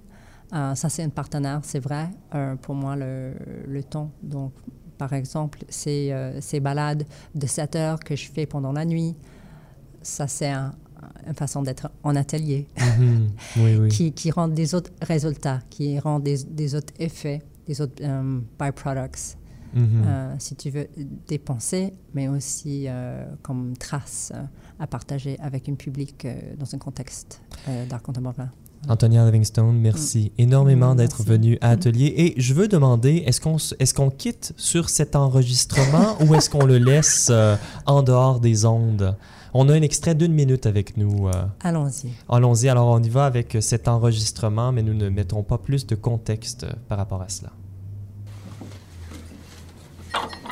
Euh, 0.54 0.74
ça, 0.74 0.88
c'est 0.88 1.02
un 1.02 1.10
partenaire, 1.10 1.60
c'est 1.62 1.78
vrai, 1.80 2.08
pour 2.62 2.74
moi, 2.74 2.96
le, 2.96 3.34
le, 3.66 3.82
temps. 3.82 4.10
Donc, 4.22 4.52
par 4.96 5.12
exemple, 5.12 5.58
ces, 5.68 6.14
ces 6.40 6.60
balades 6.60 7.04
de 7.34 7.46
7 7.46 7.76
heures 7.76 8.00
que 8.00 8.16
je 8.16 8.30
fais 8.30 8.46
pendant 8.46 8.72
la 8.72 8.86
nuit, 8.86 9.14
ça, 10.00 10.26
c'est 10.26 10.52
une 11.26 11.34
façon 11.34 11.62
d'être 11.62 11.90
en 12.02 12.16
atelier 12.16 12.66
oui, 13.58 13.76
oui. 13.78 13.88
qui, 13.90 14.12
qui 14.12 14.30
rend 14.30 14.48
des 14.48 14.74
autres 14.74 14.92
résultats, 15.02 15.60
qui 15.68 15.98
rend 15.98 16.18
des, 16.18 16.44
des 16.44 16.74
autres 16.76 16.94
effets, 16.98 17.42
des 17.66 17.78
autres 17.82 18.02
byproducts. 18.58 19.36
Mhm. 19.74 20.04
Euh, 20.06 20.34
si 20.38 20.56
tu 20.56 20.70
veux, 20.70 20.88
dépenser, 21.28 21.92
mais 22.14 22.28
aussi 22.28 22.86
euh, 22.86 23.24
comme 23.42 23.76
trace 23.76 24.32
euh, 24.34 24.42
à 24.78 24.86
partager 24.86 25.38
avec 25.40 25.68
un 25.68 25.74
public 25.74 26.26
dans 26.58 26.74
un 26.74 26.78
contexte 26.78 27.42
d'art 27.88 28.02
contemporain. 28.02 28.50
Antonia 28.88 29.24
Livingstone, 29.24 29.76
merci 29.78 30.32
mm. 30.36 30.42
énormément 30.42 30.94
d'être 30.94 31.22
venu 31.22 31.58
à 31.60 31.70
Atelier. 31.70 32.12
Et 32.16 32.34
je 32.40 32.54
veux 32.54 32.68
demander, 32.68 33.24
est-ce 33.26 33.40
qu'on 33.40 33.56
est 33.56 33.92
qu'on 33.94 34.10
quitte 34.10 34.52
sur 34.56 34.90
cet 34.90 35.16
enregistrement 35.16 36.16
ou 36.20 36.34
est-ce 36.34 36.50
qu'on 36.50 36.66
le 36.66 36.78
laisse 36.78 37.32
en 37.86 38.02
dehors 38.02 38.38
des 38.38 38.66
ondes? 38.66 39.16
On 39.54 39.70
a 39.70 39.72
un 39.72 39.82
extrait 39.82 40.14
d'une 40.14 40.34
minute 40.34 40.66
avec 40.66 40.98
nous. 40.98 41.28
Allons-y. 41.60 42.10
Allons-y. 42.28 42.68
Alors, 42.68 42.88
on 42.88 43.02
y 43.02 43.08
va 43.08 43.24
avec 43.24 43.56
cet 43.60 43.88
enregistrement, 43.88 44.70
mais 44.72 44.82
nous 44.82 44.94
ne 44.94 45.08
mettons 45.08 45.42
pas 45.42 45.56
plus 45.56 45.86
de 45.86 45.94
contexte 45.94 46.66
par 46.88 46.98
rapport 46.98 47.22
à 47.22 47.28
cela. 47.30 47.52
Thank 50.16 50.32
you. 50.44 50.45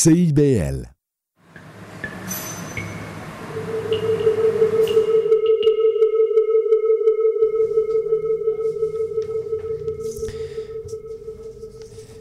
CIBL. 0.00 0.86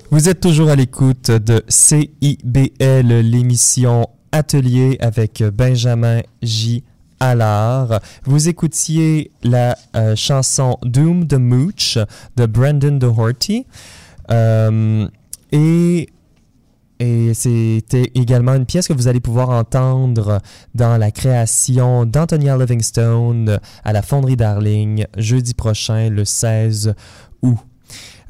Vous 0.09 0.27
êtes 0.27 0.39
toujours 0.39 0.69
à 0.69 0.75
l'écoute 0.75 1.29
de 1.29 1.61
CIBL, 1.67 3.19
l'émission 3.19 4.07
Atelier 4.31 4.97
avec 4.99 5.43
Benjamin 5.43 6.21
J. 6.41 6.83
Allard. 7.19 7.99
Vous 8.23 8.49
écoutiez 8.49 9.29
la 9.43 9.77
euh, 9.95 10.15
chanson 10.15 10.79
Doom 10.81 11.27
the 11.27 11.35
Mooch 11.35 11.99
de 12.37 12.47
Brandon 12.47 12.97
Doherty. 12.97 13.67
Euh, 14.31 15.07
et 15.51 16.09
et 16.99 17.33
c'était 17.33 18.11
également 18.15 18.55
une 18.55 18.65
pièce 18.65 18.87
que 18.87 18.93
vous 18.93 19.07
allez 19.07 19.19
pouvoir 19.19 19.49
entendre 19.49 20.39
dans 20.73 20.97
la 20.97 21.11
création 21.11 22.05
d'Antonia 22.05 22.57
Livingstone 22.57 23.59
à 23.83 23.93
la 23.93 24.01
Fonderie 24.01 24.35
Darling 24.37 25.05
jeudi 25.17 25.53
prochain, 25.53 26.09
le 26.09 26.25
16 26.25 26.93
août. 27.41 27.57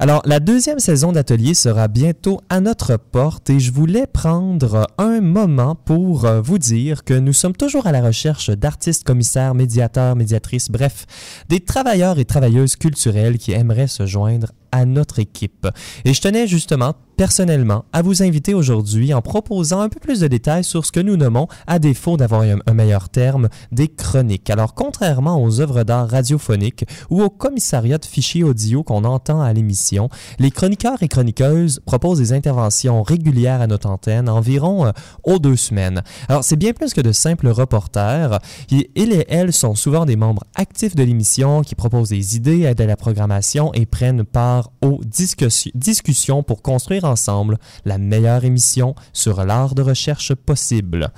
Alors, 0.00 0.22
la 0.26 0.38
deuxième 0.38 0.78
saison 0.78 1.10
d'atelier 1.10 1.54
sera 1.54 1.88
bientôt 1.88 2.40
à 2.48 2.60
notre 2.60 2.96
porte 2.96 3.50
et 3.50 3.58
je 3.58 3.72
voulais 3.72 4.06
prendre 4.06 4.86
un 4.96 5.20
moment 5.20 5.74
pour 5.74 6.24
euh, 6.24 6.40
vous 6.40 6.58
dire 6.58 7.02
que 7.02 7.14
nous 7.14 7.32
sommes 7.32 7.56
toujours 7.56 7.88
à 7.88 7.92
la 7.92 8.00
recherche 8.00 8.50
d'artistes, 8.50 9.02
commissaires, 9.02 9.56
médiateurs, 9.56 10.14
médiatrices, 10.14 10.70
bref, 10.70 11.04
des 11.48 11.58
travailleurs 11.58 12.20
et 12.20 12.24
travailleuses 12.24 12.76
culturelles 12.76 13.38
qui 13.38 13.50
aimeraient 13.50 13.88
se 13.88 14.06
joindre 14.06 14.52
à 14.72 14.84
notre 14.84 15.18
équipe. 15.18 15.66
Et 16.04 16.14
je 16.14 16.20
tenais 16.20 16.46
justement 16.46 16.94
personnellement 17.18 17.84
à 17.92 18.00
vous 18.00 18.22
inviter 18.22 18.54
aujourd'hui 18.54 19.12
en 19.12 19.20
proposant 19.20 19.80
un 19.80 19.88
peu 19.88 19.98
plus 19.98 20.20
de 20.20 20.28
détails 20.28 20.62
sur 20.62 20.86
ce 20.86 20.92
que 20.92 21.00
nous 21.00 21.16
nommons, 21.16 21.48
à 21.66 21.80
défaut 21.80 22.16
d'avoir 22.16 22.42
un 22.42 22.72
meilleur 22.74 23.08
terme, 23.08 23.48
des 23.72 23.88
chroniques. 23.88 24.50
Alors, 24.50 24.72
contrairement 24.74 25.42
aux 25.42 25.60
œuvres 25.60 25.82
d'art 25.82 26.08
radiophoniques 26.08 26.84
ou 27.10 27.20
au 27.20 27.28
commissariat 27.28 27.98
de 27.98 28.04
fichiers 28.04 28.44
audio 28.44 28.84
qu'on 28.84 29.02
entend 29.02 29.40
à 29.40 29.52
l'émission, 29.52 30.08
les 30.38 30.52
chroniqueurs 30.52 31.02
et 31.02 31.08
chroniqueuses 31.08 31.80
proposent 31.84 32.18
des 32.18 32.32
interventions 32.32 33.02
régulières 33.02 33.62
à 33.62 33.66
notre 33.66 33.88
antenne 33.88 34.28
environ 34.28 34.86
euh, 34.86 34.92
aux 35.24 35.40
deux 35.40 35.56
semaines. 35.56 36.02
Alors, 36.28 36.44
c'est 36.44 36.56
bien 36.56 36.72
plus 36.72 36.94
que 36.94 37.00
de 37.00 37.10
simples 37.10 37.48
reporters. 37.48 38.38
Ils 38.70 39.12
et 39.12 39.26
elles 39.28 39.52
sont 39.52 39.74
souvent 39.74 40.04
des 40.06 40.16
membres 40.16 40.44
actifs 40.54 40.94
de 40.94 41.02
l'émission 41.02 41.62
qui 41.62 41.74
proposent 41.74 42.10
des 42.10 42.36
idées, 42.36 42.62
aident 42.62 42.82
à 42.82 42.86
la 42.86 42.96
programmation 42.96 43.72
et 43.74 43.86
prennent 43.86 44.24
part 44.24 44.57
aux 44.82 45.00
discussions 45.04 46.42
pour 46.42 46.62
construire 46.62 47.04
ensemble 47.04 47.58
la 47.84 47.98
meilleure 47.98 48.44
émission 48.44 48.94
sur 49.12 49.44
l'art 49.44 49.74
de 49.74 49.82
recherche 49.82 50.34
possible. 50.34 51.10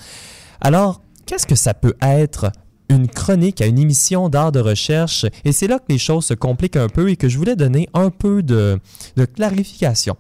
Alors, 0.61 1.03
qu'est-ce 1.27 1.47
que 1.47 1.55
ça 1.55 1.75
peut 1.75 1.95
être 2.03 2.53
une 2.89 3.09
chronique 3.09 3.61
à 3.61 3.67
une 3.67 3.79
émission 3.79 4.29
d'art 4.29 4.53
de 4.53 4.61
recherche? 4.61 5.27
Et 5.45 5.53
c'est 5.53 5.69
là 5.69 5.79
que 5.79 5.87
les 5.89 5.99
choses 5.99 6.27
se 6.27 6.35
compliquent 6.35 6.77
un 6.77 6.89
peu 6.89 7.09
et 7.11 7.17
que 7.17 7.29
je 7.29 7.39
voulais 7.39 7.57
donner 7.57 7.89
un 7.95 8.11
peu 8.11 8.43
de, 8.43 8.79
de 9.17 9.25
clarification. 9.25 10.17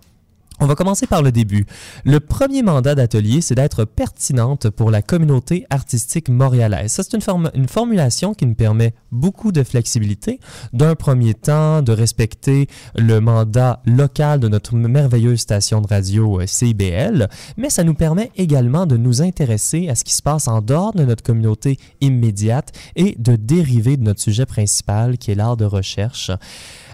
On 0.62 0.66
va 0.66 0.74
commencer 0.74 1.06
par 1.06 1.22
le 1.22 1.32
début. 1.32 1.64
Le 2.04 2.20
premier 2.20 2.62
mandat 2.62 2.94
d'atelier, 2.94 3.40
c'est 3.40 3.54
d'être 3.54 3.86
pertinente 3.86 4.68
pour 4.68 4.90
la 4.90 5.00
communauté 5.00 5.64
artistique 5.70 6.28
montréalaise. 6.28 6.92
Ça, 6.92 7.02
c'est 7.02 7.16
une, 7.16 7.50
une, 7.54 7.66
formulation 7.66 8.34
qui 8.34 8.44
nous 8.44 8.54
permet 8.54 8.92
beaucoup 9.10 9.52
de 9.52 9.62
flexibilité. 9.62 10.38
D'un 10.74 10.94
premier 10.96 11.32
temps, 11.32 11.80
de 11.80 11.92
respecter 11.92 12.68
le 12.94 13.20
mandat 13.20 13.80
local 13.86 14.38
de 14.38 14.48
notre 14.48 14.74
merveilleuse 14.74 15.40
station 15.40 15.80
de 15.80 15.86
radio 15.86 16.42
euh, 16.42 16.46
CIBL, 16.46 17.30
mais 17.56 17.70
ça 17.70 17.82
nous 17.82 17.94
permet 17.94 18.30
également 18.36 18.84
de 18.84 18.98
nous 18.98 19.22
intéresser 19.22 19.88
à 19.88 19.94
ce 19.94 20.04
qui 20.04 20.12
se 20.12 20.20
passe 20.20 20.46
en 20.46 20.60
dehors 20.60 20.92
de 20.92 21.06
notre 21.06 21.22
communauté 21.22 21.78
immédiate 22.02 22.72
et 22.96 23.16
de 23.18 23.34
dériver 23.34 23.96
de 23.96 24.02
notre 24.02 24.20
sujet 24.20 24.44
principal, 24.44 25.16
qui 25.16 25.30
est 25.30 25.36
l'art 25.36 25.56
de 25.56 25.64
recherche. 25.64 26.30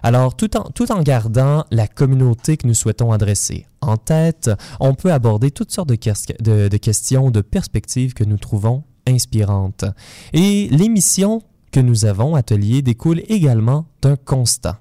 Alors, 0.03 0.36
tout 0.36 0.57
en, 0.57 1.03
gardant 1.03 1.64
la 1.70 1.86
communauté 1.86 2.57
que 2.57 2.66
nous 2.66 2.74
souhaitons 2.74 3.12
adresser 3.12 3.66
en 3.80 3.97
tête, 3.97 4.51
on 4.80 4.94
peut 4.94 5.12
aborder 5.12 5.51
toutes 5.51 5.72
sortes 5.72 5.88
de, 5.88 6.68
de 6.68 6.76
questions, 6.76 7.30
de 7.30 7.40
perspectives 7.40 8.14
que 8.14 8.24
nous 8.24 8.38
trouvons 8.38 8.84
inspirantes. 9.07 9.84
Et 10.32 10.68
l'émission 10.70 11.42
que 11.72 11.80
nous 11.80 12.05
avons, 12.05 12.34
Atelier, 12.34 12.82
découle 12.82 13.22
également 13.28 13.86
d'un 14.03 14.16
constat. 14.16 14.80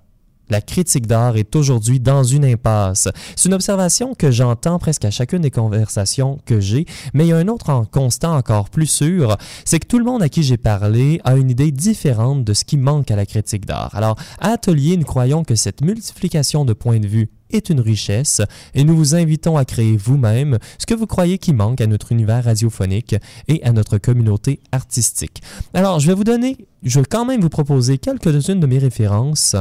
La 0.49 0.61
critique 0.61 1.07
d'art 1.07 1.37
est 1.37 1.55
aujourd'hui 1.55 1.99
dans 1.99 2.23
une 2.23 2.45
impasse. 2.45 3.07
C'est 3.35 3.47
une 3.47 3.55
observation 3.55 4.13
que 4.13 4.29
j'entends 4.29 4.77
presque 4.77 5.05
à 5.05 5.11
chacune 5.11 5.41
des 5.41 5.51
conversations 5.51 6.39
que 6.45 6.59
j'ai, 6.59 6.85
mais 7.13 7.25
il 7.25 7.29
y 7.29 7.33
a 7.33 7.37
un 7.37 7.47
autre 7.47 7.69
en 7.69 7.85
constant 7.85 8.35
encore 8.35 8.69
plus 8.69 8.87
sûr, 8.87 9.37
c'est 9.63 9.79
que 9.79 9.87
tout 9.87 9.97
le 9.97 10.05
monde 10.05 10.21
à 10.21 10.29
qui 10.29 10.43
j'ai 10.43 10.57
parlé 10.57 11.19
a 11.23 11.35
une 11.35 11.49
idée 11.49 11.71
différente 11.71 12.43
de 12.43 12.53
ce 12.53 12.63
qui 12.63 12.77
manque 12.77 13.09
à 13.11 13.15
la 13.15 13.25
critique 13.25 13.65
d'art. 13.65 13.95
Alors, 13.95 14.17
à 14.39 14.49
Atelier, 14.49 14.97
nous 14.97 15.05
croyons 15.05 15.43
que 15.43 15.55
cette 15.55 15.81
multiplication 15.81 16.65
de 16.65 16.73
points 16.73 16.99
de 16.99 17.07
vue 17.07 17.29
est 17.55 17.69
une 17.69 17.79
richesse 17.79 18.41
et 18.73 18.83
nous 18.83 18.95
vous 18.95 19.15
invitons 19.15 19.57
à 19.57 19.65
créer 19.65 19.97
vous-même 19.97 20.57
ce 20.77 20.85
que 20.85 20.93
vous 20.93 21.07
croyez 21.07 21.37
qui 21.37 21.53
manque 21.53 21.81
à 21.81 21.87
notre 21.87 22.11
univers 22.11 22.43
radiophonique 22.43 23.15
et 23.47 23.63
à 23.63 23.71
notre 23.71 23.97
communauté 23.97 24.59
artistique. 24.71 25.41
Alors, 25.73 25.99
je 25.99 26.07
vais 26.07 26.13
vous 26.13 26.23
donner, 26.23 26.57
je 26.83 26.99
vais 26.99 27.05
quand 27.05 27.25
même 27.25 27.41
vous 27.41 27.49
proposer 27.49 27.97
quelques-unes 27.97 28.59
de 28.59 28.67
mes 28.67 28.79
références. 28.79 29.55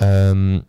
Euh, 0.00 0.60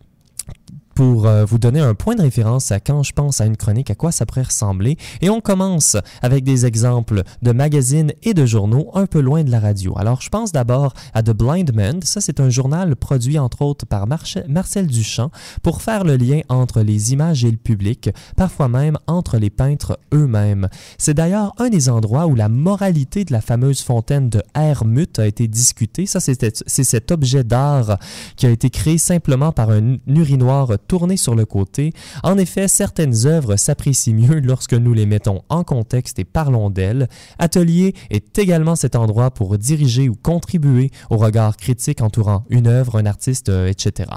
pour 0.98 1.28
euh, 1.28 1.46
vous 1.46 1.60
donner 1.60 1.80
un 1.80 1.94
point 1.94 2.16
de 2.16 2.24
référence 2.24 2.72
à 2.72 2.80
quand 2.80 3.04
je 3.04 3.14
pense 3.14 3.40
à 3.40 3.46
une 3.46 3.56
chronique, 3.56 3.92
à 3.92 3.94
quoi 3.94 4.12
ça 4.12 4.26
pourrait 4.26 4.42
ressembler. 4.42 4.98
Et 5.22 5.30
on 5.30 5.42
commence 5.42 5.96
avec 6.24 6.44
des 6.44 6.66
exemples 6.66 7.22
de 7.44 7.52
magazines 7.52 8.14
et 8.24 8.34
de 8.34 8.48
journaux 8.48 8.90
un 8.96 9.06
peu 9.06 9.20
loin 9.20 9.44
de 9.44 9.52
la 9.52 9.60
radio. 9.60 9.96
Alors, 10.00 10.22
je 10.22 10.30
pense 10.30 10.52
d'abord 10.52 10.96
à 11.14 11.22
The 11.22 11.34
Blind 11.34 11.72
Man. 11.72 12.02
Ça, 12.02 12.20
c'est 12.20 12.40
un 12.40 12.50
journal 12.50 12.96
produit 12.96 13.38
entre 13.38 13.62
autres 13.62 13.86
par 13.86 14.08
Marcel 14.08 14.88
Duchamp 14.88 15.30
pour 15.62 15.84
faire 15.84 16.04
le 16.04 16.16
lien 16.16 16.40
entre 16.50 16.82
les 16.82 17.14
images 17.14 17.46
et 17.46 17.52
le 17.52 17.58
public, 17.58 18.10
parfois 18.36 18.68
même 18.68 18.98
entre 19.06 19.38
les 19.38 19.52
peintres 19.52 20.00
eux-mêmes. 20.16 20.68
C'est 20.98 21.14
d'ailleurs 21.14 21.54
un 21.60 21.70
des 21.70 21.90
endroits 21.90 22.26
où 22.26 22.34
la 22.34 22.50
moralité 22.50 23.24
de 23.24 23.34
la 23.34 23.42
fameuse 23.42 23.84
fontaine 23.84 24.32
de 24.32 24.42
Hermut 24.56 25.20
a 25.20 25.28
été 25.28 25.48
discutée. 25.48 26.08
Ça, 26.08 26.20
c'est 26.20 26.84
cet 26.84 27.12
objet 27.12 27.44
d'art 27.44 28.00
qui 28.36 28.48
a 28.48 28.50
été 28.50 28.72
créé 28.72 28.98
simplement 28.98 29.52
par 29.52 29.70
un 29.70 29.98
urinoir 30.08 30.70
tourner 30.88 31.18
sur 31.18 31.36
le 31.36 31.46
côté. 31.46 31.94
En 32.24 32.38
effet, 32.38 32.68
certaines 32.68 33.26
œuvres 33.26 33.56
s'apprécient 33.56 34.16
mieux 34.16 34.40
lorsque 34.40 34.74
nous 34.74 34.94
les 34.94 35.06
mettons 35.06 35.42
en 35.50 35.64
contexte 35.64 36.20
et 36.20 36.26
parlons 36.26 36.70
d'elles. 36.70 37.08
Atelier 37.40 37.94
est 38.10 38.38
également 38.40 38.76
cet 38.76 38.96
endroit 38.96 39.32
pour 39.32 39.58
diriger 39.58 40.10
ou 40.10 40.16
contribuer 40.16 40.92
au 41.10 41.18
regard 41.18 41.58
critique 41.58 42.02
entourant 42.02 42.46
une 42.50 42.68
œuvre, 42.68 42.98
un 42.98 43.06
artiste, 43.06 43.50
euh, 43.50 43.68
etc. 43.68 44.10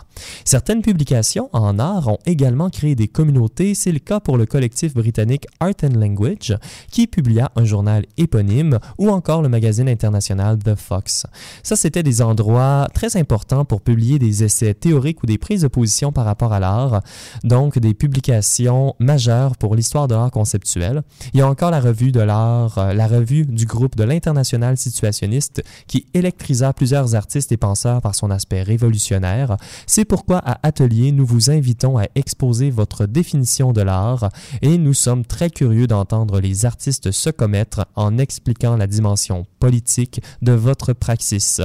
Certaines 0.44 0.82
publications 0.82 1.48
en 1.52 1.78
art 1.78 2.08
ont 2.08 2.18
également 2.26 2.70
créé 2.70 2.94
des 2.94 3.08
communautés. 3.08 3.74
C'est 3.74 3.92
le 3.92 3.98
cas 3.98 4.20
pour 4.20 4.36
le 4.36 4.46
collectif 4.46 4.94
britannique 4.94 5.46
Art 5.58 5.74
and 5.82 5.98
Language 5.98 6.56
qui 6.90 7.06
publia 7.06 7.50
un 7.56 7.64
journal 7.64 8.04
éponyme 8.16 8.78
ou 8.98 9.10
encore 9.10 9.42
le 9.42 9.48
magazine 9.48 9.88
international 9.88 10.58
The 10.58 10.74
Fox. 10.74 11.26
Ça, 11.62 11.76
c'était 11.76 12.02
des 12.02 12.22
endroits 12.22 12.86
très 12.94 13.16
importants 13.16 13.64
pour 13.64 13.80
publier 13.80 14.18
des 14.18 14.44
essais 14.44 14.74
théoriques 14.74 15.22
ou 15.22 15.26
des 15.26 15.38
prises 15.38 15.62
de 15.62 15.68
position 15.68 16.12
par 16.12 16.24
rapport 16.24 16.52
à 16.52 16.59
l'art, 16.60 17.02
donc 17.42 17.78
des 17.78 17.94
publications 17.94 18.94
majeures 18.98 19.56
pour 19.56 19.74
l'histoire 19.74 20.06
de 20.06 20.14
l'art 20.14 20.30
conceptuel. 20.30 21.02
Il 21.32 21.40
y 21.40 21.42
a 21.42 21.48
encore 21.48 21.70
la 21.70 21.80
revue 21.80 22.12
de 22.12 22.20
l'art, 22.20 22.78
euh, 22.78 22.92
la 22.92 23.06
revue 23.06 23.46
du 23.46 23.66
groupe 23.66 23.96
de 23.96 24.04
l'international 24.04 24.76
situationniste 24.76 25.62
qui 25.86 26.06
électrisa 26.14 26.72
plusieurs 26.72 27.14
artistes 27.14 27.52
et 27.52 27.56
penseurs 27.56 28.00
par 28.00 28.14
son 28.14 28.30
aspect 28.30 28.62
révolutionnaire. 28.62 29.56
C'est 29.86 30.04
pourquoi 30.04 30.38
à 30.38 30.58
Atelier, 30.62 31.12
nous 31.12 31.26
vous 31.26 31.50
invitons 31.50 31.98
à 31.98 32.04
exposer 32.14 32.70
votre 32.70 33.06
définition 33.06 33.72
de 33.72 33.82
l'art 33.82 34.28
et 34.62 34.78
nous 34.78 34.94
sommes 34.94 35.24
très 35.24 35.50
curieux 35.50 35.86
d'entendre 35.86 36.40
les 36.40 36.66
artistes 36.66 37.10
se 37.10 37.30
commettre 37.30 37.86
en 37.96 38.18
expliquant 38.18 38.76
la 38.76 38.86
dimension 38.86 39.46
politique 39.58 40.20
de 40.42 40.52
votre 40.52 40.92
praxis. 40.92 41.60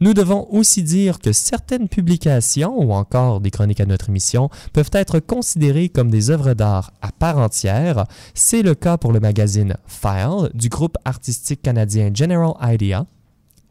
Nous 0.00 0.14
devons 0.14 0.46
aussi 0.50 0.82
dire 0.82 1.18
que 1.18 1.32
certaines 1.32 1.88
publications 1.88 2.80
ou 2.80 2.92
encore 2.92 3.40
des 3.40 3.50
chroniques 3.50 3.80
à 3.80 3.86
notre 3.86 4.08
émission 4.08 4.31
peuvent 4.72 4.90
être 4.92 5.18
considérées 5.20 5.88
comme 5.88 6.10
des 6.10 6.30
œuvres 6.30 6.54
d'art 6.54 6.92
à 7.02 7.10
part 7.12 7.38
entière. 7.38 8.06
C'est 8.34 8.62
le 8.62 8.74
cas 8.74 8.96
pour 8.96 9.12
le 9.12 9.20
magazine 9.20 9.76
File 9.86 10.50
du 10.54 10.68
groupe 10.68 10.96
artistique 11.04 11.62
canadien 11.62 12.10
General 12.12 12.54
Idea. 12.60 13.06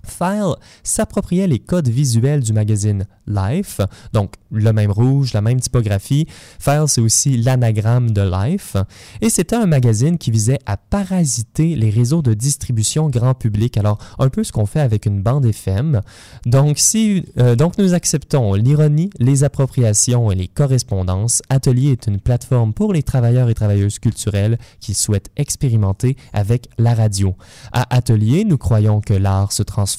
File 0.04 0.56
s'appropriait 0.84 1.48
les 1.48 1.60
codes 1.60 1.90
visuels 1.90 2.42
du 2.42 2.54
magazine 2.54 3.06
Life, 3.28 3.82
donc 4.14 4.34
le 4.52 4.74
même 4.74 4.92
rouge, 4.92 5.34
la 5.34 5.42
même 5.42 5.60
typographie. 5.60 6.28
File, 6.60 6.86
c'est 6.88 7.02
aussi 7.02 7.38
l'anagramme 7.38 8.12
de 8.12 8.22
Life. 8.22 8.76
Et 9.22 9.30
c'était 9.30 9.56
un 9.56 9.66
magazine 9.66 10.18
qui 10.18 10.32
visait 10.32 10.60
à 10.66 10.78
parasiter 10.78 11.76
les 11.76 11.90
réseaux 11.90 12.22
de 12.22 12.34
distribution 12.34 13.10
grand 13.10 13.34
public. 13.34 13.78
Alors, 13.78 13.98
un 14.20 14.30
peu 14.30 14.44
ce 14.44 14.52
qu'on 14.52 14.66
fait 14.66 14.80
avec 14.80 15.06
une 15.06 15.22
bande 15.22 15.46
FM. 15.46 16.02
Donc, 16.46 16.78
si, 16.78 17.26
euh, 17.38 17.56
donc 17.56 17.78
nous 17.78 17.94
acceptons 17.94 18.54
l'ironie, 18.54 19.10
les 19.20 19.44
appropriations 19.44 20.32
et 20.32 20.36
les 20.36 20.48
correspondances. 20.48 21.42
Atelier 21.50 21.92
est 21.92 22.08
une 22.08 22.20
plateforme 22.20 22.74
pour 22.74 22.94
les 22.94 23.04
travailleurs 23.04 23.50
et 23.50 23.54
travailleuses 23.54 24.00
culturelles 24.00 24.58
qui 24.80 24.94
souhaitent 24.94 25.32
expérimenter 25.38 26.18
avec 26.34 26.68
la 26.78 26.94
radio. 26.94 27.36
À 27.72 27.96
Atelier, 27.96 28.44
nous 28.44 28.58
croyons 28.58 29.00
que 29.00 29.14
l'art 29.14 29.52
se 29.52 29.64
transforme 29.64 29.91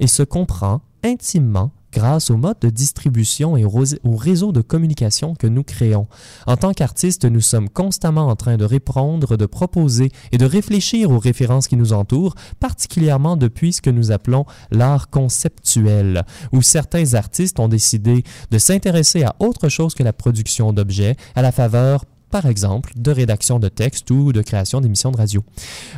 et 0.00 0.06
se 0.06 0.22
comprend 0.22 0.80
intimement 1.04 1.72
grâce 1.92 2.30
au 2.30 2.36
mode 2.36 2.58
de 2.60 2.68
distribution 2.68 3.56
et 3.56 3.64
au 3.64 4.16
réseau 4.16 4.52
de 4.52 4.60
communication 4.60 5.34
que 5.34 5.46
nous 5.46 5.62
créons. 5.62 6.08
En 6.46 6.58
tant 6.58 6.74
qu'artistes, 6.74 7.24
nous 7.24 7.40
sommes 7.40 7.70
constamment 7.70 8.28
en 8.28 8.36
train 8.36 8.58
de 8.58 8.66
répondre, 8.66 9.38
de 9.38 9.46
proposer 9.46 10.10
et 10.30 10.36
de 10.36 10.44
réfléchir 10.44 11.10
aux 11.10 11.18
références 11.18 11.68
qui 11.68 11.76
nous 11.76 11.94
entourent, 11.94 12.34
particulièrement 12.60 13.36
depuis 13.36 13.72
ce 13.72 13.80
que 13.80 13.88
nous 13.88 14.12
appelons 14.12 14.44
l'art 14.70 15.08
conceptuel, 15.08 16.24
où 16.52 16.60
certains 16.60 17.14
artistes 17.14 17.60
ont 17.60 17.68
décidé 17.68 18.24
de 18.50 18.58
s'intéresser 18.58 19.22
à 19.22 19.34
autre 19.38 19.70
chose 19.70 19.94
que 19.94 20.02
la 20.02 20.12
production 20.12 20.74
d'objets 20.74 21.16
à 21.34 21.40
la 21.40 21.52
faveur 21.52 22.04
par 22.30 22.46
exemple, 22.46 22.92
de 22.96 23.10
rédaction 23.10 23.58
de 23.58 23.68
texte 23.68 24.10
ou 24.10 24.32
de 24.32 24.42
création 24.42 24.80
d'émissions 24.80 25.10
de 25.10 25.16
radio. 25.16 25.44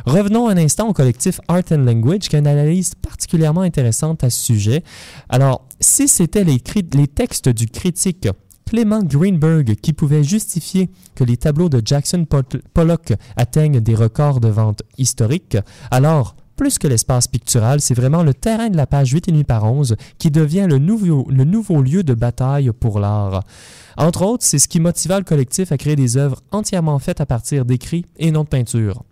Revenons 0.05 0.47
un 0.47 0.57
instant 0.57 0.87
au 0.87 0.93
collectif 0.93 1.41
Art 1.47 1.63
and 1.71 1.77
Language 1.77 2.29
qui 2.29 2.35
a 2.35 2.39
une 2.39 2.47
analyse 2.47 2.95
particulièrement 2.95 3.61
intéressante 3.61 4.23
à 4.23 4.29
ce 4.29 4.41
sujet. 4.41 4.83
Alors, 5.29 5.67
si 5.79 6.07
c'était 6.07 6.43
les, 6.43 6.59
textes 6.59 7.49
du 7.49 7.67
critique 7.67 8.27
Clément 8.65 9.01
Greenberg 9.01 9.75
qui 9.75 9.93
pouvait 9.93 10.23
justifier 10.23 10.89
que 11.15 11.23
les 11.23 11.37
tableaux 11.37 11.69
de 11.69 11.81
Jackson 11.83 12.25
Pollock 12.73 13.13
atteignent 13.35 13.79
des 13.79 13.95
records 13.95 14.39
de 14.39 14.49
vente 14.49 14.83
historiques, 14.97 15.57
alors 15.89 16.35
plus 16.55 16.77
que 16.77 16.87
l'espace 16.87 17.27
pictural, 17.27 17.79
c'est 17.79 17.93
vraiment 17.93 18.21
le 18.21 18.33
terrain 18.33 18.69
de 18.69 18.77
la 18.77 18.85
page 18.85 19.13
8,5 19.13 19.45
par 19.45 19.63
11 19.63 19.95
qui 20.17 20.29
devient 20.29 20.67
le 20.69 20.77
nouveau 20.77 21.81
lieu 21.81 22.03
de 22.03 22.13
bataille 22.13 22.71
pour 22.77 22.99
l'art. 22.99 23.43
Entre 23.99 24.21
autres, 24.21 24.45
c'est 24.45 24.59
ce 24.59 24.69
qui 24.69 24.79
motiva 24.79 25.17
le 25.17 25.25
collectif 25.25 25.73
à 25.73 25.77
créer 25.77 25.97
des 25.97 26.15
œuvres 26.15 26.41
entièrement 26.51 26.99
faites 26.99 27.19
à 27.19 27.25
partir 27.25 27.65
d'écrits 27.65 28.05
et 28.17 28.31
non 28.31 28.43
de 28.43 28.47
peinture 28.47 29.03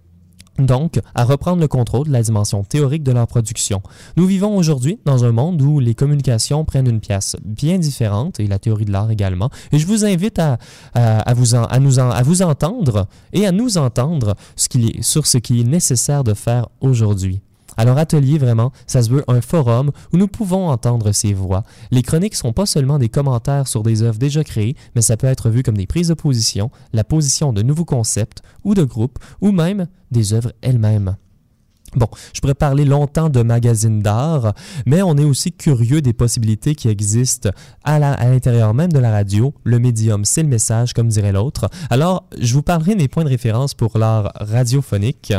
donc 0.60 1.00
à 1.14 1.24
reprendre 1.24 1.62
le 1.62 1.68
contrôle 1.68 2.08
de 2.08 2.12
la 2.12 2.24
dimension 2.24 2.64
théorique 2.64 3.04
de 3.04 3.12
leur 3.12 3.28
production. 3.28 3.82
Nous 4.16 4.26
vivons 4.26 4.58
aujourd'hui 4.58 5.00
dans 5.06 5.24
un 5.24 5.32
monde 5.32 5.62
où 5.62 5.80
les 5.80 5.94
communications 5.94 6.66
prennent 6.66 6.88
une 6.88 7.00
place 7.00 7.36
bien 7.46 7.78
différente, 7.78 8.40
et 8.40 8.48
la 8.48 8.58
théorie 8.58 8.86
de 8.86 8.92
l'art 8.92 9.12
également, 9.12 9.52
et 9.72 9.78
je 9.78 9.86
vous 9.86 10.04
invite 10.04 10.40
à, 10.40 10.58
vous, 11.36 11.56
nous 11.84 12.42
entendre 12.42 13.08
et 13.34 13.46
à 13.46 13.52
nous 13.52 13.78
entendre 13.78 14.36
sur 14.56 15.28
ce 15.28 15.38
qu'il 15.38 15.60
est 15.60 15.64
nécessaire 15.64 16.24
de 16.24 16.34
faire 16.34 16.70
aujourd'hui. 16.82 17.42
Alors 17.78 17.98
Atelier, 17.98 18.38
vraiment, 18.40 18.72
ça 18.88 19.04
se 19.04 19.10
veut 19.10 19.24
un 19.28 19.42
forum 19.42 19.92
où 20.12 20.18
nous 20.18 20.28
pouvons 20.28 20.70
entendre 20.70 21.12
ces 21.12 21.34
voix. 21.34 21.64
Les 21.92 22.02
chroniques 22.02 22.36
sont 22.36 22.54
pas 22.54 22.66
seulement 22.66 22.98
des 22.98 23.10
commentaires 23.10 23.68
sur 23.68 23.84
des 23.84 24.02
œuvres 24.02 24.18
déjà 24.18 24.44
créées, 24.44 24.76
mais 24.96 25.02
ça 25.02 25.16
peut 25.16 25.28
être 25.28 25.50
vu 25.50 25.62
comme 25.62 25.78
des 25.78 25.88
prises 25.88 26.08
de 26.08 26.16
position, 26.16 26.72
la 26.92 27.04
position 27.04 27.54
de 27.54 27.62
nouveaux 27.62 27.86
concepts 27.86 28.42
ou 28.64 28.74
de 28.74 28.84
groupes, 28.84 29.20
ou 29.42 29.52
même 29.52 29.88
des 30.12 30.34
œuvres 30.34 30.54
elles-mêmes. 30.62 31.16
Bon, 31.96 32.08
je 32.34 32.42
pourrais 32.42 32.54
parler 32.54 32.84
longtemps 32.84 33.30
de 33.30 33.42
magazines 33.42 34.02
d'art, 34.02 34.54
mais 34.86 35.02
on 35.02 35.16
est 35.16 35.24
aussi 35.24 35.54
curieux 35.54 36.02
des 36.02 36.12
possibilités 36.12 36.76
qui 36.76 36.90
existent 36.90 37.50
à 37.86 37.98
l'intérieur 37.98 38.74
même 38.74 38.92
de 38.92 39.00
la 39.00 39.10
radio. 39.10 39.54
Le 39.64 39.80
médium, 39.80 40.26
c'est 40.26 40.44
le 40.44 40.50
message, 40.50 40.94
comme 40.94 41.08
dirait 41.08 41.32
l'autre. 41.32 41.70
Alors, 41.90 42.28
je 42.40 42.54
vous 42.54 42.62
parlerai 42.62 42.96
des 42.96 43.08
points 43.08 43.24
de 43.24 43.30
référence 43.30 43.74
pour 43.74 43.98
l'art 43.98 44.34
radiophonique. 44.36 45.34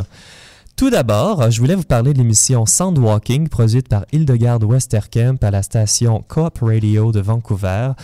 Tout 0.78 0.90
d'abord, 0.90 1.50
je 1.50 1.60
voulais 1.60 1.74
vous 1.74 1.82
parler 1.82 2.12
de 2.12 2.18
l'émission 2.18 2.64
Soundwalking 2.64 3.48
produite 3.48 3.88
par 3.88 4.04
Hildegard 4.12 4.60
Westerkamp 4.62 5.38
à 5.42 5.50
la 5.50 5.64
station 5.64 6.24
Coop 6.28 6.60
Radio 6.62 7.10
de 7.10 7.18
Vancouver. 7.18 7.94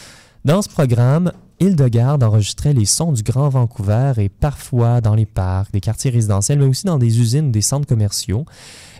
Dans 0.44 0.60
ce 0.60 0.68
programme, 0.68 1.30
Hildegard 1.60 2.18
enregistrait 2.20 2.72
les 2.72 2.84
sons 2.84 3.12
du 3.12 3.22
Grand 3.22 3.48
Vancouver 3.48 4.14
et 4.16 4.28
parfois 4.28 5.00
dans 5.00 5.14
les 5.14 5.24
parcs, 5.24 5.70
des 5.70 5.80
quartiers 5.80 6.10
résidentiels, 6.10 6.58
mais 6.58 6.66
aussi 6.66 6.84
dans 6.84 6.98
des 6.98 7.20
usines 7.20 7.52
des 7.52 7.62
centres 7.62 7.86
commerciaux. 7.86 8.44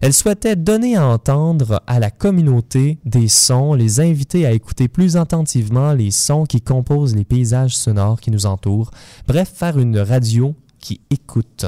Elle 0.00 0.12
souhaitait 0.12 0.54
donner 0.54 0.94
à 0.94 1.08
entendre 1.08 1.82
à 1.88 1.98
la 1.98 2.12
communauté 2.12 2.98
des 3.04 3.26
sons, 3.26 3.74
les 3.74 3.98
inviter 3.98 4.46
à 4.46 4.52
écouter 4.52 4.86
plus 4.86 5.16
attentivement 5.16 5.94
les 5.94 6.12
sons 6.12 6.44
qui 6.44 6.60
composent 6.60 7.16
les 7.16 7.24
paysages 7.24 7.76
sonores 7.76 8.20
qui 8.20 8.30
nous 8.30 8.46
entourent. 8.46 8.92
Bref, 9.26 9.50
faire 9.52 9.80
une 9.80 9.98
radio 9.98 10.54
qui 10.84 11.00
écoute. 11.10 11.64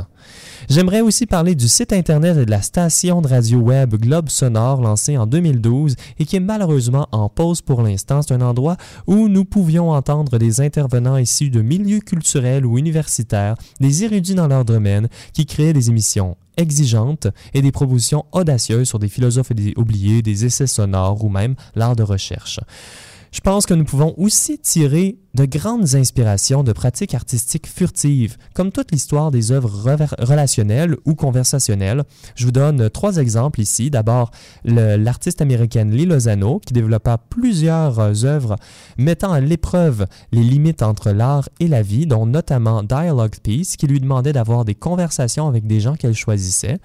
J'aimerais 0.69 1.01
aussi 1.01 1.25
parler 1.25 1.55
du 1.55 1.69
site 1.69 1.95
internet 1.95 2.37
et 2.37 2.45
de 2.45 2.51
la 2.51 2.61
station 2.61 3.23
de 3.23 3.29
radio 3.29 3.59
web 3.59 3.95
Globe 3.95 4.29
Sonore 4.29 4.83
lancée 4.83 5.17
en 5.17 5.27
2012 5.27 5.97
et 6.19 6.27
qui 6.27 6.37
est 6.37 6.41
malheureusement 6.41 7.09
en 7.12 7.31
pause 7.31 7.62
pour 7.62 7.81
l'instant. 7.81 8.21
C'est 8.21 8.35
un 8.35 8.43
endroit 8.43 8.77
où 9.07 9.29
nous 9.29 9.47
pouvions 9.47 9.91
entendre 9.91 10.39
des 10.39 10.61
intervenants 10.61 11.17
issus 11.17 11.49
de 11.49 11.62
milieux 11.62 12.01
culturels 12.01 12.67
ou 12.67 12.77
universitaires, 12.77 13.55
des 13.81 14.05
érudits 14.05 14.35
dans 14.35 14.49
leur 14.49 14.67
domaine, 14.67 15.09
qui 15.33 15.47
créaient 15.47 15.73
des 15.73 15.89
émissions 15.89 16.37
exigeantes 16.59 17.29
et 17.55 17.62
des 17.62 17.73
propositions 17.73 18.27
audacieuses 18.33 18.89
sur 18.89 18.99
des 18.99 19.09
philosophes 19.09 19.53
oubliés, 19.77 20.21
des 20.21 20.45
essais 20.45 20.67
sonores 20.67 21.25
ou 21.25 21.31
même 21.31 21.55
l'art 21.75 21.97
de 21.97 22.03
recherche. 22.03 22.61
Je 23.33 23.41
pense 23.41 23.66
que 23.66 23.74
nous 23.74 23.85
pouvons 23.85 24.14
aussi 24.16 24.59
tirer 24.59 25.18
de 25.35 25.45
grandes 25.45 25.95
inspirations 25.95 26.62
de 26.62 26.72
pratiques 26.72 27.14
artistiques 27.14 27.66
furtives, 27.66 28.39
comme 28.55 28.72
toute 28.72 28.91
l'histoire 28.91 29.31
des 29.31 29.53
œuvres 29.53 29.70
relationnelles 30.18 30.97
ou 31.05 31.14
conversationnelles. 31.14 32.05
Je 32.35 32.47
vous 32.47 32.53
donne 32.53 32.89
trois 32.89 33.18
exemples 33.18 33.61
ici. 33.61 33.91
D'abord, 33.91 34.31
l'artiste 34.64 35.43
américaine 35.43 35.91
Lee 35.91 36.07
Lozano, 36.07 36.61
qui 36.61 36.72
développa 36.72 37.18
plusieurs 37.18 38.24
œuvres 38.24 38.57
mettant 38.97 39.33
à 39.33 39.41
l'épreuve 39.41 40.07
les 40.33 40.43
limites 40.43 40.83
entre 40.83 41.11
l'art 41.11 41.49
et 41.61 41.68
la 41.68 41.83
vie, 41.83 42.07
dont 42.07 42.24
notamment 42.24 42.83
Dialogue 42.83 43.37
Piece, 43.43 43.77
qui 43.77 43.87
lui 43.87 44.01
demandait 44.01 44.33
d'avoir 44.33 44.64
des 44.64 44.74
conversations 44.74 45.47
avec 45.47 45.66
des 45.66 45.81
gens 45.81 45.97
qu'elle 45.97 46.14
choisissait 46.14 46.79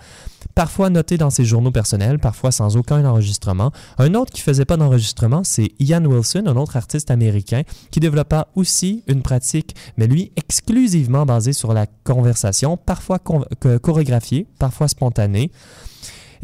parfois 0.55 0.89
noté 0.89 1.17
dans 1.17 1.29
ses 1.29 1.45
journaux 1.45 1.71
personnels, 1.71 2.19
parfois 2.19 2.51
sans 2.51 2.77
aucun 2.77 3.03
enregistrement. 3.05 3.71
Un 3.97 4.13
autre 4.13 4.31
qui 4.31 4.41
faisait 4.41 4.65
pas 4.65 4.77
d'enregistrement, 4.77 5.43
c'est 5.43 5.71
Ian 5.79 6.03
Wilson, 6.05 6.43
un 6.47 6.55
autre 6.55 6.77
artiste 6.77 7.11
américain, 7.11 7.63
qui 7.91 7.99
développa 7.99 8.47
aussi 8.55 9.03
une 9.07 9.21
pratique, 9.21 9.75
mais 9.97 10.07
lui 10.07 10.31
exclusivement 10.35 11.25
basée 11.25 11.53
sur 11.53 11.73
la 11.73 11.85
conversation, 12.03 12.77
parfois 12.77 13.19
chorégraphiée, 13.19 14.47
parfois 14.59 14.87
spontanée. 14.87 15.51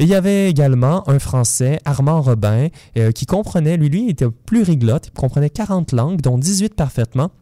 Et 0.00 0.04
il 0.04 0.08
y 0.08 0.14
avait 0.14 0.48
également 0.48 1.08
un 1.08 1.18
Français, 1.18 1.80
Armand 1.84 2.22
Robin, 2.22 2.68
euh, 2.96 3.10
qui 3.10 3.26
comprenait, 3.26 3.76
lui, 3.76 3.88
lui, 3.88 4.08
était 4.08 4.30
plus 4.30 4.62
riglote, 4.62 5.08
il 5.08 5.12
comprenait 5.12 5.50
40 5.50 5.90
langues, 5.92 6.20
dont 6.20 6.38
18 6.38 6.74
parfaitement, 6.74 7.32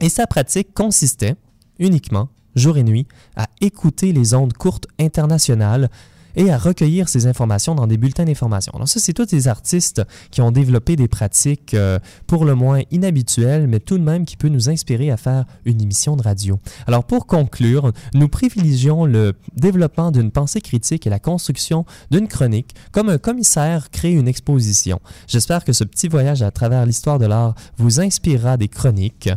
et 0.00 0.08
sa 0.08 0.26
pratique 0.26 0.74
consistait 0.74 1.36
uniquement 1.78 2.28
jour 2.54 2.76
et 2.76 2.82
nuit, 2.82 3.06
à 3.36 3.46
écouter 3.60 4.12
les 4.12 4.34
ondes 4.34 4.52
courtes 4.52 4.86
internationales 4.98 5.88
et 6.36 6.50
à 6.50 6.58
recueillir 6.58 7.08
ces 7.08 7.26
informations 7.26 7.74
dans 7.74 7.86
des 7.86 7.96
bulletins 7.96 8.24
d'information. 8.24 8.72
Alors 8.74 8.88
ça, 8.88 9.00
c'est 9.00 9.12
tous 9.12 9.26
des 9.26 9.48
artistes 9.48 10.02
qui 10.30 10.40
ont 10.40 10.50
développé 10.50 10.96
des 10.96 11.08
pratiques 11.08 11.74
euh, 11.74 11.98
pour 12.26 12.44
le 12.44 12.54
moins 12.54 12.80
inhabituelles, 12.90 13.66
mais 13.66 13.80
tout 13.80 13.98
de 13.98 14.02
même 14.02 14.24
qui 14.24 14.36
peut 14.36 14.48
nous 14.48 14.68
inspirer 14.68 15.10
à 15.10 15.16
faire 15.16 15.44
une 15.64 15.80
émission 15.82 16.16
de 16.16 16.22
radio. 16.22 16.58
Alors 16.86 17.04
pour 17.04 17.26
conclure, 17.26 17.92
nous 18.14 18.28
privilégions 18.28 19.04
le 19.04 19.34
développement 19.56 20.10
d'une 20.10 20.30
pensée 20.30 20.60
critique 20.60 21.06
et 21.06 21.10
la 21.10 21.18
construction 21.18 21.84
d'une 22.10 22.28
chronique 22.28 22.74
comme 22.92 23.08
un 23.08 23.18
commissaire 23.18 23.90
crée 23.90 24.12
une 24.12 24.28
exposition. 24.28 25.00
J'espère 25.26 25.64
que 25.64 25.72
ce 25.72 25.84
petit 25.84 26.08
voyage 26.08 26.42
à 26.42 26.50
travers 26.50 26.86
l'histoire 26.86 27.18
de 27.18 27.26
l'art 27.26 27.54
vous 27.76 28.00
inspirera 28.00 28.56
des 28.56 28.68
chroniques. 28.68 29.30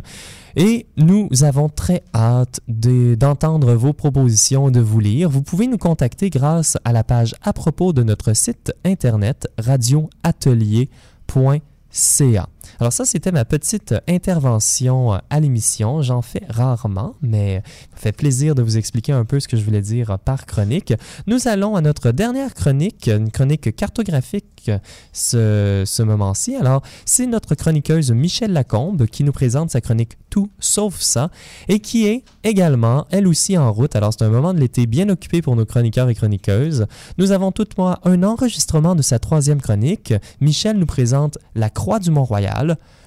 Et 0.58 0.86
nous 0.96 1.28
avons 1.42 1.68
très 1.68 2.02
hâte 2.14 2.60
d'entendre 2.66 3.74
vos 3.74 3.92
propositions, 3.92 4.70
de 4.70 4.80
vous 4.80 5.00
lire. 5.00 5.28
Vous 5.28 5.42
pouvez 5.42 5.66
nous 5.66 5.76
contacter 5.76 6.30
grâce 6.30 6.78
à 6.82 6.92
la 6.92 7.04
page 7.04 7.34
à 7.42 7.52
propos 7.52 7.92
de 7.92 8.02
notre 8.02 8.32
site 8.32 8.72
internet 8.82 9.48
radioatelier.ca. 9.58 12.48
Alors 12.80 12.92
ça, 12.92 13.04
c'était 13.04 13.32
ma 13.32 13.44
petite 13.44 13.94
intervention 14.08 15.14
euh, 15.14 15.18
à 15.30 15.40
l'émission. 15.40 16.02
J'en 16.02 16.22
fais 16.22 16.42
rarement, 16.48 17.14
mais 17.22 17.62
ça 17.94 18.02
fait 18.02 18.12
plaisir 18.12 18.54
de 18.54 18.62
vous 18.62 18.76
expliquer 18.76 19.12
un 19.12 19.24
peu 19.24 19.40
ce 19.40 19.48
que 19.48 19.56
je 19.56 19.64
voulais 19.64 19.80
dire 19.80 20.18
par 20.18 20.46
chronique. 20.46 20.94
Nous 21.26 21.48
allons 21.48 21.76
à 21.76 21.80
notre 21.80 22.12
dernière 22.12 22.54
chronique, 22.54 23.08
une 23.08 23.30
chronique 23.30 23.74
cartographique 23.74 24.70
ce, 25.12 26.02
moment-ci. 26.02 26.56
Alors, 26.56 26.82
c'est 27.04 27.26
notre 27.26 27.54
chroniqueuse 27.54 28.12
Michelle 28.12 28.52
Lacombe 28.52 29.06
qui 29.06 29.24
nous 29.24 29.32
présente 29.32 29.70
sa 29.70 29.80
chronique 29.80 30.12
Tout 30.30 30.50
sauf 30.58 31.00
ça 31.00 31.30
et 31.68 31.80
qui 31.80 32.06
est 32.06 32.24
également, 32.44 33.06
elle 33.10 33.26
aussi, 33.26 33.56
en 33.58 33.72
route. 33.72 33.96
Alors, 33.96 34.12
c'est 34.12 34.24
un 34.24 34.30
moment 34.30 34.54
de 34.54 34.60
l'été 34.60 34.86
bien 34.86 35.08
occupé 35.08 35.42
pour 35.42 35.56
nos 35.56 35.64
chroniqueurs 35.64 36.08
et 36.08 36.14
chroniqueuses. 36.14 36.86
Nous 37.18 37.32
avons 37.32 37.52
tout 37.52 37.66
moi 37.78 37.98
un 38.04 38.22
enregistrement 38.22 38.94
de 38.94 39.02
sa 39.02 39.18
troisième 39.18 39.60
chronique. 39.60 40.14
Michelle 40.40 40.78
nous 40.78 40.86
présente 40.86 41.38
La 41.54 41.70
Croix 41.70 41.98
du 41.98 42.10
Mont-Royal 42.10 42.55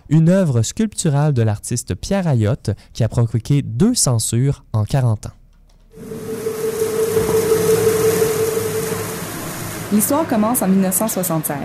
une 0.09 0.29
œuvre 0.29 0.61
sculpturale 0.61 1.33
de 1.33 1.41
l'artiste 1.41 1.95
Pierre 1.95 2.27
Ayotte 2.27 2.71
qui 2.93 3.03
a 3.03 3.09
provoqué 3.09 3.61
deux 3.61 3.93
censures 3.93 4.63
en 4.73 4.83
40 4.83 5.27
ans. 5.27 5.31
L'histoire 9.91 10.27
commence 10.27 10.61
en 10.61 10.67
1976. 10.67 11.57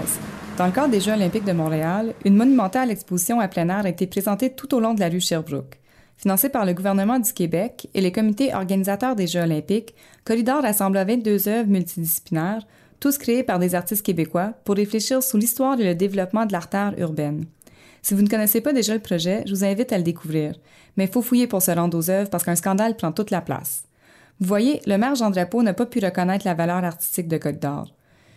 Dans 0.57 0.67
le 0.67 0.73
cadre 0.73 0.91
des 0.91 1.01
Jeux 1.01 1.13
olympiques 1.13 1.45
de 1.45 1.53
Montréal, 1.53 2.15
une 2.25 2.37
monumentale 2.37 2.91
exposition 2.91 3.41
à 3.41 3.49
plein 3.49 3.69
air 3.69 3.85
a 3.85 3.89
été 3.89 4.07
présentée 4.07 4.51
tout 4.51 4.75
au 4.75 4.81
long 4.81 4.95
de 4.95 5.01
la 5.01 5.09
rue 5.09 5.21
Sherbrooke. 5.21 5.81
Financée 6.17 6.49
par 6.49 6.65
le 6.65 6.75
gouvernement 6.75 7.19
du 7.19 7.33
Québec 7.33 7.89
et 7.93 8.01
les 8.01 8.13
comités 8.13 8.55
organisateurs 8.55 9.17
des 9.17 9.27
Jeux 9.27 9.43
olympiques, 9.43 9.95
Collidor 10.25 10.63
rassembla 10.63 11.05
22 11.05 11.49
œuvres 11.49 11.69
multidisciplinaires 11.69 12.63
tous 13.01 13.19
créés 13.19 13.43
par 13.43 13.59
des 13.59 13.75
artistes 13.75 14.07
québécois 14.07 14.55
pour 14.65 14.77
réfléchir 14.77 15.23
sur 15.23 15.37
l'histoire 15.37 15.79
et 15.79 15.85
le 15.85 15.95
développement 15.95 16.47
de 16.47 16.53
l'artère 16.53 16.95
urbaine. 16.97 17.45
Si 18.05 18.13
vous 18.13 18.21
ne 18.21 18.29
connaissez 18.29 18.61
pas 18.61 18.75
déjà 18.75 18.93
le 18.93 19.01
projet, 19.01 19.45
je 19.47 19.55
vous 19.55 19.65
invite 19.65 19.91
à 19.91 19.97
le 19.97 20.05
découvrir. 20.05 20.53
Mais 20.99 21.05
il 21.05 21.11
faut 21.11 21.23
fouiller 21.23 21.47
pour 21.47 21.63
se 21.63 21.71
rendre 21.71 21.97
aux 21.97 22.11
œuvres 22.11 22.29
parce 22.29 22.45
qu'un 22.45 22.55
scandale 22.55 22.97
prend 22.97 23.13
toute 23.13 23.31
la 23.31 23.41
place. 23.41 23.85
Vous 24.41 24.47
voyez, 24.47 24.83
le 24.85 24.99
maire 24.99 25.15
Jean 25.15 25.31
Drapeau 25.31 25.63
n'a 25.63 25.73
pas 25.73 25.87
pu 25.87 26.01
reconnaître 26.05 26.47
la 26.47 26.53
valeur 26.53 26.85
artistique 26.85 27.29
de 27.29 27.39
Côte 27.39 27.61
d'Or. 27.61 27.95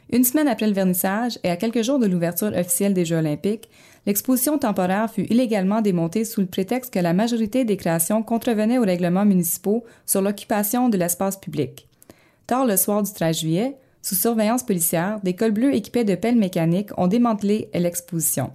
Une 0.10 0.24
semaine 0.24 0.48
après 0.48 0.68
le 0.68 0.74
vernissage 0.74 1.38
et 1.44 1.50
à 1.50 1.58
quelques 1.58 1.82
jours 1.82 2.00
de 2.00 2.06
l'ouverture 2.06 2.54
officielle 2.56 2.94
des 2.94 3.04
Jeux 3.04 3.18
olympiques, 3.18 3.70
l'exposition 4.06 4.58
temporaire 4.58 5.12
fut 5.12 5.26
illégalement 5.30 5.82
démontée 5.82 6.24
sous 6.24 6.40
le 6.40 6.48
prétexte 6.48 6.94
que 6.94 7.00
la 7.00 7.12
majorité 7.12 7.66
des 7.66 7.76
créations 7.76 8.24
contrevenaient 8.24 8.78
aux 8.78 8.86
règlements 8.86 9.26
municipaux 9.26 9.84
sur 10.06 10.22
l'occupation 10.22 10.88
de 10.88 10.96
l'espace 10.96 11.36
public. 11.36 11.90
Tard 12.46 12.66
le 12.66 12.78
soir 12.78 13.04
du 13.04 13.12
13 13.12 13.40
juillet, 13.40 13.76
sous 14.02 14.16
surveillance 14.16 14.64
policière, 14.64 15.20
des 15.24 15.36
cols 15.36 15.52
bleus 15.52 15.76
équipés 15.76 16.06
de 16.06 16.16
pelles 16.16 16.38
mécaniques 16.38 16.98
ont 16.98 17.08
démantelé 17.08 17.70
l'exposition. 17.74 18.54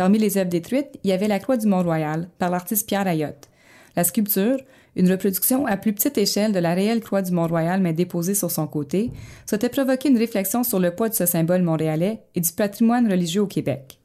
Parmi 0.00 0.16
les 0.16 0.38
œuvres 0.38 0.48
détruites, 0.48 0.98
il 1.04 1.10
y 1.10 1.12
avait 1.12 1.28
la 1.28 1.38
Croix 1.38 1.58
du 1.58 1.66
Mont-Royal, 1.66 2.30
par 2.38 2.48
l'artiste 2.48 2.88
Pierre 2.88 3.06
Ayotte. 3.06 3.50
La 3.96 4.02
sculpture, 4.02 4.56
une 4.96 5.10
reproduction 5.12 5.66
à 5.66 5.76
plus 5.76 5.92
petite 5.92 6.16
échelle 6.16 6.52
de 6.52 6.58
la 6.58 6.72
réelle 6.72 7.02
croix 7.02 7.20
du 7.20 7.32
Mont-Royal 7.32 7.82
mais 7.82 7.92
déposée 7.92 8.34
sur 8.34 8.50
son 8.50 8.66
côté, 8.66 9.10
souhaitait 9.46 9.68
provoquer 9.68 10.08
une 10.08 10.16
réflexion 10.16 10.62
sur 10.62 10.80
le 10.80 10.94
poids 10.94 11.10
de 11.10 11.14
ce 11.14 11.26
symbole 11.26 11.60
montréalais 11.60 12.22
et 12.34 12.40
du 12.40 12.50
patrimoine 12.50 13.12
religieux 13.12 13.42
au 13.42 13.46
Québec. 13.46 13.98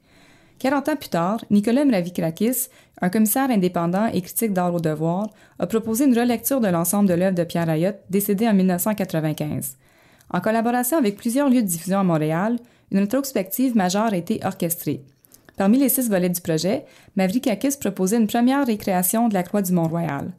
Quarante 0.58 0.90
ans 0.90 0.96
plus 0.96 1.08
tard, 1.08 1.42
Nicolas 1.48 1.86
Mravikrakis, 1.86 2.68
un 3.00 3.08
commissaire 3.08 3.48
indépendant 3.48 4.08
et 4.08 4.20
critique 4.20 4.52
d'art 4.52 4.74
au 4.74 4.80
devoir, 4.80 5.30
a 5.58 5.66
proposé 5.66 6.04
une 6.04 6.18
relecture 6.18 6.60
de 6.60 6.68
l'ensemble 6.68 7.08
de 7.08 7.14
l'œuvre 7.14 7.36
de 7.36 7.44
Pierre 7.44 7.70
Ayotte, 7.70 8.02
décédé 8.10 8.46
en 8.46 8.52
1995. 8.52 9.78
En 10.28 10.40
collaboration 10.42 10.98
avec 10.98 11.16
plusieurs 11.16 11.48
lieux 11.48 11.62
de 11.62 11.68
diffusion 11.68 12.00
à 12.00 12.04
Montréal, 12.04 12.58
une 12.90 12.98
rétrospective 12.98 13.74
majeure 13.74 14.12
a 14.12 14.16
été 14.18 14.40
orchestrée. 14.44 15.02
Parmi 15.56 15.78
les 15.78 15.88
six 15.88 16.08
volets 16.08 16.28
du 16.28 16.40
projet, 16.40 16.84
Mavrikakis 17.16 17.78
proposait 17.80 18.18
une 18.18 18.26
première 18.26 18.66
récréation 18.66 19.28
de 19.28 19.34
la 19.34 19.42
Croix 19.42 19.62
du 19.62 19.72
Mont-Royal. 19.72 20.30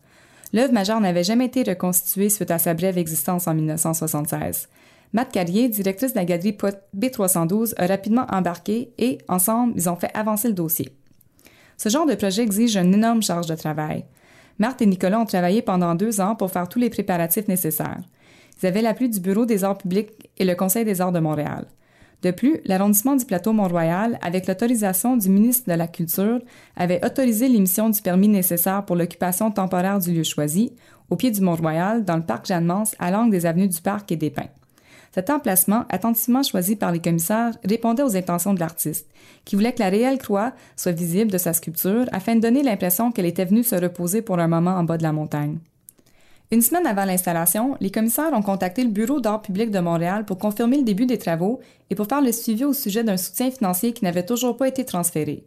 L'œuvre 0.53 0.73
majeure 0.73 1.01
n'avait 1.01 1.23
jamais 1.23 1.45
été 1.45 1.63
reconstituée 1.63 2.29
suite 2.29 2.51
à 2.51 2.59
sa 2.59 2.73
brève 2.73 2.97
existence 2.97 3.47
en 3.47 3.55
1976. 3.55 4.69
Matt 5.13 5.31
Carrier, 5.31 5.69
directrice 5.69 6.13
de 6.13 6.19
la 6.19 6.25
galerie 6.25 6.55
B312, 6.95 7.73
a 7.77 7.87
rapidement 7.87 8.27
embarqué 8.29 8.93
et, 8.97 9.17
ensemble, 9.27 9.73
ils 9.75 9.89
ont 9.89 9.95
fait 9.95 10.11
avancer 10.13 10.47
le 10.47 10.53
dossier. 10.53 10.89
Ce 11.77 11.89
genre 11.89 12.05
de 12.05 12.15
projet 12.15 12.43
exige 12.43 12.77
une 12.77 12.93
énorme 12.93 13.23
charge 13.23 13.47
de 13.47 13.55
travail. 13.55 14.05
Marthe 14.59 14.81
et 14.81 14.85
Nicolas 14.85 15.19
ont 15.19 15.25
travaillé 15.25 15.61
pendant 15.61 15.95
deux 15.95 16.21
ans 16.21 16.35
pour 16.35 16.51
faire 16.51 16.67
tous 16.67 16.79
les 16.79 16.89
préparatifs 16.89 17.47
nécessaires. 17.47 18.01
Ils 18.61 18.65
avaient 18.65 18.81
l'appui 18.81 19.09
du 19.09 19.19
Bureau 19.19 19.45
des 19.45 19.63
arts 19.63 19.77
publics 19.77 20.29
et 20.37 20.45
le 20.45 20.55
Conseil 20.55 20.85
des 20.85 20.99
arts 21.01 21.11
de 21.11 21.19
Montréal. 21.19 21.67
De 22.23 22.31
plus, 22.31 22.59
l'arrondissement 22.65 23.15
du 23.15 23.25
plateau 23.25 23.53
Mont-Royal, 23.53 24.17
avec 24.23 24.47
l'autorisation 24.47 25.17
du 25.17 25.29
ministre 25.29 25.69
de 25.69 25.75
la 25.75 25.87
Culture, 25.87 26.39
avait 26.75 27.05
autorisé 27.05 27.47
l'émission 27.47 27.89
du 27.89 28.01
permis 28.01 28.27
nécessaire 28.27 28.85
pour 28.85 28.95
l'occupation 28.95 29.51
temporaire 29.51 29.99
du 29.99 30.11
lieu 30.11 30.23
choisi, 30.23 30.73
au 31.09 31.15
pied 31.15 31.29
du 31.29 31.41
Mont-Royal, 31.41 32.03
dans 32.03 32.17
le 32.17 32.23
parc 32.23 32.47
Jeanne-Mance, 32.47 32.95
à 32.97 33.11
l'angle 33.11 33.31
des 33.31 33.45
avenues 33.45 33.67
du 33.67 33.81
Parc 33.81 34.11
et 34.11 34.15
des 34.15 34.31
Pins. 34.31 34.49
Cet 35.13 35.29
emplacement, 35.29 35.85
attentivement 35.89 36.43
choisi 36.43 36.75
par 36.75 36.91
les 36.91 36.99
commissaires, 36.99 37.55
répondait 37.63 38.03
aux 38.03 38.15
intentions 38.15 38.53
de 38.53 38.59
l'artiste, 38.59 39.07
qui 39.45 39.55
voulait 39.55 39.73
que 39.73 39.79
la 39.79 39.89
réelle 39.89 40.17
croix 40.17 40.53
soit 40.75 40.91
visible 40.91 41.31
de 41.31 41.37
sa 41.37 41.53
sculpture 41.53 42.05
afin 42.11 42.35
de 42.35 42.41
donner 42.41 42.63
l'impression 42.63 43.11
qu'elle 43.11 43.25
était 43.25 43.45
venue 43.45 43.63
se 43.63 43.75
reposer 43.75 44.21
pour 44.21 44.39
un 44.39 44.47
moment 44.47 44.75
en 44.75 44.83
bas 44.83 44.97
de 44.97 45.03
la 45.03 45.13
montagne. 45.13 45.59
Une 46.49 46.61
semaine 46.61 46.87
avant 46.87 47.03
l'installation, 47.03 47.75
les 47.81 47.91
commissaires 47.91 48.31
ont 48.31 48.41
contacté 48.41 48.81
le 48.81 48.89
Bureau 48.89 49.19
d'art 49.19 49.41
public 49.41 49.69
de 49.69 49.79
Montréal 49.79 50.23
pour 50.23 50.37
confirmer 50.37 50.77
le 50.77 50.83
début 50.83 51.05
des 51.05 51.17
travaux 51.17 51.59
et 51.89 51.95
pour 51.95 52.07
faire 52.07 52.21
le 52.21 52.31
suivi 52.31 52.63
au 52.63 52.71
sujet 52.71 53.03
d'un 53.03 53.17
soutien 53.17 53.51
financier 53.51 53.91
qui 53.91 54.05
n'avait 54.05 54.25
toujours 54.25 54.55
pas 54.55 54.69
été 54.69 54.85
transféré. 54.85 55.43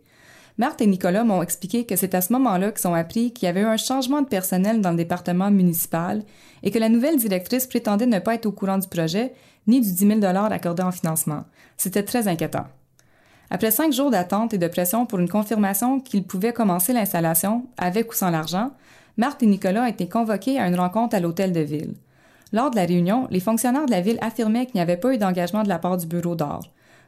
Marthe 0.59 0.83
et 0.83 0.87
Nicolas 0.87 1.25
m'ont 1.25 1.43
expliqué 1.43 1.87
que 1.87 1.97
c'est 1.97 2.15
à 2.15 2.21
ce 2.21 2.35
moment-là 2.35 2.73
qu'ils 2.73 2.87
ont 2.87 2.95
appris 2.95 3.33
qu'il 3.33 3.47
y 3.47 3.49
avait 3.49 3.63
eu 3.63 3.65
un 3.65 3.79
changement 3.79 4.21
de 4.21 4.29
personnel 4.29 4.83
dans 4.83 4.91
le 4.91 4.99
département 4.99 5.51
municipal 5.51 6.23
et 6.63 6.71
que 6.71 6.79
la 6.79 6.91
nouvelle 6.91 7.17
directrice 7.17 7.67
prétendait 7.67 8.05
ne 8.05 8.19
pas 8.19 8.35
être 8.35 8.45
au 8.45 8.53
courant 8.53 8.77
du 8.77 8.89
projet 8.89 9.33
ni 9.67 9.81
du 9.81 9.91
10 9.91 10.21
000 10.21 10.23
accordé 10.23 10.83
en 10.83 10.93
financement. 10.93 11.45
C'était 11.79 12.03
très 12.03 12.29
inquiétant. 12.29 12.67
Après 13.49 13.71
cinq 13.71 13.95
jours 13.95 14.11
d'attente 14.11 14.53
et 14.53 14.59
de 14.59 14.69
pression 14.69 15.07
pour 15.07 15.19
une 15.19 15.31
confirmation 15.31 15.99
qu'ils 15.99 16.25
pouvaient 16.25 16.53
commencer 16.53 16.93
l'installation, 16.93 17.67
avec 17.79 18.13
ou 18.13 18.15
sans 18.15 18.31
l'argent, 18.31 18.71
Marthe 19.17 19.43
et 19.43 19.47
Nicolas 19.47 19.83
ont 19.83 19.87
été 19.87 20.09
convoqués 20.09 20.59
à 20.59 20.67
une 20.67 20.79
rencontre 20.79 21.17
à 21.17 21.21
l'hôtel 21.21 21.53
de 21.53 21.61
ville. 21.61 21.95
Lors 22.53 22.71
de 22.71 22.77
la 22.77 22.85
réunion, 22.85 23.29
les 23.31 23.41
fonctionnaires 23.41 23.87
de 23.87 23.91
la 23.91 24.01
ville 24.01 24.19
affirmaient 24.21 24.67
qu'il 24.67 24.77
n'y 24.77 24.81
avait 24.81 24.97
pas 24.97 25.15
eu 25.15 25.19
d'engagement 25.19 25.63
de 25.63 25.69
la 25.69 25.79
part 25.79 25.97
du 25.97 26.07
bureau 26.07 26.35
d'or. 26.35 26.63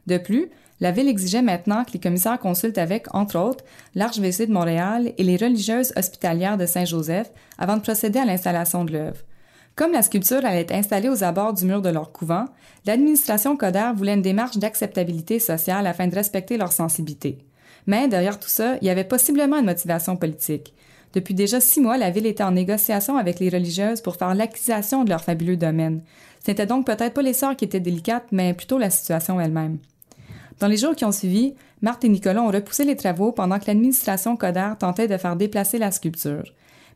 De 0.07 0.17
plus, 0.17 0.49
la 0.79 0.91
ville 0.91 1.07
exigeait 1.07 1.41
maintenant 1.41 1.83
que 1.83 1.91
les 1.93 1.99
commissaires 1.99 2.39
consultent 2.39 2.77
avec, 2.77 3.13
entre 3.13 3.39
autres, 3.39 3.63
l'archevêché 3.95 4.47
de 4.47 4.53
Montréal 4.53 5.13
et 5.17 5.23
les 5.23 5.37
religieuses 5.37 5.93
hospitalières 5.95 6.57
de 6.57 6.65
Saint-Joseph 6.65 7.31
avant 7.57 7.77
de 7.77 7.81
procéder 7.81 8.19
à 8.19 8.25
l'installation 8.25 8.83
de 8.83 8.93
l'œuvre. 8.93 9.21
Comme 9.75 9.91
la 9.91 10.01
sculpture 10.01 10.45
allait 10.45 10.61
être 10.61 10.73
installée 10.73 11.09
aux 11.09 11.23
abords 11.23 11.53
du 11.53 11.65
mur 11.65 11.81
de 11.81 11.89
leur 11.89 12.11
couvent, 12.11 12.45
l'administration 12.85 13.57
Coder 13.57 13.91
voulait 13.95 14.13
une 14.13 14.21
démarche 14.21 14.57
d'acceptabilité 14.57 15.39
sociale 15.39 15.87
afin 15.87 16.07
de 16.07 16.15
respecter 16.15 16.57
leur 16.57 16.71
sensibilité. 16.71 17.39
Mais 17.87 18.07
derrière 18.07 18.39
tout 18.39 18.49
ça, 18.49 18.75
il 18.81 18.87
y 18.87 18.91
avait 18.91 19.03
possiblement 19.03 19.57
une 19.57 19.65
motivation 19.65 20.15
politique. 20.15 20.73
Depuis 21.13 21.35
déjà 21.35 21.59
six 21.59 21.79
mois, 21.79 21.97
la 21.97 22.09
ville 22.09 22.25
était 22.25 22.43
en 22.43 22.51
négociation 22.51 23.17
avec 23.17 23.39
les 23.39 23.49
religieuses 23.49 24.01
pour 24.01 24.15
faire 24.15 24.33
l'acquisition 24.33 25.03
de 25.03 25.09
leur 25.09 25.23
fabuleux 25.23 25.57
domaine. 25.57 26.01
Ce 26.43 26.49
n'était 26.51 26.65
donc 26.65 26.85
peut-être 26.85 27.13
pas 27.13 27.21
les 27.21 27.33
sœurs 27.33 27.55
qui 27.55 27.65
étaient 27.65 27.79
délicates, 27.79 28.25
mais 28.31 28.53
plutôt 28.53 28.79
la 28.79 28.89
situation 28.89 29.39
elle-même. 29.39 29.77
Dans 30.59 30.67
les 30.67 30.77
jours 30.77 30.95
qui 30.95 31.05
ont 31.05 31.11
suivi, 31.11 31.53
Marthe 31.81 32.03
et 32.05 32.09
Nicolas 32.09 32.41
ont 32.41 32.51
repoussé 32.51 32.83
les 32.83 32.95
travaux 32.95 33.31
pendant 33.31 33.59
que 33.59 33.65
l'administration 33.67 34.35
Coder 34.35 34.71
tentait 34.79 35.07
de 35.07 35.17
faire 35.17 35.35
déplacer 35.35 35.77
la 35.77 35.91
sculpture. 35.91 36.43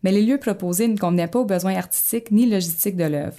Mais 0.03 0.11
les 0.11 0.23
lieux 0.23 0.37
proposés 0.39 0.87
ne 0.87 0.97
convenaient 0.97 1.27
pas 1.27 1.39
aux 1.39 1.45
besoins 1.45 1.75
artistiques 1.75 2.31
ni 2.31 2.45
logistiques 2.45 2.95
de 2.95 3.03
l'œuvre. 3.03 3.37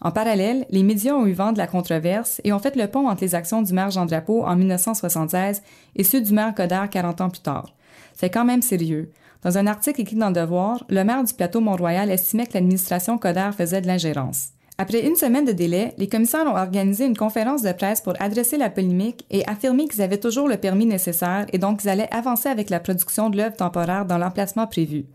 En 0.00 0.10
parallèle, 0.10 0.66
les 0.70 0.82
médias 0.82 1.14
ont 1.14 1.26
eu 1.26 1.32
vent 1.32 1.52
de 1.52 1.58
la 1.58 1.66
controverse 1.66 2.40
et 2.44 2.52
ont 2.52 2.58
fait 2.58 2.76
le 2.76 2.88
pont 2.88 3.08
entre 3.08 3.22
les 3.22 3.34
actions 3.34 3.62
du 3.62 3.72
maire 3.72 3.90
Jean 3.90 4.04
Drapeau 4.04 4.44
en 4.44 4.56
1976 4.56 5.62
et 5.96 6.04
ceux 6.04 6.20
du 6.20 6.32
maire 6.32 6.54
Coder 6.54 6.82
40 6.90 7.20
ans 7.20 7.30
plus 7.30 7.40
tard. 7.40 7.72
C'est 8.14 8.30
quand 8.30 8.44
même 8.44 8.62
sérieux. 8.62 9.12
Dans 9.42 9.58
un 9.58 9.66
article 9.66 10.00
écrit 10.00 10.14
dans 10.14 10.30
Devoir, 10.30 10.84
le 10.88 11.02
maire 11.02 11.24
du 11.24 11.34
plateau 11.34 11.60
Mont-Royal 11.60 12.10
estimait 12.10 12.46
que 12.46 12.54
l'administration 12.54 13.18
Coder 13.18 13.50
faisait 13.56 13.80
de 13.80 13.88
l'ingérence. 13.88 14.50
Après 14.78 15.04
une 15.04 15.16
semaine 15.16 15.44
de 15.44 15.52
délai, 15.52 15.94
les 15.98 16.08
commissaires 16.08 16.46
ont 16.46 16.56
organisé 16.56 17.06
une 17.06 17.16
conférence 17.16 17.62
de 17.62 17.72
presse 17.72 18.00
pour 18.00 18.14
adresser 18.20 18.56
la 18.56 18.70
polémique 18.70 19.26
et 19.30 19.44
affirmer 19.48 19.88
qu'ils 19.88 20.00
avaient 20.00 20.18
toujours 20.18 20.48
le 20.48 20.56
permis 20.56 20.86
nécessaire 20.86 21.46
et 21.52 21.58
donc 21.58 21.80
qu'ils 21.80 21.90
allaient 21.90 22.12
avancer 22.12 22.48
avec 22.48 22.70
la 22.70 22.78
production 22.78 23.30
de 23.30 23.36
l'œuvre 23.36 23.56
temporaire 23.56 24.06
dans 24.06 24.18
l'emplacement 24.18 24.68
prévu. 24.68 25.06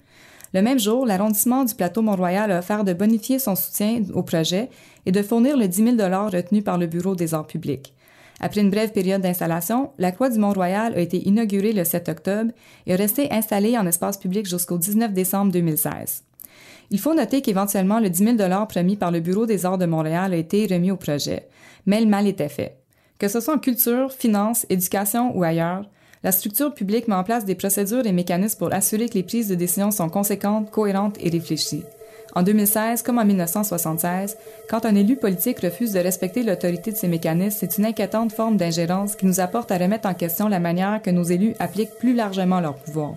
Le 0.53 0.61
même 0.61 0.79
jour, 0.79 1.05
l'arrondissement 1.05 1.63
du 1.63 1.73
plateau 1.73 2.01
Mont-Royal 2.01 2.51
a 2.51 2.59
offert 2.59 2.83
de 2.83 2.93
bonifier 2.93 3.39
son 3.39 3.55
soutien 3.55 4.03
au 4.13 4.23
projet 4.23 4.69
et 5.05 5.11
de 5.11 5.21
fournir 5.21 5.55
le 5.55 5.69
10 5.69 5.97
000 5.97 6.27
retenu 6.29 6.61
par 6.61 6.77
le 6.77 6.87
Bureau 6.87 7.15
des 7.15 7.33
arts 7.33 7.47
publics. 7.47 7.93
Après 8.39 8.61
une 8.61 8.69
brève 8.69 8.91
période 8.91 9.21
d'installation, 9.21 9.91
la 9.97 10.11
Croix 10.11 10.29
du 10.29 10.37
Mont-Royal 10.37 10.93
a 10.93 10.99
été 10.99 11.27
inaugurée 11.27 11.73
le 11.73 11.83
7 11.83 12.09
octobre 12.09 12.51
et 12.85 12.91
est 12.91 12.95
restée 12.95 13.31
installée 13.31 13.77
en 13.77 13.87
espace 13.87 14.17
public 14.17 14.47
jusqu'au 14.47 14.77
19 14.77 15.11
décembre 15.11 15.51
2016. 15.51 16.23
Il 16.89 16.99
faut 16.99 17.13
noter 17.13 17.41
qu'éventuellement, 17.41 17.99
le 17.99 18.09
10 18.09 18.37
000 18.37 18.65
promis 18.69 18.95
par 18.95 19.11
le 19.11 19.19
Bureau 19.19 19.45
des 19.45 19.65
arts 19.65 19.77
de 19.77 19.85
Montréal 19.85 20.33
a 20.33 20.37
été 20.37 20.67
remis 20.67 20.91
au 20.91 20.97
projet, 20.97 21.47
mais 21.85 21.99
le 21.99 22.07
mal 22.07 22.27
était 22.27 22.49
fait. 22.49 22.77
Que 23.17 23.27
ce 23.27 23.39
soit 23.39 23.55
en 23.55 23.59
culture, 23.59 24.11
finance, 24.13 24.65
éducation 24.69 25.35
ou 25.35 25.43
ailleurs, 25.43 25.89
la 26.23 26.31
structure 26.31 26.73
publique 26.73 27.07
met 27.07 27.15
en 27.15 27.23
place 27.23 27.45
des 27.45 27.55
procédures 27.55 28.05
et 28.05 28.11
mécanismes 28.11 28.59
pour 28.59 28.73
assurer 28.73 29.09
que 29.09 29.15
les 29.15 29.23
prises 29.23 29.49
de 29.49 29.55
décision 29.55 29.91
sont 29.91 30.09
conséquentes, 30.09 30.71
cohérentes 30.71 31.17
et 31.19 31.29
réfléchies. 31.29 31.83
En 32.37 32.43
2016, 32.43 33.01
comme 33.01 33.17
en 33.17 33.25
1976, 33.25 34.37
quand 34.69 34.85
un 34.85 34.93
élu 34.93 35.15
politique 35.15 35.59
refuse 35.61 35.91
de 35.91 35.99
respecter 35.99 36.43
l'autorité 36.43 36.91
de 36.91 36.95
ces 36.95 37.07
mécanismes, 37.07 37.57
c'est 37.59 37.79
une 37.79 37.85
inquiétante 37.87 38.31
forme 38.31 38.57
d'ingérence 38.57 39.15
qui 39.15 39.25
nous 39.25 39.39
apporte 39.39 39.71
à 39.71 39.77
remettre 39.79 40.07
en 40.07 40.13
question 40.13 40.47
la 40.47 40.59
manière 40.59 41.01
que 41.01 41.09
nos 41.09 41.23
élus 41.23 41.55
appliquent 41.57 41.97
plus 41.97 42.13
largement 42.13 42.59
leur 42.59 42.75
pouvoir. 42.75 43.15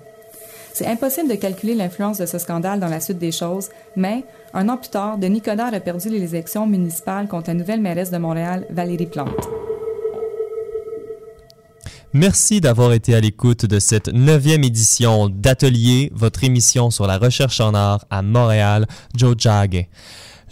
C'est 0.72 0.86
impossible 0.86 1.28
de 1.28 1.34
calculer 1.34 1.74
l'influence 1.74 2.16
de 2.16 2.24
ce 2.24 2.38
scandale 2.38 2.80
dans 2.80 2.88
la 2.88 3.00
suite 3.00 3.18
des 3.18 3.30
choses, 3.30 3.68
mais, 3.94 4.24
un 4.54 4.70
an 4.70 4.78
plus 4.78 4.88
tard, 4.88 5.18
Denis 5.18 5.42
Coderre 5.42 5.74
a 5.74 5.80
perdu 5.80 6.08
les 6.08 6.34
élections 6.34 6.66
municipales 6.66 7.28
contre 7.28 7.50
la 7.50 7.54
nouvelle 7.54 7.82
mairesse 7.82 8.10
de 8.10 8.16
Montréal, 8.16 8.64
Valérie 8.70 9.04
Plante. 9.04 9.69
Merci 12.12 12.60
d'avoir 12.60 12.92
été 12.92 13.14
à 13.14 13.20
l'écoute 13.20 13.66
de 13.66 13.78
cette 13.78 14.08
neuvième 14.08 14.64
édition 14.64 15.28
d'Atelier, 15.28 16.10
votre 16.12 16.42
émission 16.42 16.90
sur 16.90 17.06
la 17.06 17.18
recherche 17.18 17.60
en 17.60 17.72
art 17.72 18.04
à 18.10 18.22
Montréal, 18.22 18.88
Joe 19.14 19.36
Jagge. 19.38 19.86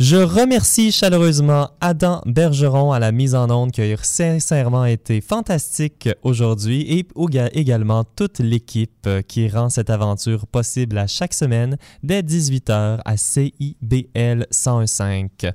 Je 0.01 0.15
remercie 0.15 0.93
chaleureusement 0.93 1.71
Adam 1.81 2.23
Bergeron 2.25 2.93
à 2.93 3.01
la 3.01 3.11
mise 3.11 3.35
en 3.35 3.51
onde 3.51 3.73
qui 3.73 3.83
a 3.83 3.97
sincèrement 4.01 4.85
été 4.85 5.21
fantastique 5.21 6.09
aujourd'hui 6.23 6.83
et 6.83 7.05
également 7.53 8.05
toute 8.05 8.39
l'équipe 8.39 9.09
qui 9.27 9.49
rend 9.49 9.71
cette 9.71 9.91
aventure 9.91 10.47
possible 10.47 10.99
à 10.99 11.09
chaque 11.09 11.35
semaine 11.35 11.79
dès 12.05 12.23
18h 12.23 13.01
à 13.05 13.17
CIBL 13.17 14.47
105. 14.53 15.47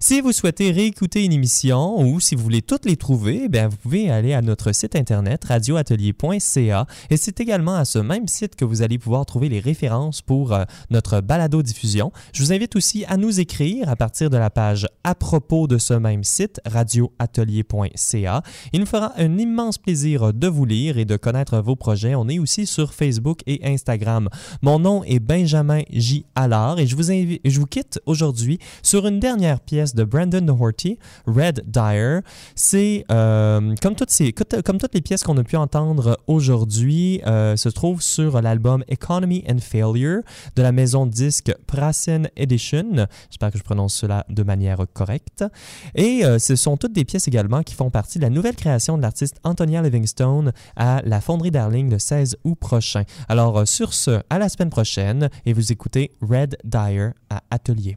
Si 0.00 0.22
vous 0.22 0.32
souhaitez 0.32 0.70
réécouter 0.70 1.26
une 1.26 1.32
émission 1.34 2.00
ou 2.00 2.18
si 2.18 2.34
vous 2.34 2.42
voulez 2.42 2.62
toutes 2.62 2.86
les 2.86 2.96
trouver, 2.96 3.50
bien, 3.50 3.68
vous 3.68 3.76
pouvez 3.76 4.10
aller 4.10 4.32
à 4.32 4.40
notre 4.40 4.72
site 4.72 4.96
internet 4.96 5.44
radioatelier.ca 5.44 6.86
et 7.10 7.16
c'est 7.18 7.40
également 7.40 7.74
à 7.74 7.84
ce 7.84 7.98
même 7.98 8.26
site 8.26 8.56
que 8.56 8.64
vous 8.64 8.80
allez 8.80 8.98
pouvoir 8.98 9.26
trouver 9.26 9.50
les 9.50 9.60
références 9.60 10.22
pour 10.22 10.54
euh, 10.54 10.64
notre 10.88 11.20
balado-diffusion. 11.20 12.10
Je 12.32 12.42
vous 12.42 12.54
invite 12.54 12.74
aussi 12.74 13.04
à 13.06 13.18
nous 13.18 13.38
écrire 13.38 13.81
à 13.88 13.96
partir 13.96 14.30
de 14.30 14.36
la 14.36 14.50
page 14.50 14.86
à 15.04 15.14
propos 15.14 15.66
de 15.66 15.78
ce 15.78 15.94
même 15.94 16.24
site 16.24 16.60
radioatelier.ca. 16.66 18.42
Il 18.72 18.80
nous 18.80 18.86
fera 18.86 19.12
un 19.16 19.38
immense 19.38 19.78
plaisir 19.78 20.32
de 20.32 20.48
vous 20.48 20.64
lire 20.64 20.98
et 20.98 21.04
de 21.04 21.16
connaître 21.16 21.58
vos 21.58 21.76
projets. 21.76 22.14
On 22.14 22.28
est 22.28 22.38
aussi 22.38 22.66
sur 22.66 22.94
Facebook 22.94 23.40
et 23.46 23.60
Instagram. 23.64 24.28
Mon 24.62 24.78
nom 24.78 25.04
est 25.04 25.20
Benjamin 25.20 25.82
J. 25.90 26.26
Allard 26.34 26.78
et 26.78 26.86
je 26.86 26.96
vous, 26.96 27.10
invite, 27.10 27.40
je 27.44 27.58
vous 27.60 27.66
quitte 27.66 28.00
aujourd'hui 28.06 28.58
sur 28.82 29.06
une 29.06 29.20
dernière 29.20 29.60
pièce 29.60 29.94
de 29.94 30.04
Brandon 30.04 30.40
Doherty, 30.40 30.98
Red 31.26 31.64
Dyer. 31.66 32.20
C'est 32.54 33.04
euh, 33.10 33.74
comme, 33.80 33.94
toutes 33.94 34.94
les 34.94 35.00
pièces 35.00 35.22
qu'on 35.22 35.36
a 35.38 35.44
pu 35.44 35.56
entendre 35.56 36.18
aujourd'hui, 36.26 37.20
euh, 37.26 37.56
se 37.56 37.68
trouve 37.68 38.02
sur 38.02 38.40
l'album 38.40 38.84
Economy 38.88 39.44
and 39.48 39.58
Failure 39.58 40.22
de 40.56 40.62
la 40.62 40.72
maison 40.72 41.06
disque 41.06 41.54
Prasen 41.66 42.28
Edition. 42.36 43.06
J'espère 43.30 43.50
que 43.50 43.58
je 43.58 43.62
prononce 43.72 43.94
cela 43.94 44.26
de 44.28 44.42
manière 44.42 44.84
correcte. 44.92 45.44
Et 45.94 46.26
euh, 46.26 46.38
ce 46.38 46.56
sont 46.56 46.76
toutes 46.76 46.92
des 46.92 47.06
pièces 47.06 47.26
également 47.26 47.62
qui 47.62 47.74
font 47.74 47.88
partie 47.88 48.18
de 48.18 48.24
la 48.24 48.28
nouvelle 48.28 48.54
création 48.54 48.98
de 48.98 49.02
l'artiste 49.02 49.38
Antonia 49.44 49.80
Livingstone 49.80 50.52
à 50.76 51.00
la 51.06 51.22
Fonderie 51.22 51.50
Darling 51.50 51.90
le 51.90 51.98
16 51.98 52.36
août 52.44 52.58
prochain. 52.58 53.04
Alors 53.30 53.66
sur 53.66 53.94
ce, 53.94 54.20
à 54.28 54.38
la 54.38 54.50
semaine 54.50 54.68
prochaine 54.68 55.30
et 55.46 55.54
vous 55.54 55.72
écoutez 55.72 56.12
Red 56.20 56.58
Dyer 56.64 57.12
à 57.30 57.42
Atelier. 57.50 57.96